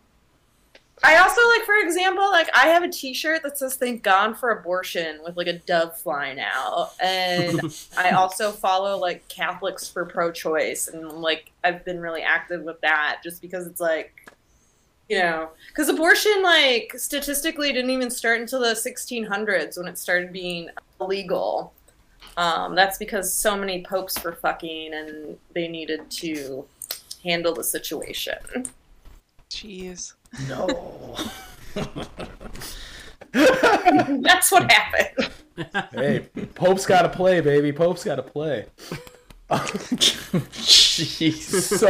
I 1.03 1.17
also 1.17 1.41
like, 1.49 1.67
for 1.67 1.75
example, 1.75 2.31
like 2.31 2.49
I 2.55 2.69
have 2.69 2.83
a 2.83 2.89
T-shirt 2.89 3.43
that 3.43 3.59
says 3.59 3.77
"Thank 3.77 4.03
God 4.03 4.39
for 4.39 4.51
Abortion" 4.51 5.19
with 5.25 5.37
like 5.37 5.49
a 5.49 5.59
dove 5.59 5.99
flying 5.99 6.39
out, 6.39 6.93
and 7.01 7.61
I 7.97 8.11
also 8.11 8.53
follow 8.53 8.97
like 8.97 9.27
Catholics 9.29 9.89
for 9.89 10.05
pro-choice, 10.05 10.89
and 10.89 11.11
like 11.11 11.51
I've 11.65 11.85
been 11.85 12.01
really 12.01 12.23
active 12.23 12.63
with 12.63 12.81
that 12.83 13.21
just 13.25 13.43
because 13.43 13.67
it's 13.67 13.81
like, 13.81 14.31
you 15.09 15.19
know, 15.19 15.51
because 15.69 15.89
abortion 15.89 16.43
like 16.43 16.93
statistically 16.97 17.73
didn't 17.73 17.91
even 17.91 18.11
start 18.11 18.41
until 18.41 18.61
the 18.61 18.69
1600s 18.69 19.77
when 19.77 19.89
it 19.89 19.99
started 19.99 20.33
being 20.33 20.71
illegal. 21.01 21.73
Um, 22.37 22.75
that's 22.75 22.99
because 22.99 23.33
so 23.33 23.57
many 23.57 23.83
popes 23.83 24.23
were 24.25 24.33
fucking, 24.33 24.95
and 24.95 25.37
they 25.55 25.69
needed 25.69 26.11
to 26.13 26.65
handle 27.25 27.55
the 27.55 27.65
situation. 27.65 28.37
Jeez. 29.51 30.13
No. 30.49 31.17
That's 33.33 34.51
what 34.53 34.71
happened. 34.71 35.31
Hey, 35.93 36.27
Pope's 36.55 36.87
got 36.87 37.03
to 37.03 37.09
play, 37.09 37.41
baby. 37.41 37.73
Pope's 37.73 38.05
got 38.05 38.17
to 38.17 38.23
play. 38.23 38.67
Jeez. 40.53 41.39
So, 41.79 41.89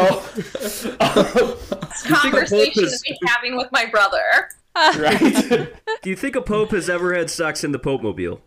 Conversation 2.14 2.84
is- 2.84 3.00
to 3.02 3.12
be 3.12 3.18
having 3.26 3.56
with 3.56 3.68
my 3.72 3.86
brother. 3.86 4.48
right? 4.76 5.18
Do 6.02 6.10
you 6.10 6.16
think 6.16 6.36
a 6.36 6.42
pope 6.42 6.72
has 6.72 6.90
ever 6.90 7.14
had 7.14 7.30
sex 7.30 7.62
in 7.64 7.72
the 7.72 7.78
Pope 7.78 8.02
mobile? 8.02 8.40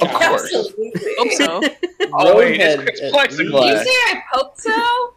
Of 0.00 0.08
course. 0.10 0.42
Absolutely. 0.54 0.90
Hope 1.18 1.32
so. 1.32 1.60
Oh, 2.12 2.36
wait, 2.36 2.60
it's, 2.60 2.76
Roadhead 2.82 2.88
it's 2.88 3.00
plexiglass. 3.00 3.68
Did 3.68 3.78
you 3.78 3.84
say 3.84 3.90
I 3.90 4.22
hope 4.32 4.60
so? 4.60 5.13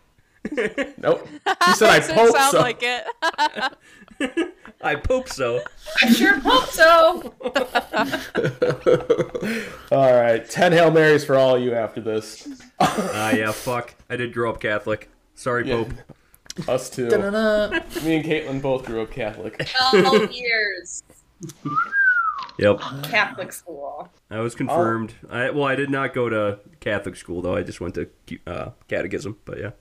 Nope. 0.98 1.28
She 1.66 1.74
said 1.74 1.90
I 1.90 2.00
Doesn't 2.00 2.16
Pope 2.16 2.36
sound 2.36 2.52
so. 2.52 2.60
like 2.62 2.84
it. 2.84 4.54
I 4.82 4.96
pope 4.96 5.30
so. 5.30 5.62
I 6.04 6.10
sure 6.12 6.40
hope 6.40 6.66
so. 6.66 7.34
All 9.92 10.14
right, 10.14 10.48
ten 10.50 10.72
hail 10.72 10.92
marys 10.92 11.26
for 11.26 11.36
all 11.36 11.58
you 11.58 11.74
after 11.74 12.02
this. 12.02 12.48
Ah, 12.80 13.32
yeah, 13.32 13.52
fuck. 13.52 13.96
I 14.10 14.16
did 14.18 14.34
grow 14.34 14.50
up 14.52 14.60
Catholic. 14.60 15.10
Sorry, 15.36 15.68
Yeah. 15.68 15.84
Pope. 15.84 15.94
Us 16.68 16.90
too. 16.90 17.08
Da-da-da. 17.10 17.70
Me 18.04 18.16
and 18.18 18.26
Caitlin 18.26 18.62
both 18.62 18.86
grew 18.86 19.02
up 19.02 19.12
Catholic. 19.12 19.68
12 19.92 20.32
years 20.32 21.04
Yep. 22.58 22.80
Catholic 23.04 23.54
school. 23.54 24.10
I 24.32 24.40
was 24.40 24.56
confirmed. 24.56 25.14
I 25.30 25.52
well, 25.52 25.66
I 25.66 25.76
did 25.76 25.92
not 25.92 26.16
go 26.16 26.30
to 26.30 26.60
Catholic 26.80 27.16
school 27.16 27.44
though. 27.44 27.56
I 27.56 27.62
just 27.62 27.80
went 27.80 27.94
to 27.96 28.10
uh, 28.48 28.72
catechism. 28.88 29.38
But 29.46 29.60
yeah. 29.60 29.72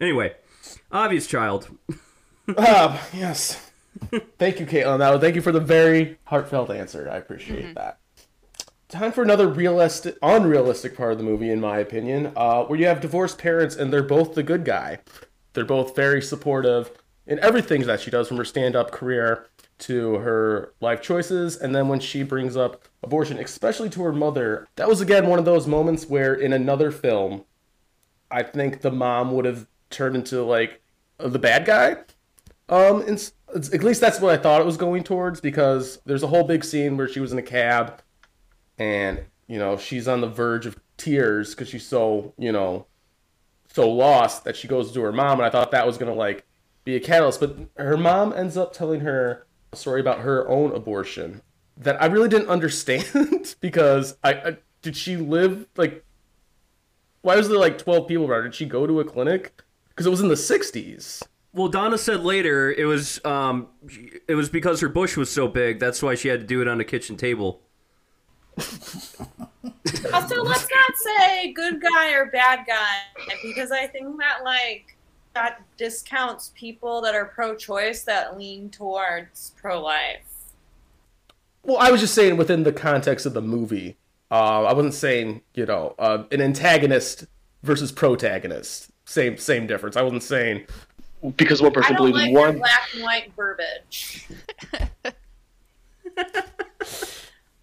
Anyway, 0.00 0.34
obvious 0.90 1.26
child. 1.26 1.68
Ah, 2.58 3.06
yes. 3.12 3.70
Thank 4.38 4.58
you, 4.58 4.66
Caitlin. 4.66 4.98
That 4.98 5.10
was, 5.10 5.20
thank 5.20 5.36
you 5.36 5.42
for 5.42 5.52
the 5.52 5.60
very 5.60 6.18
heartfelt 6.24 6.70
answer. 6.70 7.08
I 7.08 7.16
appreciate 7.18 7.76
that. 7.76 8.00
Time 8.88 9.12
for 9.12 9.22
another 9.22 9.46
realistic, 9.46 10.16
unrealistic 10.20 10.96
part 10.96 11.12
of 11.12 11.18
the 11.18 11.24
movie, 11.24 11.50
in 11.50 11.60
my 11.60 11.78
opinion, 11.78 12.32
uh, 12.34 12.64
where 12.64 12.76
you 12.78 12.86
have 12.86 13.00
divorced 13.00 13.38
parents 13.38 13.76
and 13.76 13.92
they're 13.92 14.02
both 14.02 14.34
the 14.34 14.42
good 14.42 14.64
guy. 14.64 14.98
They're 15.52 15.64
both 15.64 15.94
very 15.94 16.20
supportive 16.20 16.90
in 17.26 17.38
everything 17.38 17.82
that 17.82 18.00
she 18.00 18.10
does, 18.10 18.26
from 18.26 18.38
her 18.38 18.44
stand-up 18.44 18.90
career 18.90 19.46
to 19.80 20.14
her 20.14 20.72
life 20.80 21.02
choices. 21.02 21.56
And 21.56 21.72
then 21.74 21.86
when 21.86 22.00
she 22.00 22.24
brings 22.24 22.56
up 22.56 22.88
abortion, 23.04 23.38
especially 23.38 23.90
to 23.90 24.02
her 24.02 24.12
mother, 24.12 24.66
that 24.74 24.88
was 24.88 25.00
again 25.00 25.26
one 25.28 25.38
of 25.38 25.44
those 25.44 25.68
moments 25.68 26.06
where 26.06 26.34
in 26.34 26.52
another 26.52 26.90
film, 26.90 27.44
I 28.30 28.42
think 28.42 28.80
the 28.80 28.90
mom 28.90 29.32
would 29.32 29.44
have 29.44 29.66
turned 29.90 30.16
into 30.16 30.42
like 30.42 30.80
the 31.18 31.38
bad 31.38 31.64
guy. 31.64 31.96
Um, 32.68 33.02
and 33.02 33.32
at 33.54 33.82
least 33.82 34.00
that's 34.00 34.20
what 34.20 34.32
I 34.32 34.40
thought 34.40 34.60
it 34.60 34.66
was 34.66 34.76
going 34.76 35.02
towards 35.02 35.40
because 35.40 36.00
there's 36.06 36.22
a 36.22 36.28
whole 36.28 36.44
big 36.44 36.64
scene 36.64 36.96
where 36.96 37.08
she 37.08 37.20
was 37.20 37.32
in 37.32 37.38
a 37.38 37.42
cab, 37.42 38.00
and 38.78 39.20
you 39.48 39.58
know 39.58 39.76
she's 39.76 40.06
on 40.06 40.20
the 40.20 40.28
verge 40.28 40.66
of 40.66 40.78
tears 40.96 41.50
because 41.50 41.68
she's 41.68 41.86
so 41.86 42.32
you 42.38 42.52
know 42.52 42.86
so 43.72 43.90
lost 43.90 44.44
that 44.44 44.56
she 44.56 44.68
goes 44.68 44.92
to 44.92 45.00
her 45.02 45.12
mom, 45.12 45.40
and 45.40 45.46
I 45.46 45.50
thought 45.50 45.72
that 45.72 45.86
was 45.86 45.98
gonna 45.98 46.14
like 46.14 46.46
be 46.84 46.94
a 46.96 47.00
catalyst, 47.00 47.40
but 47.40 47.56
her 47.76 47.96
mom 47.96 48.32
ends 48.32 48.56
up 48.56 48.72
telling 48.72 49.00
her 49.00 49.46
a 49.72 49.76
story 49.76 50.00
about 50.00 50.20
her 50.20 50.48
own 50.48 50.72
abortion 50.72 51.42
that 51.76 52.00
I 52.00 52.06
really 52.06 52.28
didn't 52.28 52.48
understand 52.50 53.56
because 53.60 54.16
I, 54.22 54.32
I 54.32 54.56
did 54.82 54.96
she 54.96 55.16
live 55.16 55.66
like 55.76 56.04
why 57.22 57.36
was 57.36 57.48
there 57.48 57.58
like 57.58 57.78
12 57.78 58.08
people 58.08 58.26
around? 58.26 58.44
Did 58.44 58.54
she 58.54 58.66
go 58.66 58.86
to 58.86 59.00
a 59.00 59.04
clinic? 59.04 59.52
Because 59.88 60.06
it 60.06 60.10
was 60.10 60.20
in 60.20 60.28
the 60.28 60.34
60s. 60.34 61.22
Well, 61.52 61.68
Donna 61.68 61.98
said 61.98 62.20
later 62.20 62.72
it 62.72 62.84
was 62.84 63.24
um 63.24 63.68
it 64.28 64.34
was 64.34 64.48
because 64.48 64.80
her 64.80 64.88
bush 64.88 65.16
was 65.16 65.30
so 65.30 65.48
big. 65.48 65.80
That's 65.80 66.02
why 66.02 66.14
she 66.14 66.28
had 66.28 66.40
to 66.40 66.46
do 66.46 66.62
it 66.62 66.68
on 66.68 66.78
the 66.78 66.84
kitchen 66.84 67.16
table. 67.16 67.62
Also, 70.12 70.42
let's 70.42 70.62
not 70.70 70.96
say 70.96 71.52
good 71.52 71.80
guy 71.80 72.12
or 72.12 72.26
bad 72.26 72.66
guy 72.66 73.00
because 73.42 73.70
I 73.70 73.86
think 73.86 74.18
that 74.18 74.42
like 74.44 74.96
that 75.34 75.62
discounts 75.76 76.52
people 76.54 77.00
that 77.02 77.14
are 77.14 77.26
pro-choice 77.26 78.02
that 78.04 78.36
lean 78.36 78.70
towards 78.70 79.52
pro-life. 79.56 80.24
Well, 81.62 81.76
I 81.78 81.90
was 81.90 82.00
just 82.00 82.14
saying 82.14 82.36
within 82.36 82.64
the 82.64 82.72
context 82.72 83.26
of 83.26 83.34
the 83.34 83.42
movie. 83.42 83.96
Uh, 84.30 84.64
I 84.64 84.72
wasn't 84.72 84.94
saying 84.94 85.42
you 85.54 85.66
know 85.66 85.94
uh, 85.98 86.24
an 86.30 86.40
antagonist 86.40 87.26
versus 87.62 87.90
protagonist. 87.92 88.90
Same 89.04 89.36
same 89.36 89.66
difference. 89.66 89.96
I 89.96 90.02
wasn't 90.02 90.22
saying 90.22 90.66
Because 91.36 91.60
one 91.60 91.72
person 91.72 91.96
don't 91.96 92.10
believes 92.10 92.32
like 92.32 92.34
one. 92.34 92.58
black 92.58 92.88
and 92.94 93.02
white 93.02 93.32
verbiage. 93.34 94.26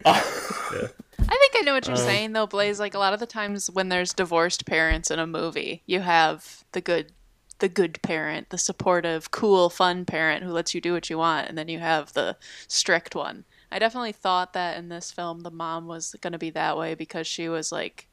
I 0.05 1.35
think 1.35 1.55
I 1.55 1.61
know 1.65 1.73
what 1.73 1.87
you're 1.87 1.95
saying 1.97 2.33
though, 2.33 2.47
Blaze. 2.47 2.79
Like 2.79 2.93
a 2.93 2.99
lot 2.99 3.13
of 3.13 3.19
the 3.19 3.25
times 3.25 3.69
when 3.71 3.89
there's 3.89 4.13
divorced 4.13 4.65
parents 4.65 5.11
in 5.11 5.19
a 5.19 5.27
movie, 5.27 5.83
you 5.85 5.99
have 6.01 6.63
the 6.71 6.81
good 6.81 7.11
the 7.59 7.67
good 7.69 7.99
parent, 8.03 8.49
the 8.51 8.57
supportive, 8.57 9.31
cool, 9.31 9.69
fun 9.69 10.05
parent 10.05 10.43
who 10.43 10.51
lets 10.51 10.75
you 10.75 10.81
do 10.81 10.93
what 10.93 11.09
you 11.09 11.17
want, 11.17 11.49
and 11.49 11.57
then 11.57 11.67
you 11.67 11.79
have 11.79 12.13
the 12.13 12.37
strict 12.67 13.15
one. 13.15 13.45
I 13.71 13.79
definitely 13.79 14.13
thought 14.13 14.53
that 14.53 14.77
in 14.77 14.89
this 14.89 15.11
film 15.11 15.41
the 15.41 15.51
mom 15.51 15.87
was 15.87 16.15
going 16.21 16.33
to 16.33 16.39
be 16.39 16.51
that 16.51 16.77
way 16.77 16.95
because 16.95 17.27
she 17.27 17.49
was 17.49 17.71
like 17.71 18.07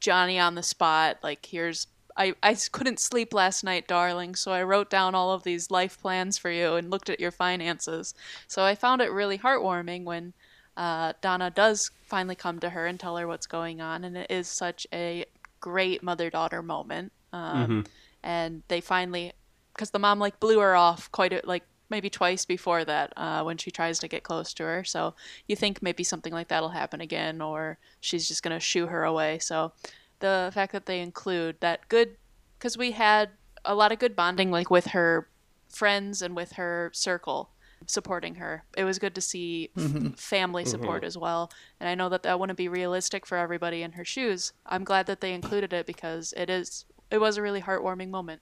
Johnny 0.00 0.38
on 0.38 0.54
the 0.54 0.62
spot, 0.62 1.18
like 1.22 1.46
here's 1.46 1.86
I, 2.16 2.34
I 2.42 2.56
couldn't 2.72 2.98
sleep 2.98 3.34
last 3.34 3.62
night, 3.62 3.86
darling, 3.86 4.36
so 4.36 4.50
I 4.50 4.62
wrote 4.62 4.88
down 4.88 5.14
all 5.14 5.32
of 5.32 5.42
these 5.42 5.70
life 5.70 6.00
plans 6.00 6.38
for 6.38 6.50
you 6.50 6.74
and 6.74 6.90
looked 6.90 7.10
at 7.10 7.20
your 7.20 7.30
finances. 7.30 8.14
So 8.46 8.64
I 8.64 8.74
found 8.74 9.02
it 9.02 9.12
really 9.12 9.36
heartwarming 9.38 10.04
when 10.04 10.32
uh, 10.78 11.12
Donna 11.20 11.50
does 11.50 11.90
finally 12.06 12.34
come 12.34 12.58
to 12.60 12.70
her 12.70 12.86
and 12.86 12.98
tell 12.98 13.18
her 13.18 13.26
what's 13.26 13.46
going 13.46 13.82
on, 13.82 14.02
and 14.04 14.16
it 14.16 14.30
is 14.30 14.48
such 14.48 14.86
a 14.94 15.26
great 15.60 16.02
mother 16.02 16.30
daughter 16.30 16.62
moment. 16.62 17.12
Um, 17.32 17.84
And 18.22 18.62
they 18.68 18.80
finally, 18.80 19.32
because 19.74 19.90
the 19.90 19.98
mom 19.98 20.18
like 20.18 20.40
blew 20.40 20.58
her 20.58 20.74
off 20.74 21.12
quite 21.12 21.32
a, 21.34 21.42
like 21.44 21.64
maybe 21.88 22.10
twice 22.10 22.44
before 22.44 22.84
that 22.84 23.12
uh, 23.16 23.42
when 23.42 23.56
she 23.56 23.70
tries 23.70 23.98
to 24.00 24.08
get 24.08 24.22
close 24.22 24.52
to 24.54 24.64
her. 24.64 24.84
So 24.84 25.14
you 25.46 25.56
think 25.56 25.82
maybe 25.82 26.02
something 26.04 26.32
like 26.32 26.48
that'll 26.48 26.70
happen 26.70 27.00
again, 27.00 27.40
or 27.40 27.78
she's 28.00 28.28
just 28.28 28.42
gonna 28.42 28.60
shoo 28.60 28.86
her 28.86 29.04
away. 29.04 29.38
So 29.38 29.72
the 30.20 30.50
fact 30.54 30.72
that 30.72 30.86
they 30.86 31.00
include 31.00 31.60
that 31.60 31.88
good, 31.88 32.16
because 32.58 32.76
we 32.76 32.92
had 32.92 33.30
a 33.64 33.74
lot 33.74 33.92
of 33.92 33.98
good 33.98 34.16
bonding 34.16 34.50
like 34.50 34.70
with 34.70 34.86
her 34.88 35.28
friends 35.68 36.22
and 36.22 36.36
with 36.36 36.52
her 36.52 36.90
circle 36.94 37.50
supporting 37.86 38.36
her. 38.36 38.64
It 38.76 38.84
was 38.84 38.98
good 38.98 39.14
to 39.14 39.20
see 39.20 39.70
f- 39.76 40.18
family 40.18 40.64
support 40.64 41.04
as 41.04 41.16
well. 41.18 41.50
And 41.78 41.88
I 41.88 41.94
know 41.94 42.08
that 42.08 42.22
that 42.22 42.40
wouldn't 42.40 42.56
be 42.56 42.68
realistic 42.68 43.26
for 43.26 43.36
everybody 43.36 43.82
in 43.82 43.92
her 43.92 44.04
shoes. 44.04 44.52
I'm 44.64 44.84
glad 44.84 45.06
that 45.06 45.20
they 45.20 45.34
included 45.34 45.72
it 45.72 45.86
because 45.86 46.32
it 46.36 46.48
is 46.50 46.84
it 47.10 47.18
was 47.18 47.36
a 47.36 47.42
really 47.42 47.60
heartwarming 47.62 48.10
moment. 48.10 48.40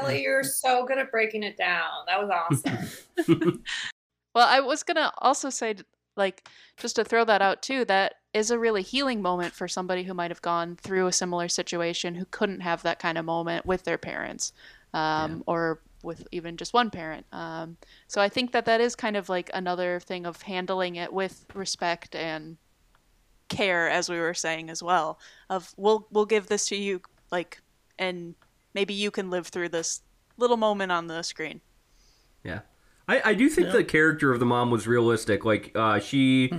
Ellie, 0.00 0.22
you're 0.24 0.42
so 0.42 0.84
good 0.86 0.98
at 0.98 1.10
breaking 1.10 1.42
it 1.42 1.56
down. 1.56 1.90
That 2.06 2.20
was 2.20 2.30
awesome. 2.30 3.64
Well, 4.32 4.46
I 4.46 4.60
was 4.60 4.84
going 4.84 4.94
to 4.94 5.12
also 5.18 5.50
say 5.50 5.74
like 6.16 6.48
just 6.76 6.94
to 6.94 7.04
throw 7.04 7.24
that 7.24 7.42
out 7.42 7.62
too, 7.62 7.84
that 7.86 8.14
is 8.32 8.52
a 8.52 8.58
really 8.60 8.82
healing 8.82 9.20
moment 9.20 9.54
for 9.54 9.66
somebody 9.66 10.04
who 10.04 10.14
might 10.14 10.30
have 10.30 10.40
gone 10.40 10.76
through 10.76 11.08
a 11.08 11.12
similar 11.12 11.48
situation 11.48 12.14
who 12.14 12.24
couldn't 12.26 12.60
have 12.60 12.84
that 12.84 13.00
kind 13.00 13.18
of 13.18 13.24
moment 13.24 13.66
with 13.66 13.82
their 13.82 13.98
parents. 13.98 14.52
Um, 14.94 15.42
or 15.46 15.80
with 16.02 16.26
even 16.32 16.56
just 16.56 16.72
one 16.72 16.90
parent. 16.90 17.26
Um, 17.32 17.76
so 18.08 18.20
I 18.20 18.28
think 18.28 18.52
that 18.52 18.64
that 18.64 18.80
is 18.80 18.96
kind 18.96 19.16
of 19.16 19.28
like 19.28 19.50
another 19.52 20.00
thing 20.00 20.26
of 20.26 20.42
handling 20.42 20.96
it 20.96 21.12
with 21.12 21.46
respect 21.54 22.14
and 22.14 22.56
care, 23.48 23.88
as 23.88 24.08
we 24.08 24.18
were 24.18 24.34
saying 24.34 24.70
as 24.70 24.82
well. 24.82 25.18
Of 25.48 25.74
we'll 25.76 26.06
we'll 26.10 26.26
give 26.26 26.46
this 26.46 26.66
to 26.66 26.76
you, 26.76 27.02
like, 27.30 27.60
and 27.98 28.34
maybe 28.74 28.94
you 28.94 29.10
can 29.10 29.30
live 29.30 29.48
through 29.48 29.70
this 29.70 30.02
little 30.36 30.56
moment 30.56 30.92
on 30.92 31.06
the 31.06 31.22
screen. 31.22 31.60
Yeah. 32.44 32.60
I, 33.08 33.30
I 33.30 33.34
do 33.34 33.48
think 33.48 33.72
the 33.72 33.84
character 33.84 34.32
of 34.32 34.38
the 34.38 34.46
mom 34.46 34.70
was 34.70 34.86
realistic. 34.86 35.44
Like, 35.44 35.72
uh, 35.74 35.98
she, 35.98 36.52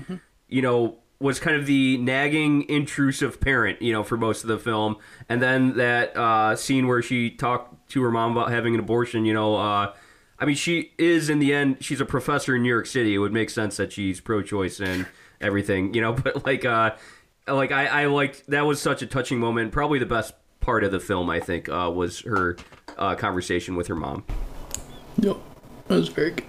you 0.48 0.62
know, 0.62 0.98
was 1.20 1.40
kind 1.40 1.56
of 1.56 1.66
the 1.66 1.98
nagging, 1.98 2.68
intrusive 2.68 3.40
parent, 3.40 3.82
you 3.82 3.94
know, 3.94 4.04
for 4.04 4.18
most 4.18 4.44
of 4.44 4.50
the 4.50 4.58
film. 4.58 4.98
And 5.30 5.42
then 5.42 5.78
that 5.78 6.18
uh, 6.18 6.56
scene 6.56 6.88
where 6.88 7.02
she 7.02 7.30
talked 7.30 7.90
to 7.92 8.02
her 8.04 8.12
mom 8.12 8.32
about 8.32 8.52
having 8.52 8.74
an 8.74 8.80
abortion, 8.80 9.26
you 9.26 9.34
know, 9.34 9.56
uh, 9.56 9.94
I 10.40 10.46
mean, 10.46 10.56
she 10.56 10.94
is, 10.98 11.30
in 11.30 11.40
the 11.40 11.54
end, 11.54 11.78
she's 11.82 12.02
a 12.02 12.06
professor 12.06 12.56
in 12.56 12.64
New 12.64 12.70
York 12.70 12.88
City. 12.88 13.14
It 13.14 13.20
would 13.20 13.32
make 13.32 13.52
sense 13.52 13.78
that 13.78 13.94
she's 13.94 14.20
pro 14.20 14.42
choice 14.42 14.80
and 14.80 15.06
everything, 15.40 15.94
you 15.94 16.02
know, 16.02 16.14
but 16.14 16.46
like, 16.46 16.66
uh, 16.66 16.96
like 17.48 17.72
I, 17.72 17.86
I 17.86 18.06
liked 18.08 18.48
that 18.48 18.66
was 18.66 18.82
such 18.82 19.02
a 19.02 19.06
touching 19.06 19.40
moment. 19.40 19.72
Probably 19.72 20.00
the 20.00 20.06
best 20.06 20.34
part 20.62 20.84
of 20.84 20.92
the 20.92 21.00
film, 21.00 21.30
I 21.30 21.40
think, 21.40 21.68
uh, 21.68 21.92
was 21.94 22.22
her 22.22 22.56
uh, 22.98 23.16
conversation 23.16 23.76
with 23.76 23.88
her 23.88 23.96
mom. 23.96 24.24
Yep. 25.18 25.38
That 25.88 25.96
was 25.96 26.08
very 26.08 26.32
good. 26.32 26.46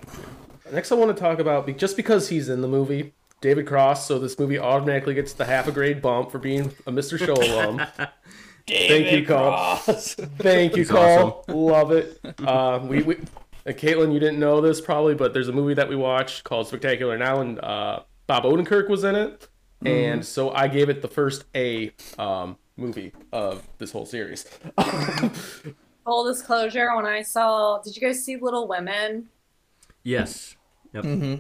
Next, 0.72 0.92
I 0.92 0.94
want 0.94 1.14
to 1.14 1.20
talk 1.20 1.38
about 1.38 1.76
just 1.76 1.96
because 1.96 2.28
he's 2.28 2.48
in 2.48 2.62
the 2.62 2.68
movie, 2.68 3.12
David 3.40 3.66
Cross. 3.66 4.06
So 4.06 4.18
this 4.18 4.38
movie 4.38 4.58
automatically 4.58 5.14
gets 5.14 5.32
the 5.32 5.44
half 5.44 5.66
a 5.66 5.72
grade 5.72 6.00
bump 6.00 6.30
for 6.30 6.38
being 6.38 6.66
a 6.86 6.92
Mr. 6.92 7.18
Show 7.18 7.34
alum. 7.34 7.82
Thank 8.68 9.12
you, 9.12 9.26
Cole. 9.26 9.76
Thank 9.76 10.76
you, 10.76 10.84
That's 10.84 11.20
Cole. 11.20 11.44
Love 11.48 11.90
it. 11.90 12.20
Uh, 12.38 12.80
we, 12.82 13.02
we, 13.02 13.16
and 13.66 13.76
Caitlin, 13.76 14.12
you 14.12 14.20
didn't 14.20 14.38
know 14.38 14.60
this 14.60 14.80
probably, 14.80 15.14
but 15.14 15.34
there's 15.34 15.48
a 15.48 15.52
movie 15.52 15.74
that 15.74 15.88
we 15.88 15.96
watched 15.96 16.44
called 16.44 16.68
Spectacular 16.68 17.18
Now, 17.18 17.40
and 17.40 17.58
uh, 17.58 18.00
Bob 18.26 18.44
Odenkirk 18.44 18.88
was 18.88 19.04
in 19.04 19.14
it, 19.14 19.48
and 19.84 20.24
so 20.24 20.52
I 20.52 20.68
gave 20.68 20.88
it 20.88 21.02
the 21.02 21.08
first 21.08 21.44
A 21.54 21.92
um, 22.18 22.56
movie 22.76 23.12
of 23.32 23.66
this 23.78 23.92
whole 23.92 24.06
series. 24.06 24.44
Full 26.04 26.24
disclosure, 26.24 26.94
when 26.96 27.06
I 27.06 27.22
saw, 27.22 27.80
did 27.80 27.94
you 27.94 28.02
guys 28.02 28.24
see 28.24 28.36
Little 28.36 28.66
Women? 28.66 29.28
Yes. 30.02 30.56
Yep. 30.92 31.04
Mm-hmm. 31.04 31.34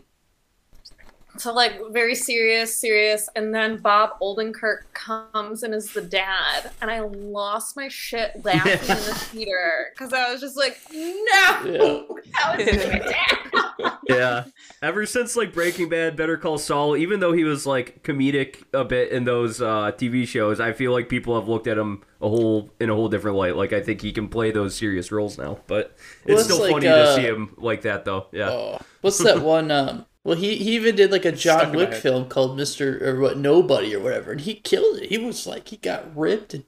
So 1.38 1.52
like 1.54 1.80
very 1.90 2.14
serious, 2.14 2.76
serious, 2.76 3.28
and 3.34 3.54
then 3.54 3.78
Bob 3.78 4.20
Odenkirk 4.20 4.82
comes 4.92 5.62
and 5.62 5.74
is 5.74 5.92
the 5.92 6.02
dad, 6.02 6.70
and 6.82 6.90
I 6.90 7.00
lost 7.00 7.74
my 7.74 7.88
shit 7.88 8.44
laughing 8.44 8.72
in 8.72 8.78
the 8.86 9.14
theater 9.30 9.92
because 9.92 10.12
I 10.12 10.30
was 10.30 10.42
just 10.42 10.58
like, 10.58 10.78
no, 10.92 12.18
how 12.32 12.52
is 12.54 12.66
this 12.66 12.86
my 12.86 12.98
dad? 12.98 13.91
Yeah. 14.16 14.44
Ever 14.82 15.06
since 15.06 15.36
like 15.36 15.52
Breaking 15.52 15.88
Bad, 15.88 16.16
Better 16.16 16.36
Call 16.36 16.58
Saul, 16.58 16.96
even 16.96 17.20
though 17.20 17.32
he 17.32 17.44
was 17.44 17.66
like 17.66 18.02
comedic 18.02 18.64
a 18.72 18.84
bit 18.84 19.12
in 19.12 19.24
those 19.24 19.60
uh, 19.60 19.92
TV 19.92 20.26
shows, 20.26 20.60
I 20.60 20.72
feel 20.72 20.92
like 20.92 21.08
people 21.08 21.38
have 21.38 21.48
looked 21.48 21.66
at 21.66 21.78
him 21.78 22.02
a 22.20 22.28
whole 22.28 22.72
in 22.80 22.90
a 22.90 22.94
whole 22.94 23.08
different 23.08 23.36
light. 23.36 23.56
Like 23.56 23.72
I 23.72 23.80
think 23.80 24.00
he 24.00 24.12
can 24.12 24.28
play 24.28 24.50
those 24.50 24.74
serious 24.76 25.12
roles 25.12 25.38
now. 25.38 25.60
But 25.66 25.96
Well, 26.24 26.38
it's 26.38 26.42
it's 26.42 26.44
still 26.44 26.60
like, 26.60 26.70
funny 26.70 26.88
uh, 26.88 26.96
to 26.96 27.06
see 27.06 27.22
him 27.22 27.54
like 27.58 27.82
that 27.82 28.04
though. 28.04 28.26
Yeah. 28.32 28.50
Oh, 28.50 28.78
what's 29.00 29.22
that 29.22 29.40
one? 29.42 29.70
Um, 29.70 30.06
well, 30.24 30.36
he, 30.36 30.56
he 30.56 30.76
even 30.76 30.94
did 30.94 31.10
like 31.10 31.24
a 31.24 31.32
John 31.32 31.72
Wick 31.74 31.92
film 31.94 32.28
called 32.28 32.56
Mister 32.56 32.98
or 33.08 33.20
what 33.20 33.38
Nobody 33.38 33.94
or 33.94 34.00
whatever, 34.00 34.32
and 34.32 34.40
he 34.40 34.54
killed 34.54 34.98
it. 34.98 35.08
He 35.10 35.18
was 35.18 35.46
like 35.46 35.68
he 35.68 35.76
got 35.76 36.16
ripped 36.16 36.54
and 36.54 36.64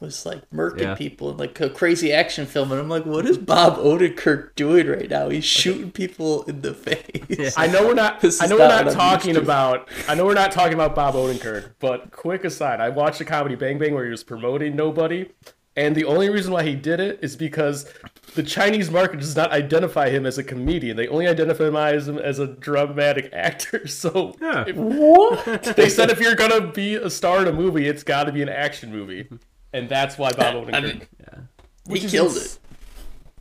was 0.00 0.26
like 0.26 0.48
murking 0.50 0.80
Yeah. 0.82 0.94
people 0.94 1.30
in 1.30 1.36
like 1.38 1.58
a 1.60 1.70
crazy 1.70 2.12
action 2.12 2.46
film, 2.46 2.70
and 2.72 2.80
I'm 2.80 2.88
like, 2.88 3.06
what 3.06 3.24
is 3.26 3.38
Bob 3.38 3.78
Odenkirk 3.78 4.54
doing 4.54 4.86
right 4.86 5.08
now? 5.08 5.28
He's 5.30 5.44
shooting 5.44 5.90
people 5.90 6.42
in 6.44 6.60
the 6.62 6.74
face. 6.74 7.54
I 7.56 7.66
know 7.66 7.86
we're 7.86 7.94
not. 7.94 8.20
This 8.26 8.40
I 8.40 8.44
is 8.44 8.50
know 8.50 8.56
we're 8.56 8.68
not 8.68 8.84
not 8.84 8.94
what 8.94 8.96
I'm 9.00 9.10
used 9.12 9.24
talking 9.24 9.36
about. 9.36 9.88
I 10.08 10.14
know 10.14 10.24
we're 10.26 10.34
not 10.34 10.52
talking 10.52 10.74
about 10.74 10.94
Bob 10.94 11.14
Odenkirk. 11.14 11.72
But 11.78 12.10
quick 12.12 12.44
aside, 12.44 12.80
I 12.80 12.88
watched 12.90 13.20
a 13.20 13.24
comedy 13.24 13.54
Bang 13.54 13.78
Bang 13.78 13.94
where 13.94 14.04
he 14.04 14.10
was 14.10 14.24
promoting 14.24 14.74
Nobody, 14.76 15.30
and 15.76 15.94
the 15.94 16.04
only 16.04 16.28
reason 16.30 16.52
why 16.52 16.62
he 16.62 16.74
did 16.74 17.00
it 17.00 17.18
is 17.22 17.36
because 17.36 17.92
the 18.34 18.42
Chinese 18.42 18.90
market 18.90 19.20
does 19.20 19.36
not 19.36 19.50
identify 19.52 20.08
him 20.10 20.26
as 20.26 20.36
a 20.38 20.42
comedian. 20.44 20.96
They 20.96 21.08
only 21.08 21.26
identify 21.26 21.64
him 21.68 21.76
as 22.18 22.38
a 22.38 22.46
dramatic 22.46 23.30
actor. 23.32 23.86
So 23.88 24.34
Yeah. 24.40 24.64
if- 24.66 25.76
they 25.76 25.88
said 25.88 26.10
if 26.10 26.20
you're 26.20 26.34
gonna 26.34 26.66
be 26.72 26.94
a 26.96 27.08
star 27.10 27.42
in 27.42 27.48
a 27.48 27.52
movie, 27.52 27.86
it's 27.88 28.02
got 28.02 28.24
to 28.24 28.32
be 28.32 28.42
an 28.42 28.48
action 28.48 28.90
movie, 28.90 29.24
mm-hmm. 29.24 29.36
And 29.76 29.88
that's 29.88 30.16
why 30.16 30.32
Bob 30.32 30.54
Odenkirk. 30.54 30.74
I 30.74 30.80
mean, 30.80 31.00
he 31.00 31.92
which 31.92 32.04
is 32.04 32.10
killed 32.10 32.28
ins- 32.28 32.54
it. 32.54 32.58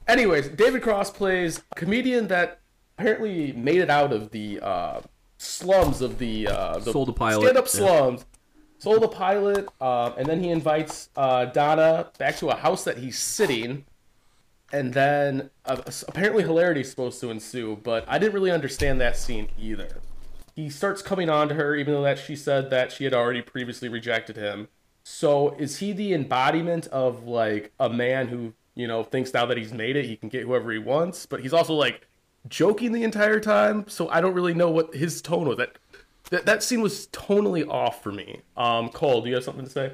Anyways, 0.08 0.50
David 0.50 0.84
Cross 0.84 1.12
plays 1.12 1.64
a 1.72 1.76
comedian 1.76 2.28
that 2.28 2.60
apparently 2.98 3.54
made 3.54 3.78
it 3.78 3.90
out 3.90 4.14
of 4.14 4.32
the 4.32 4.60
uh, 4.62 5.02
slums 5.38 6.02
of 6.02 6.20
the, 6.20 6.48
uh, 6.48 6.78
the 6.80 6.92
Sold 6.92 7.10
a 7.10 7.14
pilot, 7.14 7.42
stand-up 7.42 7.66
yeah. 7.66 7.72
slums. 7.72 8.26
Sold 8.78 9.04
a 9.04 9.08
pilot, 9.08 9.68
um, 9.82 10.14
and 10.18 10.28
then 10.28 10.44
he 10.44 10.50
invites 10.50 11.10
uh, 11.16 11.46
Donna 11.46 12.12
back 12.20 12.36
to 12.38 12.50
a 12.50 12.56
house 12.56 12.84
that 12.84 12.98
he's 12.98 13.18
sitting, 13.18 13.86
and 14.72 14.94
then 14.94 15.50
uh, 15.66 15.82
apparently 16.08 16.44
hilarity 16.44 16.82
is 16.82 16.90
supposed 16.90 17.20
to 17.22 17.32
ensue, 17.32 17.80
but 17.84 18.04
I 18.08 18.20
didn't 18.20 18.34
really 18.34 18.52
understand 18.52 19.00
that 19.02 19.18
scene 19.18 19.48
either. 19.58 20.02
He 20.56 20.70
starts 20.70 21.02
coming 21.02 21.30
on 21.30 21.48
to 21.50 21.56
her, 21.56 21.76
even 21.76 21.94
though 21.94 22.04
that 22.04 22.20
she 22.20 22.36
said 22.36 22.70
that 22.70 22.92
she 22.92 23.06
had 23.06 23.14
already 23.14 23.42
previously 23.42 23.90
rejected 23.90 24.36
him. 24.36 24.68
So 25.08 25.56
is 25.60 25.78
he 25.78 25.94
the 25.94 26.16
embodiment 26.16 26.88
of 26.88 27.28
like 27.28 27.72
a 27.80 27.88
man 27.88 28.28
who 28.28 28.54
you 28.74 28.88
know 28.88 29.04
thinks 29.04 29.34
now 29.34 29.46
that 29.46 29.56
he's 29.56 29.72
made 29.72 29.96
it, 29.96 30.06
he 30.06 30.16
can 30.16 30.30
get 30.30 30.44
whoever 30.44 30.72
he 30.72 30.80
wants, 30.80 31.28
but 31.28 31.42
he's 31.42 31.54
also 31.54 31.76
like 31.76 32.08
joking 32.48 32.92
the 32.92 33.04
entire 33.04 33.40
time. 33.40 33.86
So 33.88 34.10
I 34.10 34.20
don't 34.20 34.34
really 34.34 34.56
know 34.56 34.72
what 34.72 34.96
his 34.96 35.22
tone 35.22 35.48
was. 35.48 35.58
That 35.58 35.78
that, 36.32 36.48
that 36.48 36.64
scene 36.64 36.82
was 36.82 37.06
tonally 37.08 37.70
off 37.70 38.02
for 38.02 38.12
me. 38.12 38.42
Um, 38.58 38.90
Cole, 38.90 39.22
do 39.22 39.30
you 39.30 39.36
have 39.36 39.44
something 39.44 39.64
to 39.64 39.70
say? 39.70 39.94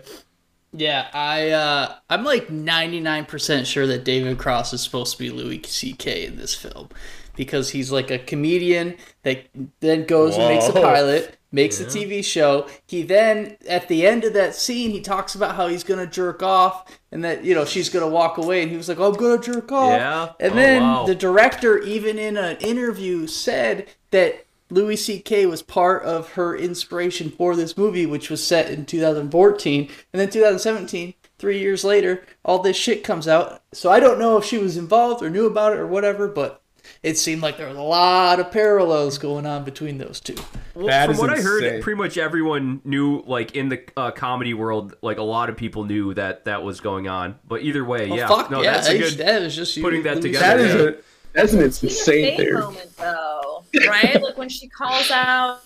Yeah, 0.74 1.10
I 1.14 1.50
uh, 1.50 1.96
I'm 2.10 2.24
like 2.24 2.48
99% 2.48 3.66
sure 3.66 3.86
that 3.88 4.04
David 4.06 4.38
Cross 4.38 4.74
is 4.74 4.82
supposed 4.82 5.14
to 5.14 5.20
be 5.20 5.30
Louis 5.30 5.62
C.K. 5.66 6.26
in 6.26 6.38
this 6.38 6.56
film 6.56 6.88
because 7.36 7.72
he's 7.72 7.92
like 7.92 8.10
a 8.10 8.20
comedian 8.20 8.96
that 9.24 9.48
then 9.82 10.06
goes 10.06 10.38
and 10.38 10.48
makes 10.48 10.70
a 10.70 10.74
pilot, 10.74 11.38
makes 11.52 11.80
a 11.82 11.86
TV 11.86 12.24
show. 12.24 12.68
He 12.88 13.04
then 13.04 13.58
at 13.68 13.90
the 13.90 14.06
end 14.08 14.24
of 14.24 14.32
that 14.34 14.56
scene, 14.56 14.92
he 14.92 15.02
talks 15.02 15.36
about 15.36 15.56
how 15.56 15.68
he's 15.68 15.84
gonna 15.84 16.08
jerk 16.08 16.42
off 16.42 16.86
and 17.12 17.22
that 17.26 17.44
you 17.44 17.54
know 17.54 17.66
she's 17.66 17.90
gonna 17.90 18.08
walk 18.08 18.38
away, 18.38 18.62
and 18.62 18.72
he 18.72 18.78
was 18.78 18.88
like, 18.88 18.98
"I'm 19.00 19.12
gonna 19.14 19.42
jerk 19.42 19.74
off." 19.74 19.92
Yeah? 20.00 20.30
and 20.40 20.54
Oh, 20.54 20.56
then 20.56 20.82
wow. 20.84 21.06
the 21.06 21.16
director, 21.16 21.80
even 21.80 22.18
in 22.18 22.38
an 22.38 22.56
interview, 22.62 23.28
said 23.28 23.88
that 24.12 24.46
Louis 24.72 24.96
C.K. 24.96 25.46
was 25.46 25.62
part 25.62 26.04
of 26.04 26.32
her 26.34 26.56
inspiration 26.56 27.30
for 27.30 27.56
this 27.56 27.78
movie, 27.78 28.06
which 28.06 28.30
was 28.30 28.46
set 28.46 28.70
in 28.72 28.86
2014. 28.86 29.90
And 30.14 30.20
then 30.20 30.30
2017, 30.30 31.14
three 31.38 31.60
years 31.60 31.84
later, 31.84 32.24
all 32.46 32.60
this 32.60 32.78
shit 32.78 33.04
comes 33.04 33.28
out. 33.28 33.62
So 33.74 33.92
I 33.92 34.00
don't 34.00 34.18
know 34.18 34.38
if 34.38 34.46
she 34.46 34.58
was 34.58 34.78
involved 34.78 35.22
or 35.22 35.30
knew 35.30 35.46
about 35.46 35.74
it 35.74 35.80
or 35.80 35.88
whatever, 35.88 36.28
but 36.28 36.62
it 37.04 37.18
seemed 37.18 37.42
like 37.42 37.58
there 37.58 37.68
was 37.68 37.78
a 37.78 37.82
lot 37.82 38.40
of 38.40 38.52
parallels 38.52 39.18
going 39.18 39.46
on 39.46 39.64
between 39.64 39.98
those 39.98 40.20
two. 40.20 40.36
Well, 40.74 40.88
That 40.88 41.06
from 41.06 41.16
is 41.16 41.20
what 41.20 41.30
I 41.30 41.42
heard, 41.42 41.82
pretty 41.82 41.98
much 41.98 42.18
everyone 42.18 42.82
knew, 42.84 43.24
like 43.28 43.56
in 43.56 43.70
the 43.70 43.84
uh, 43.98 44.12
comedy 44.12 44.54
world, 44.54 44.96
like 45.02 45.18
a 45.18 45.24
lot 45.24 45.50
of 45.50 45.58
people 45.58 45.84
knew 45.84 46.14
that 46.14 46.46
that 46.46 46.64
was 46.64 46.80
going 46.80 47.08
on. 47.08 47.40
But 47.48 47.62
either 47.62 47.84
way, 47.84 48.08
Well, 48.08 48.18
yeah, 48.18 48.28
fuck 48.28 48.50
no, 48.50 48.62
yeah, 48.62 48.74
that's 48.74 48.90
a 48.90 48.98
good. 48.98 49.14
that 49.16 49.42
was 49.42 49.56
just 49.56 49.76
you, 49.76 49.84
putting 49.84 50.04
that 50.04 50.16
Louis 50.16 50.34
together. 50.34 50.58
That 50.58 50.60
is 50.60 50.72
C.K. 50.72 51.00
a 51.00 51.11
That's 51.34 51.54
an 51.54 51.62
insane 51.62 52.26
a 52.34 52.38
theory. 52.38 52.54
moment 52.62 52.96
though, 52.98 53.64
right? 53.88 54.22
like 54.22 54.38
when 54.38 54.50
she 54.50 54.68
calls 54.68 55.10
out 55.12 55.62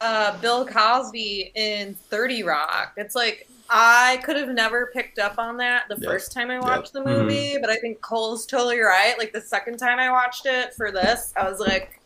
uh, 0.00 0.38
Bill 0.40 0.66
Cosby 0.66 1.52
in 1.54 1.94
Thirty 1.94 2.42
Rock. 2.42 2.94
It's 2.96 3.14
like 3.14 3.46
I 3.70 4.20
could 4.24 4.36
have 4.36 4.48
never 4.50 4.90
picked 4.92 5.18
up 5.18 5.38
on 5.38 5.56
that 5.58 5.84
the 5.88 5.96
Yeah. 6.00 6.08
first 6.10 6.32
time 6.32 6.50
I 6.50 6.58
watched 6.58 6.92
the 6.92 7.00
Mhm. 7.00 7.04
movie, 7.24 7.56
but 7.60 7.70
I 7.70 7.76
think 7.76 8.00
Cole's 8.02 8.44
totally 8.46 8.80
right. 8.80 9.14
Like 9.18 9.32
the 9.32 9.40
second 9.40 9.78
time 9.78 9.98
I 9.98 10.10
watched 10.10 10.46
it 10.46 10.74
for 10.74 10.90
this, 10.90 11.32
I 11.36 11.48
was 11.48 11.60
like. 11.60 12.00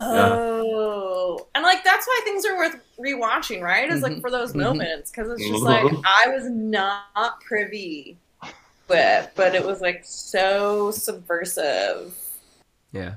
Oh, 0.00 1.46
and 1.54 1.62
like 1.62 1.84
that's 1.84 2.06
why 2.06 2.20
things 2.24 2.44
are 2.44 2.56
worth 2.56 2.76
rewatching, 2.98 3.62
right? 3.62 3.88
Is 3.90 4.02
like 4.02 4.14
Mhm. 4.14 4.20
for 4.20 4.30
those 4.30 4.52
Mhm. 4.52 4.62
moments 4.62 5.10
because 5.10 5.30
it's 5.30 5.48
just 5.48 5.62
like 5.62 5.84
I 6.04 6.28
was 6.28 6.44
not 6.50 7.40
privy 7.46 8.16
with, 8.88 9.30
but 9.36 9.54
it 9.54 9.64
was 9.64 9.80
like 9.80 10.02
so 10.04 10.90
subversive. 10.90 12.12
Yeah, 12.94 13.14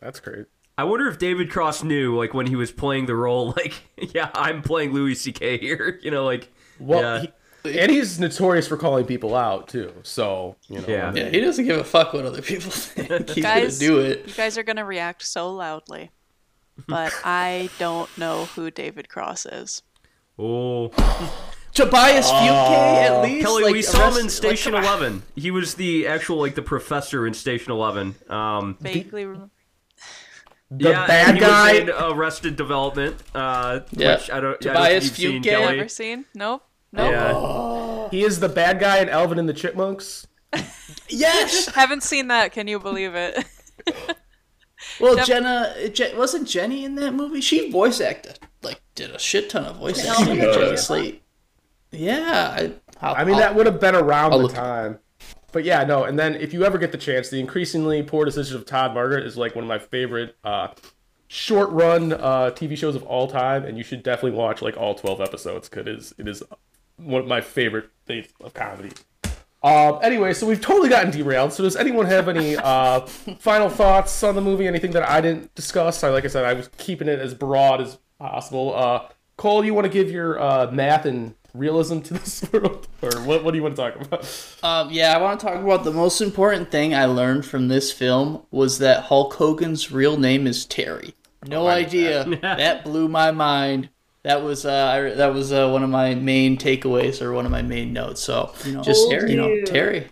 that's 0.00 0.20
great. 0.20 0.46
I 0.76 0.84
wonder 0.84 1.06
if 1.08 1.18
David 1.18 1.50
Cross 1.50 1.84
knew, 1.84 2.16
like 2.16 2.34
when 2.34 2.46
he 2.46 2.56
was 2.56 2.72
playing 2.72 3.06
the 3.06 3.14
role, 3.14 3.48
like, 3.56 3.74
yeah, 4.14 4.30
I'm 4.34 4.62
playing 4.62 4.92
Louis 4.92 5.14
C.K. 5.14 5.58
here. 5.58 5.98
You 6.02 6.10
know, 6.10 6.24
like, 6.24 6.52
Well, 6.80 7.00
Yeah. 7.24 7.30
he, 7.62 7.78
and 7.78 7.90
he's 7.92 8.18
notorious 8.18 8.66
for 8.66 8.76
calling 8.76 9.04
people 9.04 9.36
out 9.36 9.68
too. 9.68 9.92
So 10.02 10.56
you 10.68 10.80
know, 10.80 10.84
Yeah. 10.88 11.12
Yeah, 11.14 11.28
he 11.28 11.40
doesn't 11.40 11.64
give 11.64 11.78
a 11.78 11.84
fuck 11.84 12.12
what 12.12 12.24
other 12.26 12.42
people 12.42 12.70
think. 12.72 13.30
He's 13.30 13.44
Guys- 13.44 13.78
gonna 13.78 13.90
do 13.92 14.00
it. 14.00 14.26
You 14.26 14.34
guys 14.34 14.58
are 14.58 14.62
gonna 14.64 14.84
react 14.84 15.22
so 15.22 15.52
loudly, 15.52 16.10
but 16.88 17.12
I 17.24 17.70
don't 17.78 18.08
know 18.18 18.46
who 18.46 18.70
David 18.72 19.08
Cross 19.08 19.46
is. 19.46 19.82
oh, 20.38 20.90
Tobias 21.74 22.30
Fugate, 22.30 23.04
at 23.04 23.22
least. 23.22 23.46
Kelly, 23.46 23.62
like, 23.64 23.72
we 23.72 23.82
saw 23.82 24.10
him 24.10 24.18
in 24.18 24.28
Station 24.28 24.72
like, 24.74 24.84
Eleven. 24.84 25.22
He 25.36 25.50
was 25.50 25.74
the 25.74 26.06
actual 26.06 26.36
like 26.38 26.54
the 26.54 26.62
professor 26.62 27.26
in 27.26 27.34
Station 27.34 27.72
Eleven. 27.72 28.14
Um, 28.28 28.76
Vaguely. 28.80 29.24
rem- 29.24 29.50
the 30.70 30.90
yeah, 30.90 31.06
bad 31.06 31.34
he 31.34 31.40
guy. 31.40 31.72
was 31.72 31.80
in 31.80 31.90
Arrested 31.90 32.56
Development. 32.56 33.16
Uh, 33.34 33.80
Yeah. 33.92 34.16
which 34.16 34.30
I 34.30 34.40
don't. 34.40 34.48
I 34.50 34.50
don't 34.50 34.60
Tobias 34.60 35.04
think 35.04 35.18
you've 35.18 35.32
seen, 35.32 35.42
Kelly. 35.42 35.76
Never 35.76 35.88
seen? 35.88 36.24
Nope. 36.34 36.62
Nope. 36.92 37.10
Yeah. 37.10 38.08
He 38.10 38.22
is 38.24 38.40
the 38.40 38.48
bad 38.50 38.78
guy 38.80 38.98
in 38.98 39.08
Alvin 39.08 39.38
and 39.38 39.48
the 39.48 39.54
Chipmunks. 39.54 40.26
Yes. 41.08 41.66
Haven't 41.74 42.02
seen 42.02 42.28
that. 42.28 42.52
Can 42.52 42.68
you 42.68 42.78
believe 42.78 43.14
it? 43.14 43.44
Well, 45.00 45.14
Def- 45.16 45.26
Jenna 45.26 45.74
Je- 45.92 46.16
wasn't 46.16 46.48
Jenny 46.48 46.84
in 46.84 46.96
that 46.96 47.12
movie. 47.12 47.40
She 47.40 47.70
voice 47.70 48.00
acted, 48.00 48.40
like 48.62 48.82
did 48.96 49.10
a 49.10 49.18
shit 49.18 49.48
ton 49.48 49.64
of 49.64 49.76
voice 49.76 50.04
Yeah. 50.04 50.12
acting. 50.18 50.40
with 50.40 50.54
Jenny 50.54 50.70
Yeah. 50.70 50.76
Slate. 50.76 51.21
Yeah, 51.92 52.70
I, 53.00 53.06
I 53.12 53.24
mean, 53.24 53.34
I'll- 53.34 53.40
that 53.40 53.54
would 53.54 53.66
have 53.66 53.80
been 53.80 53.94
around 53.94 54.32
I'll 54.32 54.40
the 54.40 54.48
time. 54.48 54.98
But 55.52 55.64
yeah, 55.64 55.84
no. 55.84 56.04
And 56.04 56.18
then 56.18 56.34
if 56.34 56.54
you 56.54 56.64
ever 56.64 56.78
get 56.78 56.92
the 56.92 56.98
chance, 56.98 57.28
the 57.28 57.38
increasingly 57.38 58.02
poor 58.02 58.24
decision 58.24 58.56
of 58.56 58.64
Todd 58.64 58.94
Margaret 58.94 59.26
is 59.26 59.36
like 59.36 59.54
one 59.54 59.64
of 59.64 59.68
my 59.68 59.78
favorite 59.78 60.34
uh, 60.42 60.68
short 61.28 61.68
run 61.70 62.14
uh, 62.14 62.50
TV 62.54 62.76
shows 62.76 62.96
of 62.96 63.02
all 63.02 63.28
time, 63.28 63.64
and 63.64 63.76
you 63.76 63.84
should 63.84 64.02
definitely 64.02 64.38
watch 64.38 64.62
like 64.62 64.76
all 64.78 64.94
twelve 64.94 65.20
episodes 65.20 65.68
because 65.68 65.86
it 65.86 65.88
is 65.98 66.14
it 66.16 66.26
is 66.28 66.42
one 66.96 67.20
of 67.20 67.28
my 67.28 67.42
favorite 67.42 67.90
things 68.06 68.28
of 68.40 68.54
comedy. 68.54 68.90
Um, 69.62 69.98
anyway, 70.02 70.32
so 70.32 70.46
we've 70.46 70.60
totally 70.60 70.88
gotten 70.88 71.10
derailed. 71.10 71.52
So 71.52 71.62
does 71.62 71.76
anyone 71.76 72.06
have 72.06 72.28
any 72.28 72.56
uh, 72.56 73.00
final 73.38 73.68
thoughts 73.68 74.22
on 74.22 74.34
the 74.34 74.40
movie? 74.40 74.66
Anything 74.66 74.92
that 74.92 75.08
I 75.08 75.20
didn't 75.20 75.54
discuss? 75.54 76.02
I 76.02 76.08
like 76.08 76.24
I 76.24 76.28
said, 76.28 76.46
I 76.46 76.54
was 76.54 76.68
keeping 76.78 77.08
it 77.08 77.20
as 77.20 77.34
broad 77.34 77.80
as 77.82 77.98
possible. 78.18 78.74
Uh, 78.74 79.08
Cole, 79.36 79.64
you 79.64 79.74
want 79.74 79.84
to 79.84 79.92
give 79.92 80.10
your 80.10 80.40
uh, 80.40 80.70
math 80.72 81.04
and 81.04 81.34
realism 81.54 82.00
to 82.00 82.14
this 82.18 82.44
world, 82.52 82.86
or 83.02 83.10
what? 83.22 83.44
What 83.44 83.50
do 83.52 83.56
you 83.56 83.62
want 83.62 83.76
to 83.76 83.82
talk 83.82 83.96
about? 84.00 84.56
Um, 84.62 84.90
yeah, 84.92 85.16
I 85.16 85.20
want 85.20 85.40
to 85.40 85.46
talk 85.46 85.56
about 85.62 85.84
the 85.84 85.92
most 85.92 86.20
important 86.20 86.70
thing 86.70 86.94
I 86.94 87.04
learned 87.06 87.44
from 87.46 87.68
this 87.68 87.92
film 87.92 88.42
was 88.50 88.78
that 88.78 89.04
Hulk 89.04 89.34
Hogan's 89.34 89.90
real 89.92 90.16
name 90.16 90.46
is 90.46 90.64
Terry. 90.64 91.14
No 91.46 91.66
idea. 91.66 92.24
that 92.42 92.84
blew 92.84 93.08
my 93.08 93.30
mind. 93.32 93.88
That 94.22 94.42
was 94.44 94.64
uh, 94.64 94.70
I, 95.10 95.14
that 95.16 95.34
was 95.34 95.52
uh, 95.52 95.68
one 95.70 95.82
of 95.82 95.90
my 95.90 96.14
main 96.14 96.56
takeaways 96.56 97.20
or 97.20 97.32
one 97.32 97.44
of 97.44 97.50
my 97.50 97.62
main 97.62 97.92
notes. 97.92 98.22
So 98.22 98.54
you 98.64 98.72
know, 98.74 98.82
just 98.82 99.10
Terry, 99.10 99.32
you 99.32 99.36
know. 99.36 99.62
Terry. 99.64 100.06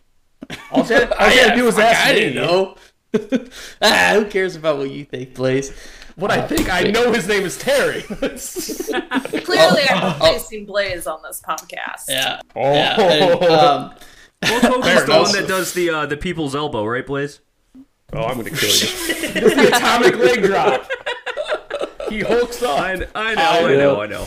All 0.72 0.84
you 0.84 0.94
had- 0.94 1.12
all 1.12 1.30
you 1.30 1.38
had 1.40 1.50
to 1.50 1.56
do 1.56 1.64
was 1.64 1.78
ask 1.78 2.06
I 2.08 2.12
me. 2.12 2.18
didn't 2.18 2.34
know. 2.34 2.74
ah, 3.82 4.10
who 4.14 4.24
cares 4.26 4.56
about 4.56 4.78
what 4.78 4.90
you 4.90 5.04
think, 5.04 5.34
Blaze? 5.34 5.72
What 6.20 6.30
I 6.30 6.46
think, 6.46 6.68
I 6.72 6.82
know 6.82 7.10
his 7.12 7.26
name 7.26 7.44
is 7.44 7.56
Terry. 7.58 8.02
Clearly, 9.42 9.82
I'm 9.88 10.12
replacing 10.14 10.66
Blaze 10.66 11.06
on 11.06 11.20
this 11.22 11.40
podcast. 11.40 12.04
Yeah. 12.08 12.40
oh, 12.54 12.60
Yeah. 12.74 13.00
and, 13.00 13.42
um, 13.44 13.94
Hulk 14.44 14.62
Hogan's 14.62 15.04
the 15.06 15.12
one 15.12 15.32
that 15.32 15.48
does 15.48 15.72
the 15.74 15.90
uh, 15.90 16.06
the 16.06 16.16
people's 16.16 16.54
elbow, 16.54 16.84
right, 16.86 17.06
Blaze? 17.06 17.40
oh, 18.12 18.22
I'm 18.24 18.36
gonna 18.36 18.50
kill 18.50 18.68
you. 18.68 18.86
the 19.32 19.68
atomic 19.74 20.16
leg 20.16 20.42
drop. 20.44 20.86
He 22.08 22.20
hulks 22.20 22.62
up. 22.62 22.78
I, 22.80 23.06
I 23.14 23.34
know, 23.34 23.66
I 23.66 23.76
know, 23.76 24.00
I 24.00 24.06
know. 24.06 24.26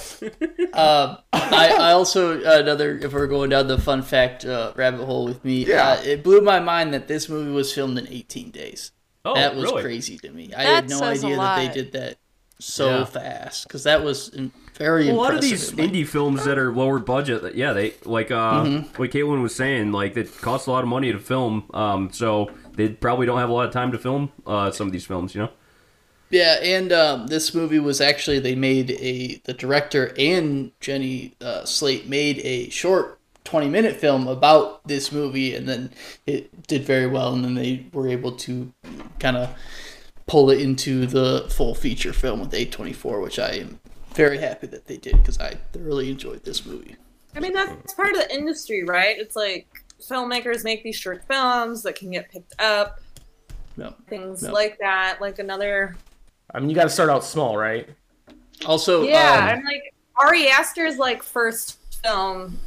Um, 0.73 1.17
I, 1.33 1.75
I 1.79 1.91
also 1.91 2.41
another 2.43 2.97
if 2.97 3.11
we're 3.13 3.27
going 3.27 3.49
down 3.49 3.67
the 3.67 3.77
fun 3.77 4.01
fact 4.03 4.45
uh, 4.45 4.71
rabbit 4.75 5.03
hole 5.05 5.25
with 5.25 5.43
me, 5.43 5.65
Yeah. 5.65 5.89
uh, 5.89 6.01
it 6.03 6.23
blew 6.23 6.41
my 6.41 6.59
mind 6.59 6.93
that 6.93 7.07
this 7.07 7.27
movie 7.29 7.51
was 7.51 7.73
filmed 7.73 7.97
in 7.97 8.07
18 8.07 8.51
days. 8.51 8.91
Oh, 9.25 9.35
that 9.35 9.55
was 9.55 9.65
really? 9.65 9.81
crazy 9.83 10.17
to 10.17 10.31
me. 10.31 10.53
I 10.55 10.63
That 10.63 10.75
had 10.75 10.89
no 10.89 11.01
idea 11.03 11.37
that 11.37 11.55
they 11.55 11.73
did 11.73 11.91
that 11.93 12.17
so 12.59 12.99
Yeah. 12.99 13.05
fast 13.05 13.67
because 13.67 13.83
that 13.83 14.03
was 14.03 14.29
in- 14.29 14.51
very 14.77 15.09
a 15.09 15.13
lot 15.13 15.33
of 15.35 15.41
these 15.41 15.71
indie 15.71 16.05
films 16.07 16.45
that 16.45 16.57
are 16.57 16.73
lower 16.73 16.97
budget, 16.99 17.55
yeah, 17.55 17.73
they 17.73 17.93
like 18.05 18.31
uh, 18.31 18.63
like 18.97 19.11
Caitlin 19.11 19.41
was 19.41 19.55
saying, 19.55 19.91
like 19.91 20.17
it 20.17 20.41
costs 20.41 20.67
a 20.67 20.71
lot 20.71 20.83
of 20.83 20.89
money 20.89 21.11
to 21.11 21.19
film, 21.19 21.65
um, 21.73 22.09
so 22.11 22.49
they 22.75 22.89
probably 22.89 23.25
don't 23.25 23.37
have 23.37 23.49
a 23.49 23.53
lot 23.53 23.67
of 23.67 23.71
time 23.73 23.91
to 23.91 23.97
film 23.99 24.31
uh, 24.47 24.71
some 24.71 24.87
of 24.87 24.93
these 24.93 25.05
films, 25.05 25.35
you 25.35 25.41
know. 25.41 25.49
Yeah, 26.31 26.55
and 26.63 26.91
um, 26.91 27.27
this 27.27 27.53
movie 27.53 27.77
was 27.79 28.01
actually 28.01 28.39
they 28.39 28.55
made 28.55 28.91
a 28.91 29.39
the 29.45 29.53
director 29.53 30.11
and 30.17 30.71
Jenny 30.81 31.33
uh, 31.39 31.63
Slate 31.65 32.07
made 32.09 32.39
a 32.39 32.69
short 32.71 33.19
twenty 33.43 33.69
minute 33.69 33.97
film 33.97 34.27
about 34.27 34.87
this 34.87 35.11
movie, 35.11 35.53
and 35.53 35.69
then 35.69 35.91
it 36.25 36.65
did 36.65 36.83
very 36.83 37.05
well, 37.05 37.31
and 37.33 37.43
then 37.45 37.53
they 37.53 37.85
were 37.93 38.07
able 38.07 38.31
to 38.31 38.73
kind 39.23 39.37
of 39.37 39.49
pull 40.27 40.51
it 40.51 40.61
into 40.61 41.05
the 41.07 41.47
full 41.49 41.73
feature 41.73 42.13
film 42.13 42.39
with 42.41 42.53
A 42.53 42.65
twenty 42.65 42.93
four, 42.93 43.21
which 43.21 43.39
I 43.39 43.53
am 43.53 43.79
very 44.13 44.37
happy 44.37 44.67
that 44.67 44.85
they 44.85 44.97
did 44.97 45.17
because 45.17 45.39
I 45.39 45.55
thoroughly 45.71 46.11
enjoyed 46.11 46.43
this 46.43 46.65
movie. 46.65 46.95
I 47.35 47.39
mean, 47.39 47.53
that's 47.53 47.93
part 47.95 48.11
of 48.11 48.17
the 48.17 48.31
industry, 48.31 48.83
right? 48.83 49.17
It's 49.17 49.35
like 49.35 49.67
filmmakers 49.99 50.63
make 50.63 50.83
these 50.83 50.95
short 50.95 51.23
films 51.27 51.81
that 51.83 51.95
can 51.95 52.11
get 52.11 52.29
picked 52.29 52.53
up, 52.61 52.99
No. 53.77 53.95
things 54.07 54.43
No. 54.43 54.51
like 54.51 54.77
that. 54.79 55.17
Like 55.19 55.39
another. 55.39 55.95
I 56.53 56.59
mean, 56.59 56.69
you 56.69 56.75
got 56.75 56.83
to 56.83 56.89
start 56.89 57.09
out 57.09 57.23
small, 57.23 57.57
right? 57.57 57.89
Also, 58.67 59.03
Yeah, 59.03 59.33
um, 59.33 59.49
and 59.57 59.65
like 59.65 59.93
Ari 60.19 60.47
Aster's 60.49 60.97
like 60.97 61.23
first 61.23 61.79
film 62.03 62.59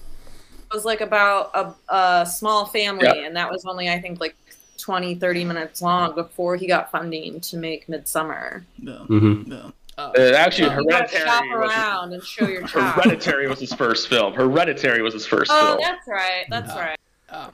was 0.72 0.84
like 0.84 1.00
about 1.00 1.52
a, 1.54 1.94
a 1.94 2.26
small 2.26 2.66
family, 2.66 3.04
Yeah. 3.06 3.26
and 3.26 3.36
that 3.36 3.48
was 3.50 3.64
only 3.66 3.88
I 3.88 4.00
think 4.00 4.18
like 4.18 4.34
20, 4.78 5.14
30 5.16 5.44
minutes 5.44 5.82
long 5.82 6.14
before 6.14 6.56
he 6.56 6.66
got 6.66 6.90
funding 6.90 7.40
to 7.40 7.56
make 7.56 7.86
Midsommar. 7.86 8.64
no, 8.78 9.06
Mm-hmm. 9.08 9.50
no. 9.50 9.72
Uh, 9.98 10.12
Uh, 10.18 10.32
actually, 10.36 10.68
Uh, 10.68 10.80
You 10.80 10.90
shop 10.90 11.10
Hereditary 11.10 11.50
was, 11.58 11.70
around 11.72 12.12
and 12.12 12.22
show 12.22 12.46
your 12.46 12.62
child. 12.68 12.94
Hereditary 13.02 13.48
was 13.48 13.58
his 13.60 13.72
first 13.72 14.08
film. 14.08 14.34
Hereditary 14.34 15.00
was 15.02 15.14
his 15.14 15.26
first 15.26 15.50
Oh, 15.54 15.60
film. 15.60 15.78
Oh, 15.80 15.82
that's 15.82 16.06
right. 16.08 16.44
That's 16.50 16.68
No. 16.68 16.74
right. 16.76 16.98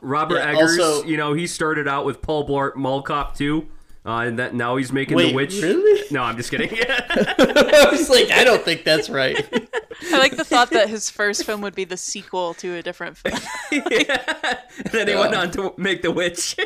Robert 0.01 0.37
Yeah, 0.39 0.51
Eggers, 0.51 0.79
also- 0.79 1.05
you 1.07 1.17
know, 1.17 1.33
he 1.35 1.47
started 1.47 1.87
out 1.89 2.05
with 2.05 2.21
Paul 2.21 2.47
Blart 2.47 2.75
Mall 2.77 3.01
Cop 3.03 3.37
2, 3.37 3.67
uh, 4.05 4.11
and 4.27 4.39
that 4.41 4.55
now 4.55 4.75
he's 4.77 4.93
making 4.93 5.17
Wait, 5.17 5.29
The 5.29 5.35
Witch. 5.35 5.55
really? 5.63 6.03
No, 6.11 6.23
I'm 6.25 6.37
just 6.37 6.51
kidding. 6.51 6.69
I 6.91 7.89
was 7.91 8.11
like, 8.11 8.31
I 8.33 8.43
don't 8.45 8.63
think 8.63 8.83
that's 8.85 9.09
right. 9.09 9.37
I 10.13 10.19
like 10.19 10.37
the 10.37 10.45
thought 10.45 10.71
that 10.71 10.89
his 10.91 11.09
first 11.09 11.45
film 11.45 11.61
would 11.63 11.75
be 11.77 11.85
the 11.85 11.97
sequel 11.97 12.55
to 12.55 12.75
a 12.75 12.83
different 12.83 13.17
film. 13.17 13.39
Yeah. 13.71 14.59
And 14.79 14.87
then 14.93 15.07
he 15.09 15.15
went 15.15 15.35
on 15.35 15.51
to 15.53 15.73
make 15.77 16.03
The 16.03 16.11
Witch. 16.11 16.57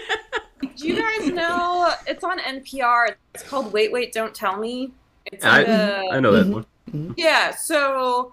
Do 0.61 0.87
you 0.89 0.97
guys 0.97 1.29
know 1.29 1.93
it's 2.07 2.25
on 2.25 2.39
NPR? 2.39 3.15
It's 3.35 3.43
called 3.45 3.73
Wait, 3.73 3.93
Wait, 3.93 4.13
Don't 4.13 4.35
Tell 4.35 4.57
Me. 4.57 4.93
It's 5.27 5.45
I, 5.45 5.59
like 5.59 5.69
a- 5.69 6.09
I 6.13 6.21
know 6.21 6.33
that 6.33 6.47
one. 6.47 7.15
Yeah, 7.17 7.55
so 7.55 8.33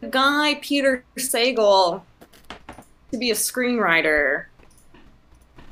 the 0.00 0.08
guy 0.08 0.58
Peter 0.62 1.04
Sagal 1.16 2.02
to 3.12 3.18
be 3.18 3.30
a 3.30 3.34
screenwriter 3.34 4.46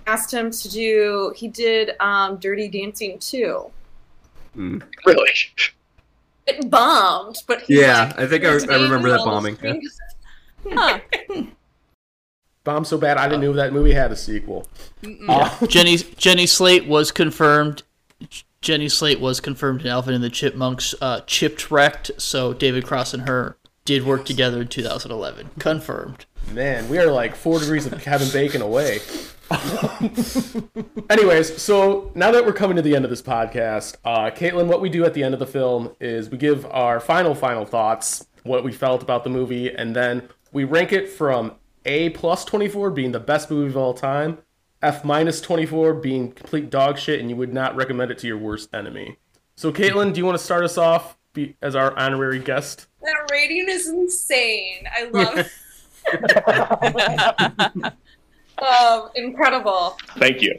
asked 0.07 0.33
him 0.33 0.51
to 0.51 0.69
do 0.69 1.33
he 1.37 1.49
did 1.49 1.93
um, 2.01 2.37
Dirty 2.37 2.69
Dancing 2.69 3.19
too. 3.19 3.71
Mm. 4.57 4.83
Really? 5.07 5.31
It 6.47 6.69
bombed, 6.71 7.37
but 7.47 7.63
he, 7.63 7.81
Yeah, 7.81 8.05
like, 8.05 8.19
I 8.19 8.27
think 8.27 8.45
I, 8.45 8.49
I 8.49 8.83
remember 8.83 9.09
that 9.11 9.25
bombing. 9.25 9.57
yeah. 9.63 9.75
Huh. 10.75 11.01
Bomb 12.63 12.85
so 12.85 12.99
bad, 12.99 13.17
I 13.17 13.29
didn't 13.29 13.41
know 13.41 13.53
that 13.55 13.73
movie 13.73 13.93
had 13.93 14.13
a 14.13 14.17
sequel. 14.17 14.67
Uh, 15.29 15.67
Jenny 15.67 15.97
Jenny 15.97 16.47
Slate 16.47 16.87
was 16.87 17.11
confirmed. 17.11 17.83
Jenny 18.61 18.89
Slate 18.89 19.21
was 19.21 19.41
confirmed 19.41 19.81
in 19.81 19.87
Alvin 19.87 20.15
and 20.15 20.23
the 20.23 20.29
Chipmunks 20.29 20.95
uh, 21.01 21.21
Chipwrecked. 21.23 22.21
So 22.21 22.53
David 22.53 22.85
Cross 22.85 23.15
and 23.15 23.27
her 23.27 23.57
did 23.87 24.05
work 24.05 24.27
together 24.27 24.61
in 24.61 24.69
2011. 24.69 25.51
Confirmed. 25.59 26.27
Man, 26.53 26.89
we 26.89 26.99
are 26.99 27.11
like 27.11 27.35
four 27.35 27.59
degrees 27.59 27.87
of 27.87 27.99
Kevin 28.03 28.29
Bacon 28.31 28.61
away. 28.61 29.01
Anyways, 31.11 31.61
so 31.61 32.13
now 32.15 32.31
that 32.31 32.45
we're 32.45 32.53
coming 32.53 32.77
to 32.77 32.83
the 32.83 32.95
end 32.95 33.05
of 33.05 33.11
this 33.11 33.23
podcast, 33.23 33.97
uh, 34.05 34.31
Caitlin, 34.31 34.67
what 34.67 34.81
we 34.81 34.89
do 34.89 35.05
at 35.05 35.15
the 35.15 35.25
end 35.25 35.35
of 35.35 35.41
the 35.41 35.47
film 35.47 35.95
is 36.01 36.29
we 36.29 36.39
give 36.39 36.67
our 36.67 37.01
final, 37.01 37.35
final 37.35 37.65
thoughts, 37.65 38.27
what 38.43 38.63
we 38.65 38.73
felt 38.73 39.03
about 39.03 39.25
the 39.25 39.31
movie, 39.31 39.75
and 39.75 39.97
then 39.97 40.29
we 40.53 40.65
rank 40.65 40.93
it 40.93 41.09
from 41.09 41.55
A 41.85 42.11
plus 42.11 42.45
24 42.45 42.91
being 42.91 43.13
the 43.13 43.21
best 43.21 43.51
movie 43.51 43.71
of 43.71 43.77
all 43.77 43.95
time, 43.95 44.39
F 44.83 45.05
minus 45.05 45.41
24 45.41 45.95
being 45.95 46.33
complete 46.33 46.71
dog 46.71 46.99
shit, 46.99 47.21
and 47.21 47.31
you 47.31 47.37
would 47.37 47.53
not 47.53 47.77
recommend 47.77 48.11
it 48.11 48.19
to 48.19 48.27
your 48.27 48.39
worst 48.39 48.75
enemy. 48.75 49.19
So, 49.57 49.73
Caitlin, 49.73 50.13
do 50.13 50.19
you 50.19 50.27
want 50.27 50.39
to 50.39 50.45
start 50.45 50.65
us 50.65 50.79
off 50.79 51.19
be, 51.33 51.57
as 51.63 51.75
our 51.75 51.97
honorary 51.99 52.39
guest? 52.39 52.87
That 53.03 53.29
rating 53.31 53.67
is 53.69 53.89
insane. 53.89 54.89
I 54.91 55.05
love 55.05 55.39
it. 56.07 57.95
um, 58.63 59.11
incredible. 59.15 59.97
Thank 60.17 60.43
you. 60.43 60.55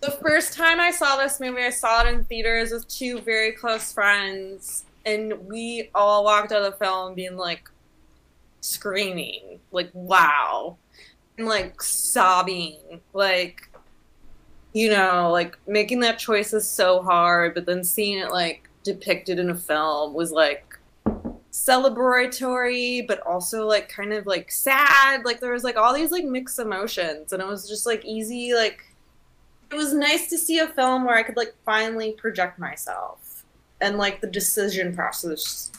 The 0.00 0.10
first 0.10 0.54
time 0.54 0.80
I 0.80 0.90
saw 0.90 1.16
this 1.16 1.38
movie, 1.38 1.62
I 1.62 1.70
saw 1.70 2.04
it 2.04 2.12
in 2.12 2.24
theaters 2.24 2.72
with 2.72 2.88
two 2.88 3.20
very 3.20 3.52
close 3.52 3.92
friends, 3.92 4.84
and 5.06 5.32
we 5.46 5.90
all 5.94 6.24
walked 6.24 6.50
out 6.50 6.62
of 6.62 6.72
the 6.72 6.78
film 6.84 7.14
being 7.14 7.36
like 7.36 7.70
screaming, 8.62 9.60
like 9.70 9.90
"Wow!" 9.92 10.78
and 11.36 11.46
like 11.46 11.82
sobbing, 11.82 13.00
like 13.12 13.68
you 14.72 14.88
know, 14.88 15.30
like 15.30 15.58
making 15.66 16.00
that 16.00 16.18
choice 16.18 16.54
is 16.54 16.66
so 16.66 17.02
hard, 17.02 17.54
but 17.54 17.66
then 17.66 17.84
seeing 17.84 18.18
it 18.18 18.30
like 18.30 18.68
depicted 18.82 19.38
in 19.38 19.50
a 19.50 19.54
film 19.54 20.14
was 20.14 20.32
like 20.32 20.78
celebratory 21.52 23.06
but 23.06 23.20
also 23.20 23.66
like 23.66 23.86
kind 23.86 24.14
of 24.14 24.26
like 24.26 24.50
sad 24.50 25.22
like 25.22 25.38
there 25.38 25.52
was 25.52 25.62
like 25.62 25.76
all 25.76 25.92
these 25.92 26.10
like 26.10 26.24
mixed 26.24 26.58
emotions 26.58 27.30
and 27.30 27.42
it 27.42 27.46
was 27.46 27.68
just 27.68 27.84
like 27.84 28.02
easy 28.06 28.54
like 28.54 28.82
it 29.70 29.76
was 29.76 29.92
nice 29.92 30.28
to 30.28 30.38
see 30.38 30.58
a 30.58 30.68
film 30.68 31.04
where 31.04 31.14
I 31.14 31.22
could 31.22 31.36
like 31.36 31.54
finally 31.64 32.12
project 32.12 32.58
myself 32.58 33.44
and 33.82 33.98
like 33.98 34.22
the 34.22 34.26
decision 34.28 34.94
process 34.94 35.70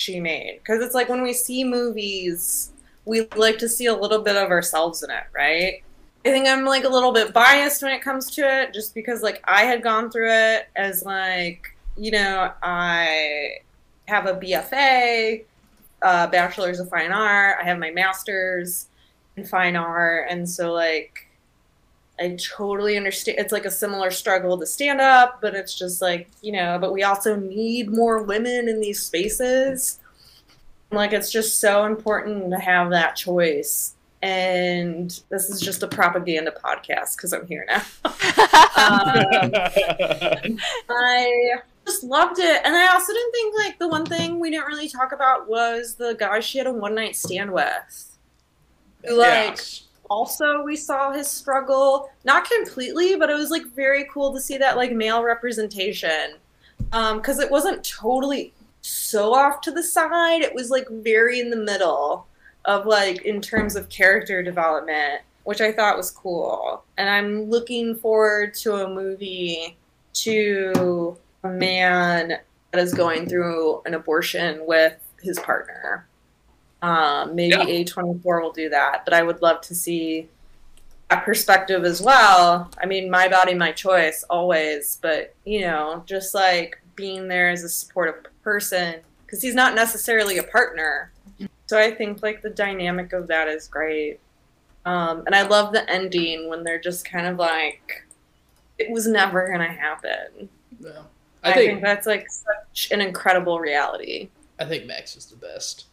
she 0.00 0.18
made. 0.18 0.58
Because 0.58 0.82
it's 0.82 0.94
like 0.94 1.08
when 1.08 1.22
we 1.22 1.32
see 1.32 1.62
movies, 1.62 2.72
we 3.04 3.26
like 3.36 3.58
to 3.58 3.68
see 3.68 3.86
a 3.86 3.94
little 3.94 4.22
bit 4.22 4.36
of 4.36 4.50
ourselves 4.50 5.02
in 5.02 5.10
it, 5.10 5.24
right? 5.34 5.82
I 6.24 6.28
think 6.28 6.48
I'm 6.48 6.64
like 6.64 6.84
a 6.84 6.88
little 6.88 7.12
bit 7.12 7.32
biased 7.32 7.82
when 7.82 7.92
it 7.92 8.02
comes 8.02 8.30
to 8.32 8.42
it, 8.42 8.74
just 8.74 8.94
because 8.94 9.22
like 9.22 9.42
I 9.44 9.62
had 9.62 9.82
gone 9.82 10.10
through 10.10 10.30
it 10.30 10.68
as 10.76 11.02
like, 11.04 11.76
you 11.96 12.10
know, 12.10 12.52
I 12.62 13.56
have 14.08 14.26
a 14.26 14.34
BFA, 14.34 15.44
uh, 16.02 16.26
Bachelor's 16.28 16.80
of 16.80 16.88
Fine 16.88 17.12
Art, 17.12 17.58
I 17.60 17.64
have 17.64 17.78
my 17.78 17.90
master's 17.90 18.86
in 19.36 19.44
fine 19.44 19.76
art, 19.76 20.26
and 20.30 20.48
so 20.48 20.72
like 20.72 21.26
I 22.20 22.36
totally 22.36 22.96
understand. 22.96 23.38
It's 23.38 23.52
like 23.52 23.64
a 23.64 23.70
similar 23.70 24.10
struggle 24.10 24.58
to 24.58 24.66
stand 24.66 25.00
up, 25.00 25.40
but 25.40 25.54
it's 25.54 25.76
just 25.76 26.02
like, 26.02 26.28
you 26.42 26.52
know, 26.52 26.78
but 26.78 26.92
we 26.92 27.02
also 27.02 27.36
need 27.36 27.90
more 27.90 28.22
women 28.22 28.68
in 28.68 28.80
these 28.80 29.02
spaces. 29.02 29.98
Like, 30.90 31.12
it's 31.12 31.30
just 31.30 31.60
so 31.60 31.84
important 31.84 32.50
to 32.50 32.58
have 32.58 32.90
that 32.90 33.16
choice. 33.16 33.94
And 34.22 35.18
this 35.30 35.48
is 35.48 35.60
just 35.60 35.82
a 35.82 35.88
propaganda 35.88 36.52
podcast 36.52 37.16
because 37.16 37.32
I'm 37.32 37.46
here 37.46 37.66
now. 37.68 37.82
Um, 38.80 39.26
I 40.88 41.60
just 41.86 42.00
just 42.00 42.04
loved 42.04 42.38
it. 42.38 42.60
And 42.64 42.74
I 42.74 42.92
also 42.92 43.12
didn't 43.12 43.32
think 43.32 43.54
like 43.58 43.78
the 43.78 43.88
one 43.88 44.06
thing 44.06 44.38
we 44.38 44.50
didn't 44.50 44.66
really 44.66 44.88
talk 44.88 45.12
about 45.12 45.48
was 45.48 45.94
the 45.94 46.14
guy 46.14 46.40
she 46.40 46.58
had 46.58 46.66
a 46.66 46.72
one 46.72 46.94
night 46.94 47.16
stand 47.16 47.52
with. 47.52 48.16
Like 49.04 49.56
Yes. 49.56 49.82
Also 50.10 50.62
we 50.62 50.76
saw 50.76 51.12
his 51.12 51.28
struggle, 51.28 52.10
not 52.24 52.50
completely, 52.50 53.16
but 53.16 53.30
it 53.30 53.34
was 53.34 53.50
like 53.50 53.64
very 53.74 54.06
cool 54.12 54.34
to 54.34 54.40
see 54.40 54.58
that 54.58 54.76
like 54.76 54.92
male 54.92 55.22
representation. 55.22 56.34
Um, 56.92 57.18
because 57.18 57.38
it 57.38 57.50
wasn't 57.50 57.84
totally 57.84 58.52
so 58.82 59.32
off 59.32 59.60
to 59.62 59.70
the 59.70 59.82
side. 59.82 60.42
It 60.42 60.54
was 60.54 60.70
like 60.70 60.88
very 60.88 61.40
in 61.40 61.50
the 61.50 61.56
middle 61.56 62.26
of 62.64 62.86
like 62.86 63.22
in 63.22 63.40
terms 63.40 63.76
of 63.76 63.88
character 63.88 64.42
development, 64.42 65.22
which 65.44 65.60
I 65.60 65.72
thought 65.72 65.96
was 65.96 66.10
cool. 66.10 66.82
And 66.96 67.08
I'm 67.08 67.44
looking 67.44 67.94
forward 67.94 68.54
to 68.54 68.76
a 68.76 68.88
movie 68.88 69.76
to 70.14 71.16
a 71.44 71.48
man 71.48 72.38
that 72.72 72.80
is 72.80 72.92
going 72.94 73.28
through 73.28 73.82
an 73.86 73.94
abortion 73.94 74.66
with 74.66 74.96
his 75.22 75.38
partner. 75.38 76.06
Um, 76.82 77.34
maybe 77.34 77.54
Yeah. 77.54 77.64
A24 77.64 78.42
will 78.42 78.52
do 78.52 78.68
that, 78.70 79.04
but 79.04 79.12
I 79.14 79.22
would 79.22 79.42
love 79.42 79.60
to 79.62 79.74
see 79.74 80.28
that 81.10 81.24
perspective 81.24 81.84
as 81.84 82.00
well. 82.00 82.70
I 82.80 82.86
mean, 82.86 83.10
my 83.10 83.28
body, 83.28 83.54
my 83.54 83.72
choice, 83.72 84.24
always, 84.30 84.98
but 85.02 85.34
you 85.44 85.62
know, 85.62 86.02
just 86.06 86.34
like 86.34 86.80
being 86.96 87.28
there 87.28 87.50
as 87.50 87.64
a 87.64 87.68
supportive 87.68 88.26
person, 88.42 88.96
because 89.26 89.42
he's 89.42 89.54
not 89.54 89.74
necessarily 89.74 90.38
a 90.38 90.42
partner. 90.42 91.12
So 91.66 91.78
I 91.78 91.92
think 91.92 92.22
like 92.22 92.42
the 92.42 92.50
dynamic 92.50 93.12
of 93.12 93.26
that 93.28 93.46
is 93.48 93.68
great. 93.68 94.18
Um, 94.84 95.24
and 95.26 95.34
I 95.34 95.42
love 95.42 95.72
the 95.72 95.88
ending 95.90 96.48
when 96.48 96.64
they're 96.64 96.80
just 96.80 97.04
kind 97.04 97.26
of 97.26 97.36
like, 97.36 98.06
it 98.78 98.90
was 98.90 99.06
never 99.06 99.48
gonna 99.48 99.72
happen. 99.72 100.48
Yeah. 100.80 101.02
I, 101.42 101.50
I 101.50 101.54
think, 101.54 101.70
think 101.70 101.82
that's 101.82 102.06
like 102.06 102.26
such 102.30 102.90
an 102.90 103.00
incredible 103.00 103.60
reality. 103.60 104.30
I 104.58 104.64
think 104.64 104.86
Max 104.86 105.16
is 105.16 105.26
the 105.26 105.36
best. 105.36 105.86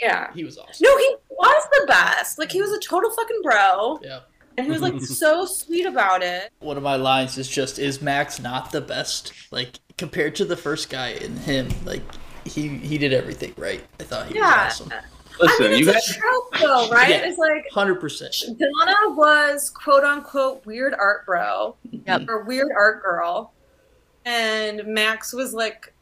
Yeah. 0.00 0.32
He 0.34 0.44
was 0.44 0.58
awesome. 0.58 0.74
No, 0.84 0.96
he 0.98 1.16
was 1.30 1.64
the 1.72 1.84
best. 1.86 2.38
Like 2.38 2.52
he 2.52 2.60
was 2.60 2.72
a 2.72 2.80
total 2.80 3.10
fucking 3.10 3.40
bro, 3.42 3.98
Yeah. 4.02 4.20
and 4.56 4.66
he 4.66 4.72
was 4.72 4.82
like 4.82 5.00
so 5.00 5.44
sweet 5.46 5.86
about 5.86 6.22
it. 6.22 6.50
One 6.60 6.76
of 6.76 6.82
my 6.82 6.96
lines 6.96 7.38
is 7.38 7.48
just, 7.48 7.78
"Is 7.78 8.00
Max 8.02 8.40
not 8.40 8.72
the 8.72 8.80
best?" 8.80 9.32
Like 9.50 9.78
compared 9.98 10.34
to 10.36 10.44
the 10.44 10.56
first 10.56 10.90
guy 10.90 11.08
and 11.10 11.38
him, 11.38 11.68
like 11.84 12.02
he 12.44 12.68
he 12.68 12.98
did 12.98 13.12
everything 13.12 13.54
right. 13.56 13.82
I 14.00 14.02
thought 14.04 14.26
he 14.26 14.34
Yeah. 14.36 14.66
was 14.66 14.80
awesome. 14.80 14.92
Listen, 15.38 15.66
I 15.66 15.68
mean, 15.68 15.78
you 15.80 15.90
it's 15.90 16.08
guys. 16.08 16.16
a 16.16 16.20
trope 16.20 16.58
though, 16.60 16.88
right? 16.92 17.10
Yeah. 17.10 17.26
It's 17.26 17.38
like 17.38 17.66
Hundred 17.70 17.96
percent. 17.96 18.34
Donna 18.58 19.14
was 19.14 19.68
quote 19.70 20.02
unquote 20.04 20.64
weird 20.64 20.94
art 20.94 21.26
bro 21.26 21.76
Yep. 21.90 22.22
or 22.28 22.44
weird 22.44 22.68
art 22.74 23.02
girl, 23.02 23.52
and 24.24 24.86
Max 24.86 25.32
was 25.34 25.52
like 25.52 25.92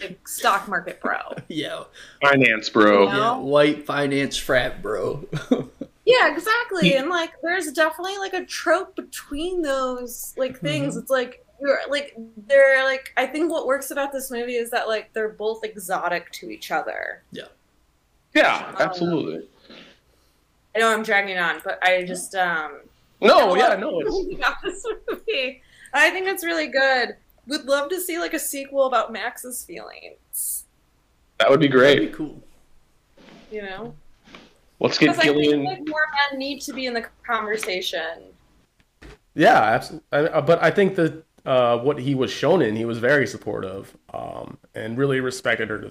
like 0.00 0.26
stock 0.26 0.68
market 0.68 1.00
bro. 1.00 1.18
Yeah. 1.48 1.84
Finance, 2.22 2.68
bro. 2.70 3.04
Yeah. 3.04 3.16
Yeah. 3.16 3.36
White 3.36 3.86
finance 3.86 4.36
frat, 4.36 4.82
bro. 4.82 5.26
Yeah, 6.06 6.30
exactly. 6.30 6.96
And 6.96 7.08
like, 7.08 7.32
there's 7.42 7.72
definitely 7.72 8.18
like 8.18 8.34
a 8.34 8.44
trope 8.44 8.94
between 8.94 9.62
those 9.62 10.34
like 10.36 10.60
things. 10.60 10.96
It's 10.96 11.10
like 11.10 11.44
you're 11.60 11.78
like 11.88 12.14
they're 12.46 12.84
like. 12.84 13.12
I 13.16 13.26
think 13.26 13.50
what 13.50 13.66
works 13.66 13.90
about 13.90 14.12
this 14.12 14.30
movie 14.30 14.56
is 14.56 14.70
that 14.70 14.86
like 14.86 15.12
they're 15.14 15.30
both 15.30 15.64
exotic 15.64 16.30
to 16.32 16.50
each 16.50 16.70
other. 16.70 17.22
Yeah, 17.32 17.44
Yeah, 18.34 18.74
absolutely. 18.78 19.48
I 20.76 20.80
know 20.80 20.92
I'm 20.92 21.02
dragging 21.02 21.38
on, 21.38 21.62
but 21.64 21.82
I 21.82 22.04
just 22.04 22.34
um. 22.34 22.80
No, 23.22 23.54
yeah, 23.56 23.68
love 23.68 23.80
no, 23.80 24.00
it's 24.00 24.34
about 24.38 24.56
this 24.62 24.84
movie. 25.10 25.62
I 25.94 26.10
think 26.10 26.26
it's 26.26 26.44
really 26.44 26.66
good. 26.66 27.16
Would 27.46 27.64
love 27.66 27.88
to 27.90 28.00
see 28.00 28.18
like 28.18 28.34
a 28.34 28.38
sequel 28.38 28.86
about 28.86 29.12
Max's 29.12 29.64
feelings. 29.64 30.64
that 31.38 31.50
would 31.50 31.60
be 31.60 31.68
That'd 31.68 31.98
be 32.00 32.06
great. 32.06 32.14
cool. 32.14 32.42
You 33.50 33.62
know, 33.62 33.94
Let's 34.80 34.98
get 34.98 35.06
because 35.12 35.18
I 35.18 35.22
think 35.32 35.42
Gillian. 35.42 35.64
like 35.64 35.86
more 35.88 36.06
men 36.30 36.38
need 36.38 36.60
to 36.62 36.72
be 36.72 36.86
in 36.86 36.94
the 36.94 37.06
conversation. 37.26 38.22
Yeah, 39.34 39.58
absolutely. 39.60 40.06
But 40.10 40.62
I 40.62 40.70
think 40.70 40.96
that 40.96 41.22
uh, 41.46 41.78
what 41.78 41.98
he 41.98 42.14
was 42.14 42.30
shown 42.32 42.62
in, 42.62 42.74
he 42.74 42.84
was 42.84 42.98
very 42.98 43.26
supportive 43.26 43.96
um, 44.12 44.56
and 44.74 44.96
really 44.98 45.20
respected 45.20 45.68
her. 45.70 45.78
To, 45.82 45.90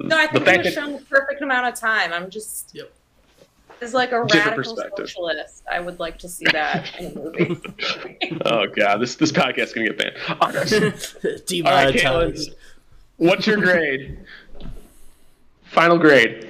No, 0.00 0.16
I 0.16 0.26
the 0.28 0.40
think 0.40 0.48
he 0.48 0.56
was 0.58 0.64
that 0.66 0.72
shown 0.74 0.92
the 0.94 1.00
perfect 1.00 1.42
amount 1.42 1.66
of 1.66 1.74
time. 1.74 2.12
I'm 2.12 2.30
just 2.30 2.70
Yep. 2.74 2.90
As 3.80 3.94
like 3.94 4.10
a 4.12 4.24
Different 4.26 4.34
radical 4.56 4.74
perspective. 4.74 5.08
socialist. 5.08 5.62
I 5.70 5.80
would 5.80 5.98
like 6.00 6.18
to 6.18 6.28
see 6.28 6.44
that 6.52 6.90
in 6.98 7.06
a 7.12 7.14
movie. 7.14 7.60
oh 8.44 8.66
god, 8.66 8.98
this 8.98 9.14
this 9.16 9.32
podcast 9.32 9.58
is 9.58 9.72
gonna 9.72 9.88
get 9.88 9.98
banned. 9.98 10.16
All 10.40 10.52
right. 10.52 11.14
Demonetized. 11.46 12.54
What's 13.16 13.46
your 13.46 13.56
grade? 13.58 14.18
Final 15.64 15.98
grade. 15.98 16.48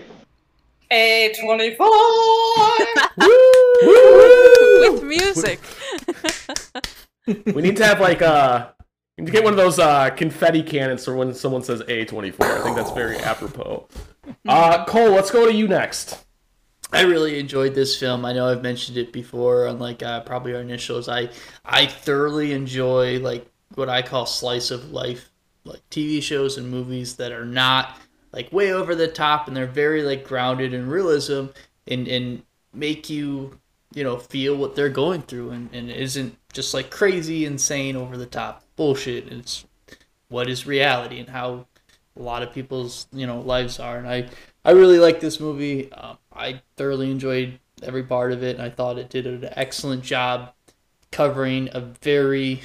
A 0.91 1.35
twenty 1.41 1.75
four. 1.75 1.87
With 3.81 5.03
music. 5.05 5.61
we 7.55 7.63
need 7.63 7.77
to 7.77 7.85
have 7.85 8.01
like 8.01 8.23
uh, 8.23 8.69
we 9.17 9.23
need 9.23 9.27
to 9.27 9.33
get 9.33 9.45
one 9.45 9.53
of 9.53 9.57
those 9.57 9.79
uh, 9.79 10.11
confetti 10.11 10.63
cannons 10.63 11.05
for 11.05 11.15
when 11.15 11.35
someone 11.35 11.63
says 11.63 11.83
A24. 11.83 12.41
I 12.41 12.63
think 12.63 12.77
that's 12.77 12.93
very 12.93 13.19
apropos. 13.19 13.87
Uh, 14.47 14.85
Cole, 14.87 15.11
let's 15.11 15.31
go 15.31 15.47
to 15.47 15.53
you 15.53 15.69
next. 15.69 16.25
I 16.93 17.03
really 17.03 17.39
enjoyed 17.39 17.75
this 17.75 17.99
film. 17.99 18.25
I 18.25 18.33
know 18.33 18.49
I've 18.49 18.63
mentioned 18.63 18.97
it 18.97 19.13
before 19.13 19.67
on 19.67 19.79
like 19.79 20.03
uh, 20.03 20.21
probably 20.21 20.55
our 20.55 20.61
initials. 20.61 21.09
I 21.09 21.31
I 21.65 21.87
thoroughly 21.87 22.53
enjoy 22.53 23.19
like 23.21 23.47
what 23.75 23.89
I 23.89 24.03
call 24.03 24.27
slice 24.27 24.71
of 24.71 24.91
life 24.91 25.31
like 25.65 25.83
TV 25.91 26.23
shows 26.23 26.57
and 26.57 26.71
movies 26.71 27.17
that 27.17 27.33
are 27.33 27.45
not 27.45 27.99
like 28.33 28.53
way 28.53 28.73
over 28.73 28.95
the 28.95 29.09
top 29.09 29.49
and 29.49 29.57
they're 29.57 29.67
very 29.67 30.03
like 30.03 30.25
grounded 30.25 30.75
in 30.75 30.89
realism 30.89 31.47
and 31.87 32.09
and 32.09 32.43
make 32.73 33.11
you 33.11 33.59
you 33.95 34.05
know 34.05 34.19
feel 34.19 34.57
what 34.57 34.75
they're 34.75 34.89
going 34.89 35.23
through 35.23 35.51
and, 35.51 35.71
and 35.73 35.91
isn't 35.91 36.37
just 36.53 36.75
like 36.75 36.91
crazy 36.91 37.45
insane 37.45 37.97
over 37.97 38.17
the 38.17 38.27
top 38.27 38.65
bullshit 38.77 39.29
it's 39.33 39.65
what 40.29 40.49
is 40.49 40.67
reality 40.67 41.19
and 41.19 41.29
how 41.29 41.67
a 42.17 42.23
lot 42.23 42.43
of 42.43 42.53
people's 42.53 43.07
you 43.13 43.27
know 43.27 43.41
lives 43.41 43.79
are 43.81 43.97
and 43.99 44.09
i 44.09 44.29
i 44.69 44.73
really 44.73 44.99
like 44.99 45.21
this 45.21 45.41
movie. 45.41 45.93
Um, 45.93 46.19
i 46.33 46.61
thoroughly 46.77 47.11
enjoyed 47.11 47.59
every 47.83 48.03
part 48.03 48.33
of 48.33 48.43
it 48.43 48.57
and 48.57 48.65
i 48.65 48.71
thought 48.71 48.99
it 48.99 49.09
did 49.09 49.27
an 49.27 49.49
excellent 49.53 50.03
job 50.03 50.53
covering 51.11 51.69
a 51.73 51.81
very 51.81 52.63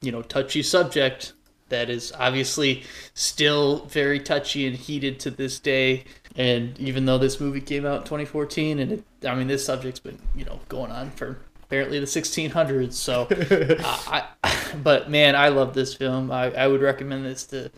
you 0.00 0.10
know 0.10 0.22
touchy 0.22 0.62
subject 0.62 1.32
that 1.72 1.88
is 1.88 2.12
obviously 2.18 2.84
still 3.14 3.86
very 3.86 4.20
touchy 4.20 4.66
and 4.66 4.76
heated 4.76 5.18
to 5.18 5.30
this 5.30 5.58
day. 5.58 6.04
And 6.36 6.78
even 6.78 7.06
though 7.06 7.16
this 7.16 7.40
movie 7.40 7.62
came 7.62 7.86
out 7.86 7.96
in 7.96 8.04
2014 8.04 8.78
and 8.78 8.92
it, 8.92 9.04
i 9.26 9.34
mean 9.34 9.48
this 9.48 9.64
subject's 9.64 10.00
been 10.00 10.18
you 10.34 10.44
know 10.44 10.60
going 10.68 10.90
on 10.90 11.10
for 11.10 11.38
apparently 11.62 11.98
the 11.98 12.06
1600s 12.06 12.92
so 12.94 13.22
uh, 13.84 14.26
I, 14.42 14.54
but 14.82 15.10
man 15.10 15.36
i 15.36 15.48
love 15.48 15.74
this 15.74 15.94
film. 15.94 16.30
I, 16.30 16.52
I 16.52 16.66
would 16.66 16.80
recommend 16.80 17.24
this 17.24 17.44
to 17.48 17.70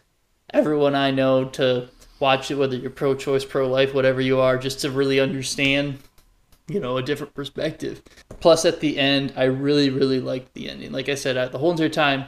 everyone 0.51 0.95
i 0.95 1.11
know 1.11 1.47
to 1.47 1.89
watch 2.20 2.50
it 2.50 2.56
whether 2.56 2.76
you're 2.76 2.90
pro-choice 2.90 3.44
pro-life 3.44 3.94
whatever 3.94 4.20
you 4.20 4.40
are 4.40 4.56
just 4.56 4.80
to 4.80 4.90
really 4.90 5.20
understand 5.20 5.98
you 6.68 6.80
know 6.80 6.96
a 6.96 7.02
different 7.02 7.34
perspective. 7.34 8.02
Plus 8.40 8.64
at 8.64 8.80
the 8.80 8.98
end 8.98 9.32
i 9.36 9.44
really 9.44 9.90
really 9.90 10.20
liked 10.20 10.54
the 10.54 10.68
ending. 10.68 10.92
Like 10.92 11.08
i 11.08 11.14
said 11.14 11.36
I, 11.36 11.48
the 11.48 11.58
whole 11.58 11.70
entire 11.70 11.88
time 11.88 12.26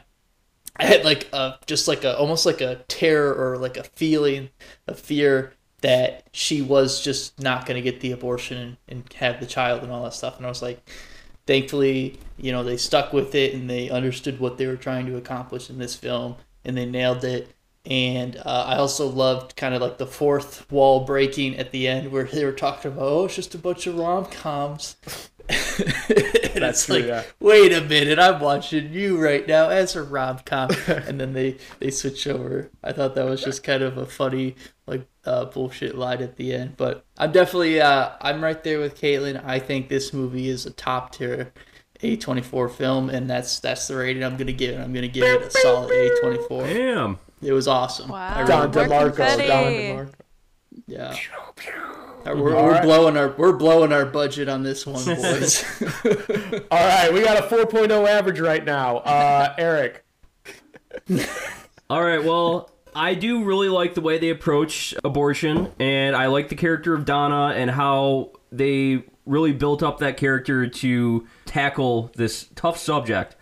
i 0.77 0.85
had 0.85 1.05
like 1.05 1.29
a 1.33 1.59
just 1.67 1.89
like 1.89 2.05
a 2.05 2.17
almost 2.19 2.47
like 2.47 2.61
a 2.61 2.77
terror 2.89 3.35
or 3.35 3.57
like 3.59 3.77
a 3.77 3.85
feeling 3.85 4.51
of 4.87 4.99
fear 4.99 5.53
that 5.83 6.29
she 6.33 6.63
was 6.63 7.03
just 7.03 7.41
not 7.41 7.67
going 7.67 7.77
to 7.77 7.91
get 7.91 8.01
the 8.01 8.13
abortion 8.13 8.59
and, 8.59 8.77
and 8.89 9.13
have 9.15 9.41
the 9.41 9.47
child 9.47 9.83
and 9.83 9.93
all 9.93 10.05
that 10.05 10.15
stuff. 10.15 10.37
And 10.37 10.47
i 10.47 10.49
was 10.49 10.63
like 10.63 10.87
thankfully 11.47 12.19
you 12.37 12.53
know 12.53 12.63
they 12.63 12.77
stuck 12.77 13.13
with 13.13 13.35
it 13.35 13.55
and 13.55 13.71
they 13.71 13.89
understood 13.89 14.41
what 14.41 14.59
they 14.59 14.67
were 14.67 14.77
trying 14.77 15.07
to 15.07 15.17
accomplish 15.17 15.71
in 15.71 15.79
this 15.79 15.95
film 15.95 16.37
and 16.65 16.77
they 16.77 16.85
nailed 16.85 17.25
it 17.25 17.55
and 17.87 18.37
uh, 18.39 18.65
I 18.67 18.77
also 18.79 19.07
loved 19.07 19.55
kind 19.55 19.75
of 19.75 19.81
like 19.81 19.99
the 19.99 20.07
fourth 20.07 20.71
wall 20.73 21.05
breaking 21.05 21.57
at 21.57 21.71
the 21.71 21.87
end 21.87 22.11
where 22.11 22.25
they 22.25 22.45
were 22.45 22.53
talking 22.53 22.91
about, 22.91 23.03
oh, 23.03 23.25
it's 23.27 23.37
just 23.37 23.55
a 23.55 23.59
bunch 23.59 23.87
of 23.87 23.97
rom 23.97 24.27
coms. 24.27 24.97
and 25.49 26.63
That's 26.63 26.87
true, 26.87 26.97
like, 26.97 27.07
yeah. 27.07 27.23
wait 27.39 27.73
a 27.73 27.81
minute, 27.81 28.19
I'm 28.19 28.41
watching 28.41 28.93
you 28.93 29.23
right 29.23 29.47
now 29.47 29.69
as 29.69 29.95
a 29.95 30.03
rom 30.03 30.41
com. 30.45 30.71
and 30.89 31.21
then 31.21 31.33
they, 31.33 31.59
they 31.79 31.93
switch 31.93 32.27
over. 32.27 32.71
I 32.83 32.91
thought 32.91 33.15
that 33.15 33.25
was 33.25 33.45
just 33.45 33.63
kind 33.63 33.85
of 33.85 33.97
a 33.97 34.07
funny, 34.07 34.57
like, 34.89 35.07
uh, 35.25 35.45
bullshit 35.45 35.97
line 35.97 36.23
at 36.23 36.35
the 36.35 36.53
end. 36.55 36.77
But 36.77 37.05
I'm 37.17 37.31
definitely, 37.31 37.81
uh, 37.81 38.11
I'm 38.21 38.43
right 38.43 38.65
there 38.65 38.81
with 38.81 39.01
Caitlin. 39.01 39.45
I 39.45 39.61
think 39.61 39.89
this 39.89 40.13
movie 40.13 40.49
is 40.49 40.67
a 40.67 40.73
top 40.73 41.13
tier 41.13 41.53
A24 42.03 42.73
film, 42.73 43.11
and 43.11 43.31
that's 43.31 43.61
that's 43.61 43.87
the 43.87 43.95
rating 43.95 44.25
I'm 44.25 44.37
going 44.37 44.49
to 44.49 44.53
give 44.53 44.75
it. 44.75 44.81
I'm 44.81 44.93
going 44.93 45.03
to 45.03 45.09
give 45.09 45.23
it 45.23 45.43
a 45.43 45.51
solid 45.53 45.91
A24. 45.93 46.75
Damn. 46.75 47.19
It 47.43 47.53
was 47.53 47.69
awesome. 47.69 48.09
Wow. 48.11 48.29
I 48.35 48.41
really 48.41 48.49
Don 48.49 48.73
DeMarco. 48.73 49.05
confetti. 49.17 49.47
Don 49.47 49.65
DeMarco. 49.73 50.13
yeah. 50.87 51.17
Uh, 52.27 52.35
We're, 52.35 52.55
we're 52.57 52.73
right. 52.73 52.83
blowing 52.83 53.17
our 53.17 53.29
we're 53.39 53.53
blowing 53.53 53.93
our 53.93 54.05
budget 54.05 54.49
on 54.49 54.63
this 54.65 54.85
one, 54.85 55.05
boys. 55.05 55.65
All 56.73 56.85
right, 56.87 57.13
we 57.13 57.23
got 57.23 57.39
a 57.39 57.47
4.0 57.47 58.09
average 58.09 58.41
right 58.41 58.65
now. 58.65 58.97
Uh, 58.99 59.55
Eric, 59.59 60.05
All 61.89 62.03
right, 62.03 62.25
well, 62.25 62.71
I 62.97 63.15
do 63.15 63.45
really 63.45 63.69
like 63.69 63.95
the 63.95 64.01
way 64.01 64.19
they 64.19 64.31
approach 64.31 64.93
abortion, 65.05 65.73
and 65.79 66.17
I 66.17 66.27
like 66.27 66.49
the 66.49 66.57
character 66.57 66.95
of 66.95 67.05
Donna 67.05 67.55
and 67.57 67.71
how 67.71 68.33
they 68.51 69.05
really 69.25 69.53
built 69.53 69.83
up 69.85 69.99
that 69.99 70.17
character 70.17 70.67
to 70.67 71.27
tackle 71.45 72.11
this 72.17 72.49
tough 72.57 72.77
subject. 72.79 73.37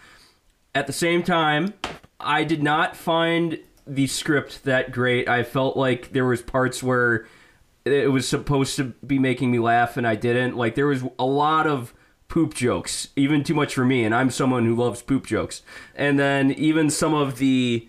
At 0.75 0.87
the 0.87 0.93
same 0.93 1.23
time, 1.23 1.73
I 2.21 2.45
did 2.45 2.63
not 2.63 2.97
find 2.97 3.61
the 3.87 4.07
script 4.07 4.65
that 4.65 4.93
great. 4.93 5.29
I 5.29 5.43
felt 5.43 5.77
like 5.77 6.13
there 6.13 6.25
was 6.27 6.43
parts 6.43 6.83
where 6.83 7.27
it 7.85 8.11
was 8.11 8.27
supposed 8.27 8.77
to 8.77 8.85
be 9.07 9.19
making 9.19 9.51
me 9.51 9.59
laugh 9.59 9.97
and 9.97 10.07
I 10.07 10.15
didn't. 10.15 10.57
Like 10.57 10.75
there 10.75 10.87
was 10.87 11.05
a 11.19 11.27
lot 11.27 11.67
of 11.67 11.95
poop 12.29 12.55
jokes, 12.55 13.09
even 13.17 13.45
too 13.45 13.55
much 13.55 13.75
for 13.75 13.85
me, 13.85 14.05
and 14.05 14.15
I'm 14.15 14.31
someone 14.31 14.65
who 14.65 14.75
loves 14.75 15.03
poop 15.03 15.27
jokes. 15.27 15.63
And 15.95 16.19
then 16.19 16.51
even 16.53 16.91
some 16.91 17.15
of 17.15 17.39
the 17.39 17.89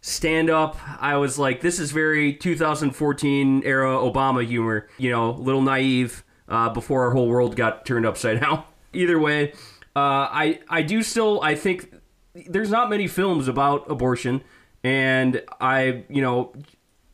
stand 0.00 0.50
up, 0.50 0.76
I 1.00 1.16
was 1.16 1.38
like, 1.38 1.60
this 1.60 1.78
is 1.78 1.90
very 1.90 2.34
2014 2.34 3.62
era 3.64 3.96
Obama 3.96 4.46
humor, 4.46 4.88
you 4.98 5.10
know, 5.10 5.30
a 5.30 5.40
little 5.40 5.62
naive 5.62 6.24
uh, 6.48 6.68
before 6.68 7.04
our 7.04 7.12
whole 7.12 7.28
world 7.28 7.56
got 7.56 7.86
turned 7.86 8.06
upside 8.06 8.40
down. 8.40 8.64
Either 8.92 9.18
way, 9.18 9.52
uh, 9.96 10.26
I 10.30 10.60
I 10.68 10.82
do 10.82 11.02
still 11.02 11.40
I 11.42 11.54
think 11.54 11.94
there's 12.34 12.70
not 12.70 12.90
many 12.90 13.06
films 13.06 13.48
about 13.48 13.90
abortion, 13.90 14.42
and 14.82 15.42
I 15.60 16.04
you 16.08 16.22
know 16.22 16.52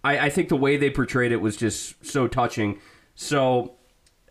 I, 0.07 0.27
I 0.27 0.31
think 0.31 0.49
the 0.49 0.57
way 0.57 0.77
they 0.77 0.91
portrayed 0.91 1.33
it 1.33 1.41
was 1.41 1.57
just 1.57 2.07
so 2.07 2.29
touching. 2.29 2.79
So 3.17 3.75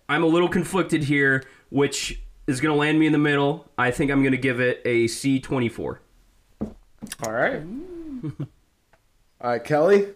I'm 0.07 0.23
a 0.23 0.27
little 0.27 0.47
conflicted 0.47 1.03
here, 1.03 1.43
which 1.69 2.21
is 2.47 2.61
going 2.61 2.73
to 2.73 2.79
land 2.79 2.97
me 2.97 3.07
in 3.07 3.11
the 3.11 3.17
middle. 3.17 3.69
I 3.77 3.91
think 3.91 4.09
I'm 4.09 4.21
going 4.21 4.31
to 4.31 4.37
give 4.37 4.61
it 4.61 4.81
a 4.85 5.05
C24. 5.05 5.97
All 6.61 7.31
right. 7.31 7.61
All 9.41 9.51
right, 9.51 9.63
Kelly. 9.63 10.07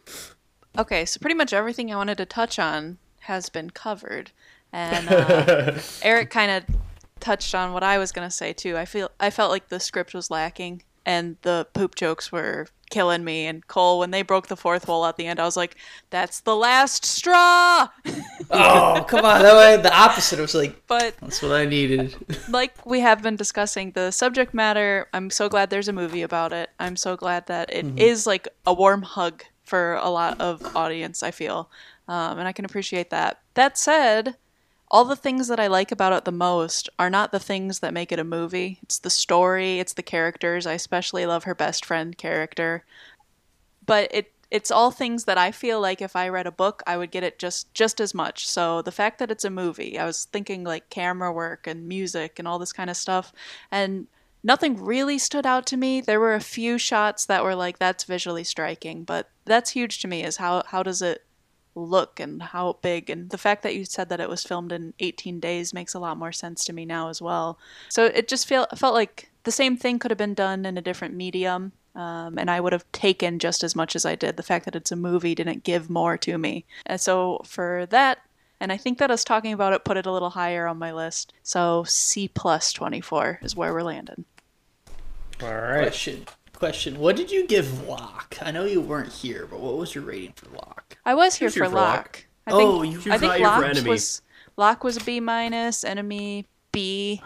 Okay, 0.78 1.06
so 1.06 1.20
pretty 1.20 1.36
much 1.36 1.52
everything 1.52 1.92
I 1.92 1.98
wanted 1.98 2.18
to 2.20 2.26
touch 2.26 2.58
on 2.58 2.98
has 3.22 3.50
been 3.50 3.70
covered, 3.70 4.32
and 4.72 5.10
uh, 5.10 5.78
Eric 6.02 6.30
kind 6.30 6.52
of 6.52 6.76
touched 7.20 7.54
on 7.54 7.74
what 7.74 7.84
I 7.84 7.98
was 7.98 8.12
gonna 8.12 8.32
say 8.32 8.54
too. 8.54 8.78
I 8.78 8.86
feel 8.86 9.12
I 9.20 9.30
felt 9.30 9.52
like 9.52 9.68
the 9.68 9.80
script 9.80 10.14
was 10.14 10.32
lacking, 10.32 10.84
and 11.06 11.36
the 11.42 11.68
poop 11.74 11.96
jokes 11.96 12.32
were 12.32 12.68
killing 12.90 13.24
me. 13.24 13.46
And 13.46 13.66
Cole, 13.68 14.00
when 14.00 14.12
they 14.12 14.22
broke 14.22 14.48
the 14.48 14.58
fourth 14.58 14.88
wall 14.88 15.06
at 15.06 15.18
the 15.18 15.28
end, 15.28 15.40
I 15.40 15.46
was 15.46 15.58
like, 15.58 15.76
"That's 16.10 16.42
the 16.42 16.56
last 16.56 17.06
straw." 17.06 17.90
Oh, 18.52 19.06
come 19.08 19.26
on. 19.26 19.44
That 19.44 19.56
way, 19.56 19.80
the 19.80 19.96
opposite. 19.96 20.40
I 20.40 20.42
was 20.42 20.56
like, 20.56 20.88
but 20.88 21.16
that's 21.22 21.40
what 21.44 21.52
I 21.52 21.66
needed. 21.66 22.16
like 22.50 22.84
we 22.86 23.00
have 23.02 23.22
been 23.22 23.36
discussing 23.36 23.92
the 23.92 24.12
subject 24.12 24.54
matter 24.54 25.08
i'm 25.14 25.30
so 25.30 25.50
glad 25.50 25.70
there's 25.70 25.88
a 25.88 25.94
movie 25.94 26.22
about 26.22 26.54
it 26.54 26.70
i'm 26.80 26.96
so 26.96 27.16
glad 27.16 27.46
that 27.48 27.72
it 27.74 27.86
is 27.98 28.26
like 28.26 28.48
a 28.66 28.74
warm 28.74 29.02
hug 29.02 29.44
for 29.64 29.96
a 29.96 30.10
lot 30.10 30.40
of 30.42 30.76
audience 30.76 31.24
i 31.24 31.32
feel 31.32 31.70
um, 32.08 32.40
and 32.40 32.48
i 32.48 32.52
can 32.52 32.66
appreciate 32.66 33.10
that 33.10 33.40
that 33.54 33.78
said 33.78 34.36
all 34.92 35.06
the 35.06 35.16
things 35.16 35.48
that 35.48 35.60
i 35.60 35.68
like 35.68 35.92
about 35.92 36.14
it 36.14 36.26
the 36.26 36.32
most 36.32 36.90
are 36.98 37.10
not 37.10 37.32
the 37.32 37.40
things 37.40 37.80
that 37.80 37.94
make 37.94 38.12
it 38.12 38.20
a 38.20 38.24
movie 38.24 38.80
it's 38.82 39.00
the 39.00 39.10
story 39.10 39.80
it's 39.80 39.94
the 39.94 40.04
characters 40.04 40.66
i 40.66 40.74
especially 40.74 41.26
love 41.26 41.44
her 41.44 41.56
best 41.56 41.86
friend 41.86 42.18
character 42.18 42.84
but 43.86 44.08
it 44.14 44.32
it's 44.52 44.72
all 44.72 44.90
things 44.90 45.26
that 45.26 45.38
I 45.38 45.52
feel 45.52 45.80
like 45.80 46.02
if 46.02 46.16
I 46.16 46.28
read 46.30 46.48
a 46.48 46.52
book, 46.52 46.82
I 46.88 46.98
would 46.98 47.12
get 47.12 47.24
it 47.24 47.38
just 47.38 47.74
just 47.74 48.02
as 48.02 48.14
much. 48.14 48.48
So 48.48 48.82
the 48.82 48.92
fact 48.92 49.20
that 49.20 49.32
it's 49.32 49.46
a 49.46 49.50
movie, 49.50 50.00
I 50.00 50.06
was 50.06 50.26
thinking 50.26 50.64
like 50.64 50.90
camera 50.90 51.32
work 51.32 51.68
and 51.68 51.88
music 51.88 52.40
and 52.40 52.48
all 52.48 52.60
this 52.60 52.74
kind 52.74 52.90
of 52.90 52.98
stuff, 52.98 53.32
and 53.72 54.08
nothing 54.44 54.84
really 54.84 55.18
stood 55.20 55.46
out 55.46 55.66
to 55.68 55.78
me. 55.78 56.02
There 56.02 56.20
were 56.20 56.34
a 56.34 56.40
few 56.40 56.78
shots 56.78 57.26
that 57.28 57.44
were 57.44 57.56
like 57.56 57.78
that's 57.80 58.06
visually 58.06 58.44
striking, 58.44 59.04
but 59.04 59.30
that's 59.46 59.72
huge 59.72 60.00
to 60.02 60.08
me. 60.08 60.24
Is 60.24 60.38
how 60.38 60.64
how 60.68 60.84
does 60.84 61.02
it 61.02 61.24
look 61.80 62.20
and 62.20 62.42
how 62.42 62.78
big 62.82 63.10
and 63.10 63.30
the 63.30 63.38
fact 63.38 63.64
that 63.64 63.76
you 63.76 63.86
said 63.86 64.10
that 64.10 64.20
it 64.20 64.30
was 64.30 64.44
filmed 64.44 64.72
in 64.72 64.94
18 65.00 65.40
days 65.40 65.74
makes 65.74 65.94
a 65.94 66.00
lot 66.00 66.18
more 66.18 66.32
sense 66.32 66.66
to 66.66 66.74
me 66.74 66.86
now 66.86 67.10
as 67.10 67.22
well. 67.22 67.58
So 67.90 68.06
it 68.06 68.28
just 68.28 68.48
feel 68.48 68.68
felt 68.76 68.94
like 68.94 69.30
the 69.44 69.52
same 69.52 69.78
thing 69.78 70.00
could 70.00 70.12
have 70.12 70.18
been 70.18 70.34
done 70.34 70.66
in 70.66 70.78
a 70.78 70.82
different 70.82 71.16
medium 71.16 71.72
um, 71.96 72.38
and 72.38 72.50
I 72.50 72.60
would 72.60 72.74
have 72.74 72.90
taken 72.92 73.40
just 73.40 73.64
as 73.64 73.76
much 73.76 73.96
as 73.96 74.06
I 74.06 74.16
did. 74.16 74.38
The 74.38 74.44
fact 74.44 74.66
that 74.66 74.76
it's 74.76 74.92
a 74.92 74.96
movie 74.96 75.36
didn't 75.36 75.64
give 75.64 75.90
more 75.90 76.18
to 76.20 76.38
me. 76.38 76.66
And 76.86 77.02
so 77.02 77.42
for 77.46 77.88
that, 77.90 78.20
and 78.60 78.72
I 78.72 78.78
think 78.78 78.98
that 78.98 79.12
us 79.12 79.24
talking 79.24 79.54
about 79.54 79.74
it 79.74 79.84
put 79.84 79.98
it 79.98 80.06
a 80.06 80.12
little 80.12 80.30
higher 80.30 80.68
on 80.68 80.78
my 80.78 80.94
list. 80.94 81.34
So 81.44 81.84
C 81.86 82.28
plus 82.28 82.72
24 82.74 83.40
is 83.42 83.56
where 83.56 83.74
we're 83.74 83.84
landing. 83.84 84.26
All 85.42 85.54
right. 85.54 85.84
Question. 85.84 86.26
Question. 86.60 87.00
What 87.00 87.16
did 87.16 87.32
you 87.32 87.48
give 87.48 87.88
Locke? 87.88 88.38
I 88.42 88.52
know 88.52 88.66
you 88.66 88.82
weren't 88.82 89.14
here, 89.14 89.48
but 89.50 89.62
what 89.62 89.78
was 89.78 89.96
your 89.96 90.04
rating 90.04 90.34
for 90.34 90.50
Locke? 90.50 90.98
I 91.06 91.14
was 91.16 91.36
here 91.36 91.48
Who's 91.48 91.56
here 91.56 91.64
for 91.64 91.70
for 91.70 91.76
Locke. 91.78 91.96
Locke? 91.96 92.26
I 92.48 92.52
think, 92.52 92.62
Oh, 92.70 92.82
you- 92.82 93.00
I 93.14 93.18
think 93.18 93.22
not 93.22 93.38
here 93.38 93.46
for 93.48 93.62
Locke 93.62 93.66
Enemy. 93.70 93.90
was 93.90 94.22
Locke 94.58 94.84
was 94.84 94.98
a 94.98 95.04
B 95.06 95.20
minus, 95.22 95.86
Enemy 95.86 96.46
B. 96.74 97.22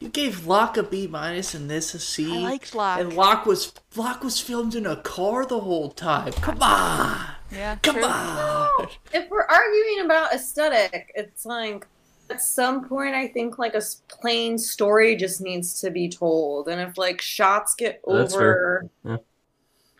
You 0.00 0.08
gave 0.10 0.46
Locke 0.46 0.76
a 0.76 0.82
B 0.82 1.06
minus 1.06 1.54
and 1.54 1.70
this 1.70 1.94
a 1.94 1.98
C. 1.98 2.30
I 2.44 2.50
liked 2.50 2.74
Locke. 2.74 3.00
And 3.00 3.14
Locke 3.14 3.46
was 3.46 3.72
Locke 3.96 4.22
was 4.22 4.38
filmed 4.38 4.74
in 4.74 4.84
a 4.84 4.96
car 4.96 5.46
the 5.46 5.60
whole 5.60 5.90
time. 5.90 6.32
Come 6.34 6.62
on, 6.62 7.26
Yeah, 7.50 7.76
come 7.82 7.96
true. 7.96 8.04
on. 8.04 8.88
if 9.14 9.30
we're 9.30 9.46
arguing 9.46 10.04
about 10.04 10.34
aesthetic, 10.34 11.10
it's 11.14 11.46
like 11.46 11.86
at 12.30 12.40
some 12.42 12.88
point 12.88 13.14
I 13.14 13.28
think 13.28 13.58
like 13.58 13.74
a 13.74 13.82
plain 14.08 14.58
story 14.58 15.16
just 15.16 15.40
needs 15.40 15.80
to 15.80 15.90
be 15.90 16.08
told, 16.08 16.68
and 16.68 16.80
if 16.80 16.96
like 16.98 17.20
shots 17.20 17.74
get 17.74 18.00
over 18.04 18.88
Yeah. 19.04 19.18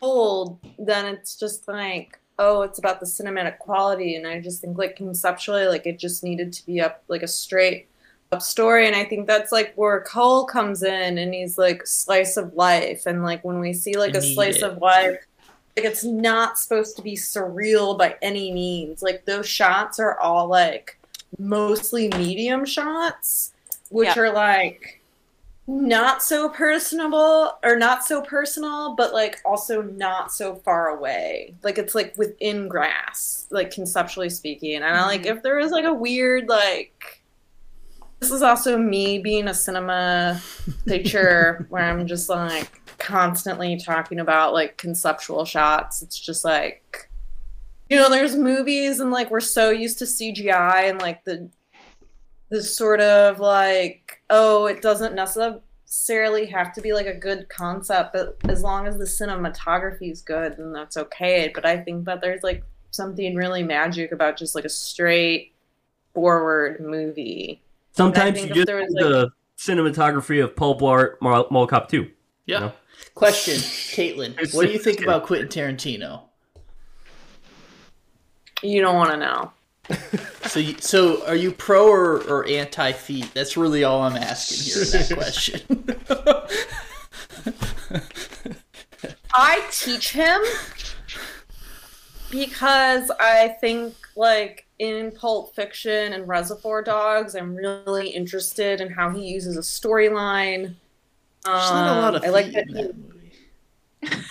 told, 0.00 0.58
then 0.78 1.06
it's 1.06 1.36
just 1.36 1.68
like 1.68 2.18
oh, 2.42 2.62
it's 2.62 2.78
about 2.78 3.00
the 3.00 3.06
cinematic 3.06 3.58
quality, 3.58 4.16
and 4.16 4.26
I 4.26 4.40
just 4.40 4.62
think 4.62 4.78
like 4.78 4.96
conceptually, 4.96 5.66
like 5.66 5.86
it 5.86 5.98
just 5.98 6.24
needed 6.24 6.52
to 6.54 6.64
be 6.66 6.80
up 6.80 7.02
like 7.08 7.22
a 7.22 7.28
straight 7.28 7.88
up 8.32 8.42
story, 8.42 8.86
and 8.86 8.96
I 8.96 9.04
think 9.04 9.26
that's 9.26 9.52
like 9.52 9.74
where 9.76 10.00
Cole 10.02 10.44
comes 10.46 10.82
in, 10.82 11.18
and 11.18 11.34
he's 11.34 11.58
like 11.58 11.86
slice 11.86 12.36
of 12.38 12.54
life, 12.54 13.06
and 13.06 13.22
like 13.24 13.44
when 13.44 13.60
we 13.60 13.72
see 13.74 13.96
like 13.98 14.14
I 14.14 14.18
a 14.18 14.22
slice 14.22 14.58
it. 14.58 14.64
of 14.64 14.78
life 14.78 15.18
like 15.76 15.86
it's 15.86 16.04
not 16.04 16.58
supposed 16.58 16.96
to 16.96 17.02
be 17.02 17.14
surreal 17.16 17.96
by 17.98 18.16
any 18.22 18.52
means. 18.52 19.02
Like 19.02 19.24
those 19.24 19.48
shots 19.48 19.98
are 20.00 20.18
all 20.18 20.48
like 20.48 20.98
mostly 21.38 22.08
medium 22.08 22.64
shots, 22.64 23.52
which 23.90 24.16
are 24.16 24.32
like 24.32 25.00
not 25.66 26.22
so 26.22 26.48
personable 26.48 27.52
or 27.62 27.76
not 27.76 28.04
so 28.04 28.20
personal, 28.22 28.94
but 28.96 29.12
like 29.12 29.40
also 29.44 29.82
not 29.82 30.32
so 30.32 30.56
far 30.56 30.88
away. 30.88 31.54
Like 31.62 31.78
it's 31.78 31.94
like 31.94 32.16
within 32.16 32.68
grass, 32.68 33.46
like 33.50 33.70
conceptually 33.70 34.30
speaking. 34.30 34.76
And 34.76 34.84
I 34.84 34.88
mm-hmm. 34.90 35.06
like 35.06 35.26
if 35.26 35.42
there 35.42 35.58
is 35.58 35.70
like 35.70 35.84
a 35.84 35.94
weird 35.94 36.48
like 36.48 37.22
this 38.18 38.30
is 38.30 38.42
also 38.42 38.76
me 38.76 39.18
being 39.18 39.48
a 39.48 39.54
cinema 39.54 40.40
teacher 40.86 41.66
where 41.70 41.84
I'm 41.84 42.06
just 42.06 42.28
like 42.28 42.80
constantly 42.98 43.78
talking 43.78 44.20
about 44.20 44.52
like 44.52 44.76
conceptual 44.76 45.44
shots. 45.44 46.02
It's 46.02 46.18
just 46.18 46.44
like 46.44 47.09
you 47.90 47.96
know, 47.96 48.08
there's 48.08 48.36
movies 48.36 49.00
and 49.00 49.10
like 49.10 49.30
we're 49.30 49.40
so 49.40 49.70
used 49.70 49.98
to 49.98 50.04
CGI 50.04 50.88
and 50.88 51.00
like 51.00 51.24
the 51.24 51.50
the 52.48 52.62
sort 52.62 53.00
of 53.00 53.40
like 53.40 54.22
oh, 54.30 54.66
it 54.66 54.80
doesn't 54.80 55.14
necessarily 55.14 56.46
have 56.46 56.72
to 56.74 56.80
be 56.80 56.92
like 56.92 57.06
a 57.06 57.14
good 57.14 57.48
concept, 57.48 58.12
but 58.12 58.36
as 58.48 58.62
long 58.62 58.86
as 58.86 58.96
the 58.96 59.04
cinematography 59.04 60.10
is 60.10 60.22
good, 60.22 60.56
then 60.56 60.72
that's 60.72 60.96
okay. 60.96 61.50
But 61.52 61.66
I 61.66 61.78
think 61.78 62.04
that 62.04 62.20
there's 62.20 62.44
like 62.44 62.62
something 62.92 63.34
really 63.34 63.64
magic 63.64 64.12
about 64.12 64.36
just 64.36 64.54
like 64.54 64.64
a 64.64 64.70
straight 64.70 65.52
forward 66.14 66.80
movie. 66.80 67.60
Sometimes 67.92 68.38
think 68.38 68.50
you 68.50 68.54
just 68.54 68.66
there 68.68 68.76
was, 68.76 68.88
need 68.90 69.02
the 69.02 69.30
cinematography 69.58 70.42
of 70.42 70.54
Paul 70.54 70.78
Blart 70.78 71.20
Mall, 71.20 71.48
Mall 71.50 71.66
Cop 71.66 71.88
2. 71.88 72.08
Yeah. 72.46 72.58
No. 72.60 72.72
Question, 73.14 73.56
Caitlin. 73.56 74.54
What 74.54 74.66
do 74.66 74.72
you 74.72 74.78
think 74.78 75.00
about 75.00 75.24
Quentin 75.24 75.48
Tarantino? 75.48 76.22
You 78.62 78.80
don't 78.80 78.96
want 78.96 79.10
to 79.10 79.16
know. 79.16 79.52
So, 80.46 80.60
you, 80.60 80.76
so 80.78 81.26
are 81.26 81.34
you 81.34 81.52
pro 81.52 81.88
or, 81.88 82.22
or 82.22 82.46
anti 82.46 82.92
feet? 82.92 83.32
That's 83.34 83.56
really 83.56 83.84
all 83.84 84.02
I'm 84.02 84.16
asking 84.16 84.72
here 84.72 84.82
in 84.82 84.90
that 84.90 85.96
question. 86.16 86.60
I 89.32 89.66
teach 89.70 90.12
him 90.12 90.40
because 92.30 93.10
I 93.18 93.56
think 93.60 93.94
like 94.16 94.66
in 94.78 95.12
Pulp 95.12 95.54
Fiction 95.54 96.12
and 96.12 96.26
Reservoir 96.26 96.82
Dogs, 96.82 97.34
I'm 97.34 97.54
really 97.54 98.08
interested 98.08 98.80
in 98.80 98.90
how 98.90 99.10
he 99.10 99.26
uses 99.26 99.56
a 99.56 99.60
storyline. 99.60 100.74
There's 101.44 101.70
not 101.70 101.96
a 101.96 102.00
lot 102.00 102.14
of 102.16 102.22
Um, 102.22 102.28
I 102.28 102.32
like 102.32 102.52
that 102.52 102.66
he 102.66 102.74
that. 102.74 104.24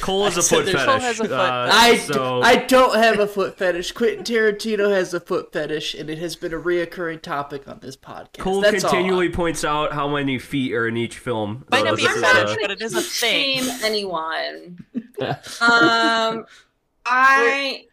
Cole 0.00 0.26
is 0.26 0.36
I 0.36 0.40
a 0.40 0.42
foot 0.42 0.64
fetish. 0.66 0.84
Cole 0.84 0.98
has 0.98 1.20
a 1.20 1.24
foot 1.24 1.32
uh, 1.32 1.68
I, 1.70 1.96
so 1.98 2.42
I 2.42 2.56
don't 2.56 2.96
have 2.96 3.18
a 3.18 3.26
foot 3.26 3.58
fetish. 3.58 3.92
Quentin 3.92 4.24
Tarantino 4.24 4.90
has 4.90 5.14
a 5.14 5.20
foot 5.20 5.52
fetish, 5.52 5.94
and 5.94 6.08
it 6.08 6.18
has 6.18 6.36
been 6.36 6.52
a 6.52 6.58
reoccurring 6.58 7.22
topic 7.22 7.68
on 7.68 7.80
this 7.80 7.96
podcast. 7.96 8.38
Cole 8.38 8.60
That's 8.60 8.84
all. 8.84 8.90
continually 8.90 9.28
points 9.28 9.64
out 9.64 9.92
how 9.92 10.08
many 10.08 10.38
feet 10.38 10.72
are 10.74 10.88
in 10.88 10.96
each 10.96 11.18
film. 11.18 11.64
Might 11.70 11.84
not 11.84 11.96
be 11.96 12.06
a 12.06 12.08
fetish, 12.08 12.56
but 12.60 12.70
it 12.70 12.82
is 12.82 12.94
a 12.94 13.00
thing. 13.00 13.62
Shame 13.62 13.78
anyone. 13.82 14.84
um, 15.60 16.46
I 17.06 17.84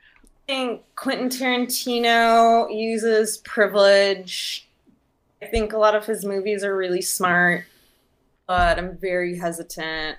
think 0.47 0.83
Quentin 0.95 1.29
Tarantino 1.29 2.73
uses 2.73 3.37
privilege. 3.39 4.67
I 5.41 5.45
think 5.45 5.73
a 5.73 5.77
lot 5.77 5.95
of 5.95 6.05
his 6.05 6.25
movies 6.25 6.63
are 6.63 6.75
really 6.75 7.01
smart, 7.01 7.65
but 8.47 8.79
I'm 8.79 8.97
very 8.97 9.37
hesitant. 9.37 10.17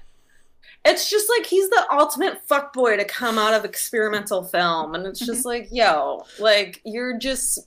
It's 0.85 1.11
just 1.11 1.29
like 1.29 1.47
he's 1.47 1.69
the 1.71 1.87
ultimate 1.93 2.47
fuckboy 2.49 2.97
to 2.99 3.05
come 3.05 3.39
out 3.39 3.55
of 3.55 3.65
experimental 3.65 4.45
film, 4.45 4.95
and 4.95 5.07
it's 5.07 5.21
just 5.21 5.45
like, 5.45 5.69
yo, 5.71 6.25
like 6.39 6.81
you're 6.85 7.19
just 7.19 7.59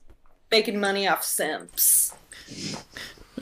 making 0.50 0.80
money 0.80 1.08
off 1.08 1.24
simps. 1.24 2.14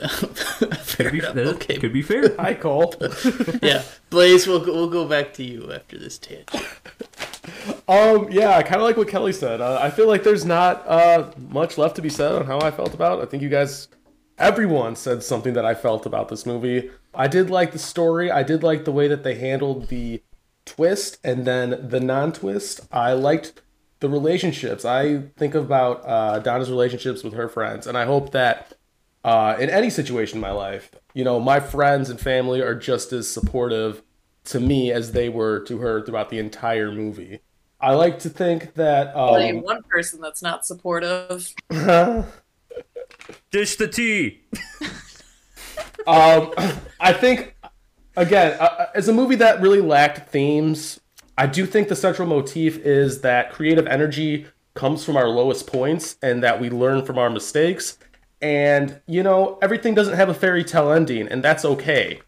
Fair 0.00 1.10
could 1.10 1.12
be, 1.12 1.18
enough. 1.18 1.36
Okay. 1.36 1.76
could 1.76 1.92
be 1.92 2.00
fair. 2.00 2.34
Hi, 2.36 2.54
Cole. 2.54 2.94
yeah, 3.62 3.82
Blaze, 4.10 4.46
we'll 4.46 4.64
go, 4.64 4.72
we'll 4.72 4.88
go 4.88 5.06
back 5.06 5.34
to 5.34 5.44
you 5.44 5.70
after 5.72 5.98
this 5.98 6.16
tangent. 6.16 6.50
Um, 7.86 8.30
yeah, 8.30 8.62
kind 8.62 8.76
of 8.76 8.82
like 8.82 8.96
what 8.96 9.08
Kelly 9.08 9.32
said. 9.32 9.60
Uh, 9.60 9.78
I 9.82 9.90
feel 9.90 10.08
like 10.08 10.22
there's 10.22 10.44
not 10.44 10.86
uh, 10.86 11.30
much 11.48 11.76
left 11.76 11.96
to 11.96 12.02
be 12.02 12.08
said 12.08 12.32
on 12.32 12.46
how 12.46 12.60
I 12.60 12.70
felt 12.70 12.94
about. 12.94 13.18
it. 13.18 13.22
I 13.22 13.26
think 13.26 13.42
you 13.42 13.48
guys, 13.50 13.88
everyone 14.40 14.96
said 14.96 15.22
something 15.22 15.52
that 15.54 15.64
I 15.64 15.74
felt 15.74 16.06
about 16.06 16.28
this 16.28 16.44
movie. 16.44 16.90
I 17.14 17.28
did 17.28 17.50
like 17.50 17.72
the 17.72 17.78
story. 17.78 18.30
I 18.30 18.42
did 18.42 18.62
like 18.62 18.84
the 18.84 18.92
way 18.92 19.06
that 19.06 19.22
they 19.22 19.36
handled 19.36 19.88
the 19.88 20.22
twist 20.64 21.18
and 21.22 21.44
then 21.44 21.88
the 21.88 22.00
non-twist. 22.00 22.80
I 22.90 23.12
liked 23.12 23.60
the 24.00 24.08
relationships. 24.08 24.84
I 24.84 25.24
think 25.36 25.54
about 25.54 26.02
uh, 26.06 26.38
Donna's 26.38 26.70
relationships 26.70 27.22
with 27.22 27.34
her 27.34 27.48
friends, 27.48 27.86
and 27.86 27.98
I 27.98 28.06
hope 28.06 28.32
that 28.32 28.72
uh, 29.22 29.56
in 29.60 29.68
any 29.68 29.90
situation 29.90 30.38
in 30.38 30.40
my 30.40 30.52
life, 30.52 30.90
you 31.12 31.22
know, 31.22 31.38
my 31.38 31.60
friends 31.60 32.08
and 32.08 32.18
family 32.18 32.62
are 32.62 32.74
just 32.74 33.12
as 33.12 33.28
supportive 33.28 34.02
to 34.44 34.58
me 34.58 34.90
as 34.90 35.12
they 35.12 35.28
were 35.28 35.60
to 35.60 35.78
her 35.78 36.02
throughout 36.02 36.30
the 36.30 36.38
entire 36.38 36.90
movie. 36.90 37.40
I 37.78 37.94
like 37.94 38.18
to 38.20 38.30
think 38.30 38.74
that. 38.74 39.14
Only 39.14 39.50
Um, 39.50 39.62
one 39.62 39.82
person 39.82 40.20
that's 40.20 40.42
not 40.42 40.64
supportive. 40.64 41.54
Dish 43.50 43.76
the 43.76 43.88
tea. 43.88 44.42
um, 46.06 46.52
I 47.00 47.12
think, 47.12 47.56
again, 48.16 48.56
uh, 48.60 48.86
as 48.94 49.08
a 49.08 49.12
movie 49.12 49.36
that 49.36 49.60
really 49.60 49.80
lacked 49.80 50.30
themes, 50.30 51.00
I 51.36 51.46
do 51.46 51.64
think 51.66 51.88
the 51.88 51.96
central 51.96 52.28
motif 52.28 52.78
is 52.78 53.22
that 53.22 53.50
creative 53.50 53.86
energy 53.86 54.46
comes 54.74 55.04
from 55.04 55.16
our 55.16 55.28
lowest 55.28 55.66
points 55.66 56.16
and 56.22 56.42
that 56.42 56.60
we 56.60 56.70
learn 56.70 57.04
from 57.04 57.18
our 57.18 57.30
mistakes. 57.30 57.98
And, 58.42 59.00
you 59.06 59.22
know, 59.22 59.58
everything 59.60 59.94
doesn't 59.94 60.16
have 60.16 60.28
a 60.28 60.34
fairy 60.34 60.64
tale 60.64 60.92
ending, 60.92 61.28
and 61.28 61.42
that's 61.42 61.64
okay. 61.64 62.20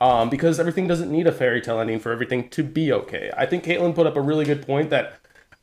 Um, 0.00 0.28
because 0.28 0.58
everything 0.58 0.88
doesn't 0.88 1.10
need 1.10 1.26
a 1.26 1.32
fairy 1.32 1.60
tale 1.60 1.78
ending 1.78 2.00
for 2.00 2.10
everything 2.10 2.48
to 2.50 2.62
be 2.62 2.92
okay. 2.92 3.30
I 3.36 3.46
think 3.46 3.64
Caitlin 3.64 3.94
put 3.94 4.06
up 4.06 4.16
a 4.16 4.20
really 4.20 4.44
good 4.44 4.66
point 4.66 4.90
that 4.90 5.14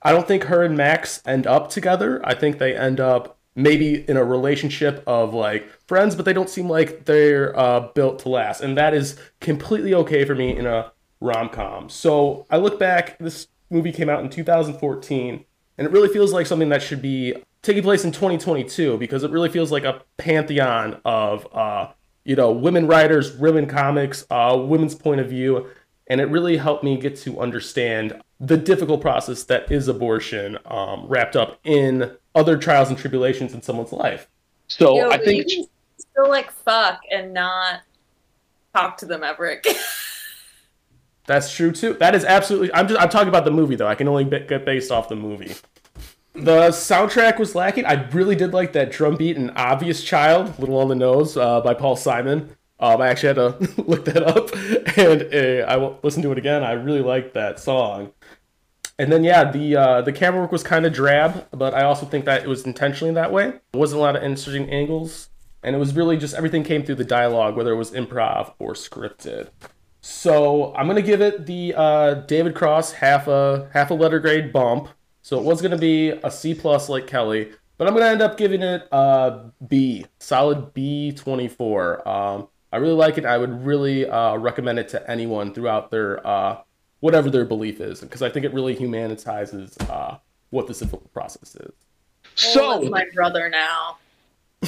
I 0.01 0.11
don't 0.11 0.27
think 0.27 0.43
her 0.43 0.63
and 0.63 0.75
Max 0.75 1.21
end 1.25 1.45
up 1.45 1.69
together. 1.69 2.21
I 2.23 2.33
think 2.33 2.57
they 2.57 2.75
end 2.75 2.99
up 2.99 3.37
maybe 3.55 4.09
in 4.09 4.17
a 4.17 4.23
relationship 4.23 5.03
of 5.05 5.33
like 5.33 5.69
friends, 5.87 6.15
but 6.15 6.25
they 6.25 6.33
don't 6.33 6.49
seem 6.49 6.69
like 6.69 7.05
they're 7.05 7.57
uh, 7.57 7.87
built 7.93 8.19
to 8.19 8.29
last. 8.29 8.61
And 8.61 8.77
that 8.77 8.93
is 8.93 9.17
completely 9.39 9.93
okay 9.93 10.25
for 10.25 10.35
me 10.35 10.55
in 10.55 10.65
a 10.65 10.91
rom 11.19 11.49
com. 11.49 11.89
So 11.89 12.45
I 12.49 12.57
look 12.57 12.79
back, 12.79 13.17
this 13.19 13.47
movie 13.69 13.91
came 13.91 14.09
out 14.09 14.23
in 14.23 14.29
2014, 14.29 15.45
and 15.77 15.87
it 15.87 15.91
really 15.91 16.09
feels 16.09 16.33
like 16.33 16.45
something 16.45 16.69
that 16.69 16.81
should 16.81 17.01
be 17.01 17.35
taking 17.61 17.83
place 17.83 18.03
in 18.03 18.11
2022 18.11 18.97
because 18.97 19.23
it 19.23 19.31
really 19.31 19.49
feels 19.49 19.71
like 19.71 19.83
a 19.83 20.01
pantheon 20.17 20.99
of, 21.05 21.47
uh, 21.53 21.87
you 22.23 22.35
know, 22.35 22.51
women 22.51 22.87
writers, 22.87 23.35
women 23.37 23.67
comics, 23.67 24.25
uh, 24.29 24.57
women's 24.59 24.95
point 24.95 25.21
of 25.21 25.29
view. 25.29 25.67
And 26.07 26.19
it 26.19 26.25
really 26.25 26.57
helped 26.57 26.83
me 26.83 26.97
get 26.97 27.15
to 27.17 27.39
understand 27.39 28.21
the 28.39 28.57
difficult 28.57 29.01
process 29.01 29.43
that 29.43 29.71
is 29.71 29.87
abortion 29.87 30.57
um, 30.65 31.05
wrapped 31.07 31.35
up 31.35 31.59
in 31.63 32.11
other 32.35 32.57
trials 32.57 32.89
and 32.89 32.97
tribulations 32.97 33.53
in 33.53 33.61
someone's 33.61 33.91
life. 33.91 34.27
So 34.67 34.97
Yo, 34.97 35.09
I 35.09 35.17
think 35.17 35.49
you 35.49 35.55
can 35.57 35.65
still 35.97 36.29
like 36.29 36.51
fuck 36.51 37.01
and 37.11 37.33
not 37.33 37.81
talk 38.73 38.97
to 38.97 39.05
them 39.05 39.23
ever 39.23 39.47
again. 39.47 39.75
That's 41.25 41.53
true 41.53 41.71
too. 41.71 41.93
That 41.93 42.15
is 42.15 42.25
absolutely. 42.25 42.73
I'm 42.73 42.87
just. 42.87 42.99
I'm 42.99 43.09
talking 43.09 43.29
about 43.29 43.45
the 43.45 43.51
movie 43.51 43.75
though. 43.75 43.87
I 43.87 43.95
can 43.95 44.07
only 44.07 44.23
be- 44.23 44.39
get 44.39 44.65
based 44.65 44.91
off 44.91 45.07
the 45.07 45.15
movie. 45.15 45.53
The 46.33 46.69
soundtrack 46.69 47.37
was 47.39 47.55
lacking. 47.55 47.85
I 47.85 48.09
really 48.09 48.35
did 48.35 48.53
like 48.53 48.73
that 48.73 48.91
drum 48.91 49.17
beat 49.17 49.37
and 49.37 49.51
"Obvious 49.55 50.03
Child," 50.03 50.57
"Little 50.59 50.79
on 50.79 50.87
the 50.87 50.95
Nose" 50.95 51.37
uh, 51.37 51.61
by 51.61 51.73
Paul 51.73 51.95
Simon. 51.95 52.55
Um, 52.79 52.99
I 52.99 53.09
actually 53.09 53.27
had 53.27 53.35
to 53.35 53.81
look 53.83 54.05
that 54.05 54.23
up, 54.23 54.49
and 54.97 55.33
uh, 55.33 55.71
I 55.71 55.77
will 55.77 55.99
listen 56.01 56.23
to 56.23 56.31
it 56.31 56.37
again. 56.37 56.63
I 56.63 56.71
really 56.71 57.01
liked 57.01 57.35
that 57.35 57.59
song. 57.59 58.11
And 59.01 59.11
then 59.11 59.23
yeah, 59.23 59.49
the 59.49 59.75
uh, 59.75 60.01
the 60.03 60.13
camera 60.13 60.41
work 60.41 60.51
was 60.51 60.61
kind 60.61 60.85
of 60.85 60.93
drab, 60.93 61.47
but 61.49 61.73
I 61.73 61.81
also 61.81 62.05
think 62.05 62.25
that 62.25 62.43
it 62.43 62.47
was 62.47 62.67
intentionally 62.67 63.11
that 63.15 63.33
way. 63.33 63.49
There 63.71 63.79
wasn't 63.79 63.97
a 63.97 64.03
lot 64.03 64.15
of 64.15 64.21
interesting 64.21 64.69
angles, 64.69 65.29
and 65.63 65.75
it 65.75 65.79
was 65.79 65.95
really 65.95 66.17
just 66.17 66.35
everything 66.35 66.63
came 66.63 66.83
through 66.85 66.95
the 66.95 67.03
dialogue, 67.03 67.57
whether 67.57 67.71
it 67.71 67.77
was 67.77 67.89
improv 67.89 68.53
or 68.59 68.73
scripted. 68.73 69.49
So 70.01 70.71
I'm 70.75 70.85
gonna 70.85 71.01
give 71.01 71.19
it 71.19 71.47
the 71.47 71.73
uh, 71.75 72.13
David 72.13 72.53
Cross 72.53 72.91
half 72.91 73.27
a 73.27 73.71
half 73.73 73.89
a 73.89 73.95
letter 73.95 74.19
grade 74.19 74.53
bump. 74.53 74.89
So 75.23 75.39
it 75.39 75.43
was 75.45 75.63
gonna 75.63 75.79
be 75.79 76.09
a 76.09 76.29
C 76.29 76.53
plus 76.53 76.87
like 76.87 77.07
Kelly, 77.07 77.53
but 77.79 77.87
I'm 77.87 77.95
gonna 77.95 78.05
end 78.05 78.21
up 78.21 78.37
giving 78.37 78.61
it 78.61 78.87
a 78.91 79.51
B, 79.67 80.05
solid 80.19 80.75
B 80.75 81.11
24. 81.11 82.07
Um, 82.07 82.49
I 82.71 82.77
really 82.77 82.93
like 82.93 83.17
it. 83.17 83.25
I 83.25 83.39
would 83.39 83.65
really 83.65 84.07
uh, 84.07 84.35
recommend 84.35 84.77
it 84.77 84.89
to 84.89 85.09
anyone 85.09 85.55
throughout 85.55 85.89
their 85.89 86.25
uh, 86.25 86.61
whatever 87.01 87.29
their 87.29 87.45
belief 87.45 87.81
is, 87.81 87.99
because 87.99 88.21
I 88.21 88.29
think 88.29 88.45
it 88.45 88.53
really 88.53 88.75
humanitizes 88.75 89.75
uh, 89.89 90.17
what 90.49 90.67
the 90.67 90.73
civil 90.73 90.99
process 91.13 91.55
is. 91.55 91.73
Oh, 92.23 92.29
so. 92.35 92.81
it's 92.81 92.89
my 92.89 93.05
brother 93.13 93.49
now. 93.49 93.97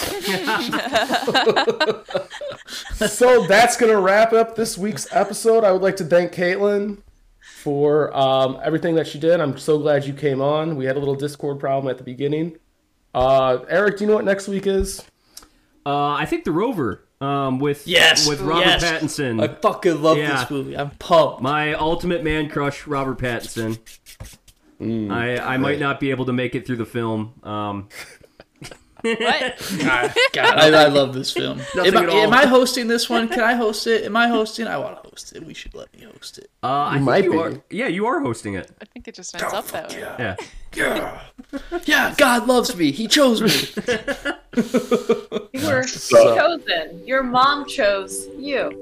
so 3.08 3.46
that's 3.46 3.78
gonna 3.78 4.00
wrap 4.00 4.34
up 4.34 4.56
this 4.56 4.76
week's 4.76 5.08
episode. 5.12 5.64
I 5.64 5.72
would 5.72 5.84
like 5.84 5.96
to 5.98 6.04
thank 6.04 6.34
Caitlin 6.34 6.98
for 7.40 8.16
um, 8.18 8.60
everything 8.64 8.96
that 8.96 9.06
she 9.06 9.20
did. 9.20 9.40
I'm 9.40 9.56
so 9.58 9.78
glad 9.78 10.06
you 10.06 10.14
came 10.14 10.42
on. 10.42 10.76
We 10.76 10.86
had 10.86 10.96
a 10.96 11.00
little 11.00 11.14
Discord 11.16 11.60
problem 11.60 11.92
at 11.92 12.00
the 12.00 12.04
beginning. 12.04 12.58
Uh, 13.14 13.60
Eric, 13.70 13.98
do 13.98 14.06
you 14.06 14.10
know 14.10 14.16
what 14.16 14.26
next 14.26 14.48
week 14.48 14.66
is? 14.66 15.04
Uh, 15.86 16.14
I 16.14 16.26
think 16.26 16.44
the 16.44 16.52
Rover. 16.52 17.03
Um, 17.24 17.60
with 17.60 17.88
Yes, 17.88 18.28
with 18.28 18.42
Robert 18.42 18.66
yes. 18.66 18.84
Pattinson. 18.84 19.42
I 19.42 19.48
fucking 19.54 20.02
love 20.02 20.18
Yeah. 20.18 20.42
this 20.42 20.52
movie. 20.52 20.78
I'm 20.78 20.92
pumped. 20.92 21.42
My 21.42 21.74
ultimate 21.74 22.24
man 22.24 22.50
crush, 22.50 22.86
Robert 22.86 23.18
Pattinson. 23.20 23.80
Mm. 24.82 25.12
I 25.12 25.38
I 25.38 25.58
might 25.58 25.80
not 25.80 26.00
be 26.00 26.10
able 26.12 26.26
to 26.26 26.34
make 26.34 26.56
it 26.56 26.66
through 26.68 26.78
the 26.78 26.86
film. 26.86 27.34
Um, 27.44 27.88
What? 29.04 29.76
God, 30.34 30.58
I, 30.58 30.68
I 30.86 30.88
love 30.88 31.14
this 31.14 31.32
film. 31.32 31.60
Am 31.78 31.98
I, 31.98 32.04
am 32.06 32.34
I 32.34 32.46
hosting 32.46 32.88
this 32.88 33.10
one? 33.10 33.28
Can 33.28 33.42
I 33.42 33.54
host 33.54 33.86
it? 33.86 34.06
Am 34.06 34.16
I 34.16 34.28
hosting? 34.30 34.66
I 34.66 34.78
want 34.78 35.04
to 35.04 35.10
host 35.10 35.36
it. 35.36 35.46
We 35.46 35.54
should 35.54 35.76
let 35.76 35.94
me 35.94 36.06
host 36.06 36.38
it. 36.38 36.50
uh, 36.64 36.68
I 36.88 36.94
think 36.94 37.06
might 37.06 37.24
you 37.26 37.32
be. 37.32 37.38
are. 37.38 37.54
Yeah, 37.70 37.88
you 37.88 38.06
are 38.06 38.22
hosting 38.22 38.54
it. 38.56 38.72
I 38.82 38.86
think 38.86 39.08
it 39.10 39.16
just 39.16 39.36
ends 39.36 39.54
up 39.54 39.68
that 39.68 39.92
way. 39.92 40.36
Yeah. 40.76 41.20
Yeah, 41.86 42.16
God 42.18 42.48
loves 42.48 42.76
me. 42.76 42.92
He 42.92 43.08
chose 43.08 43.42
me. 43.42 43.52
You 45.54 45.68
were 45.68 45.84
So- 45.84 46.36
chosen. 46.36 47.06
Your 47.06 47.24
mom 47.24 47.68
chose 47.68 48.28
you. 48.38 48.80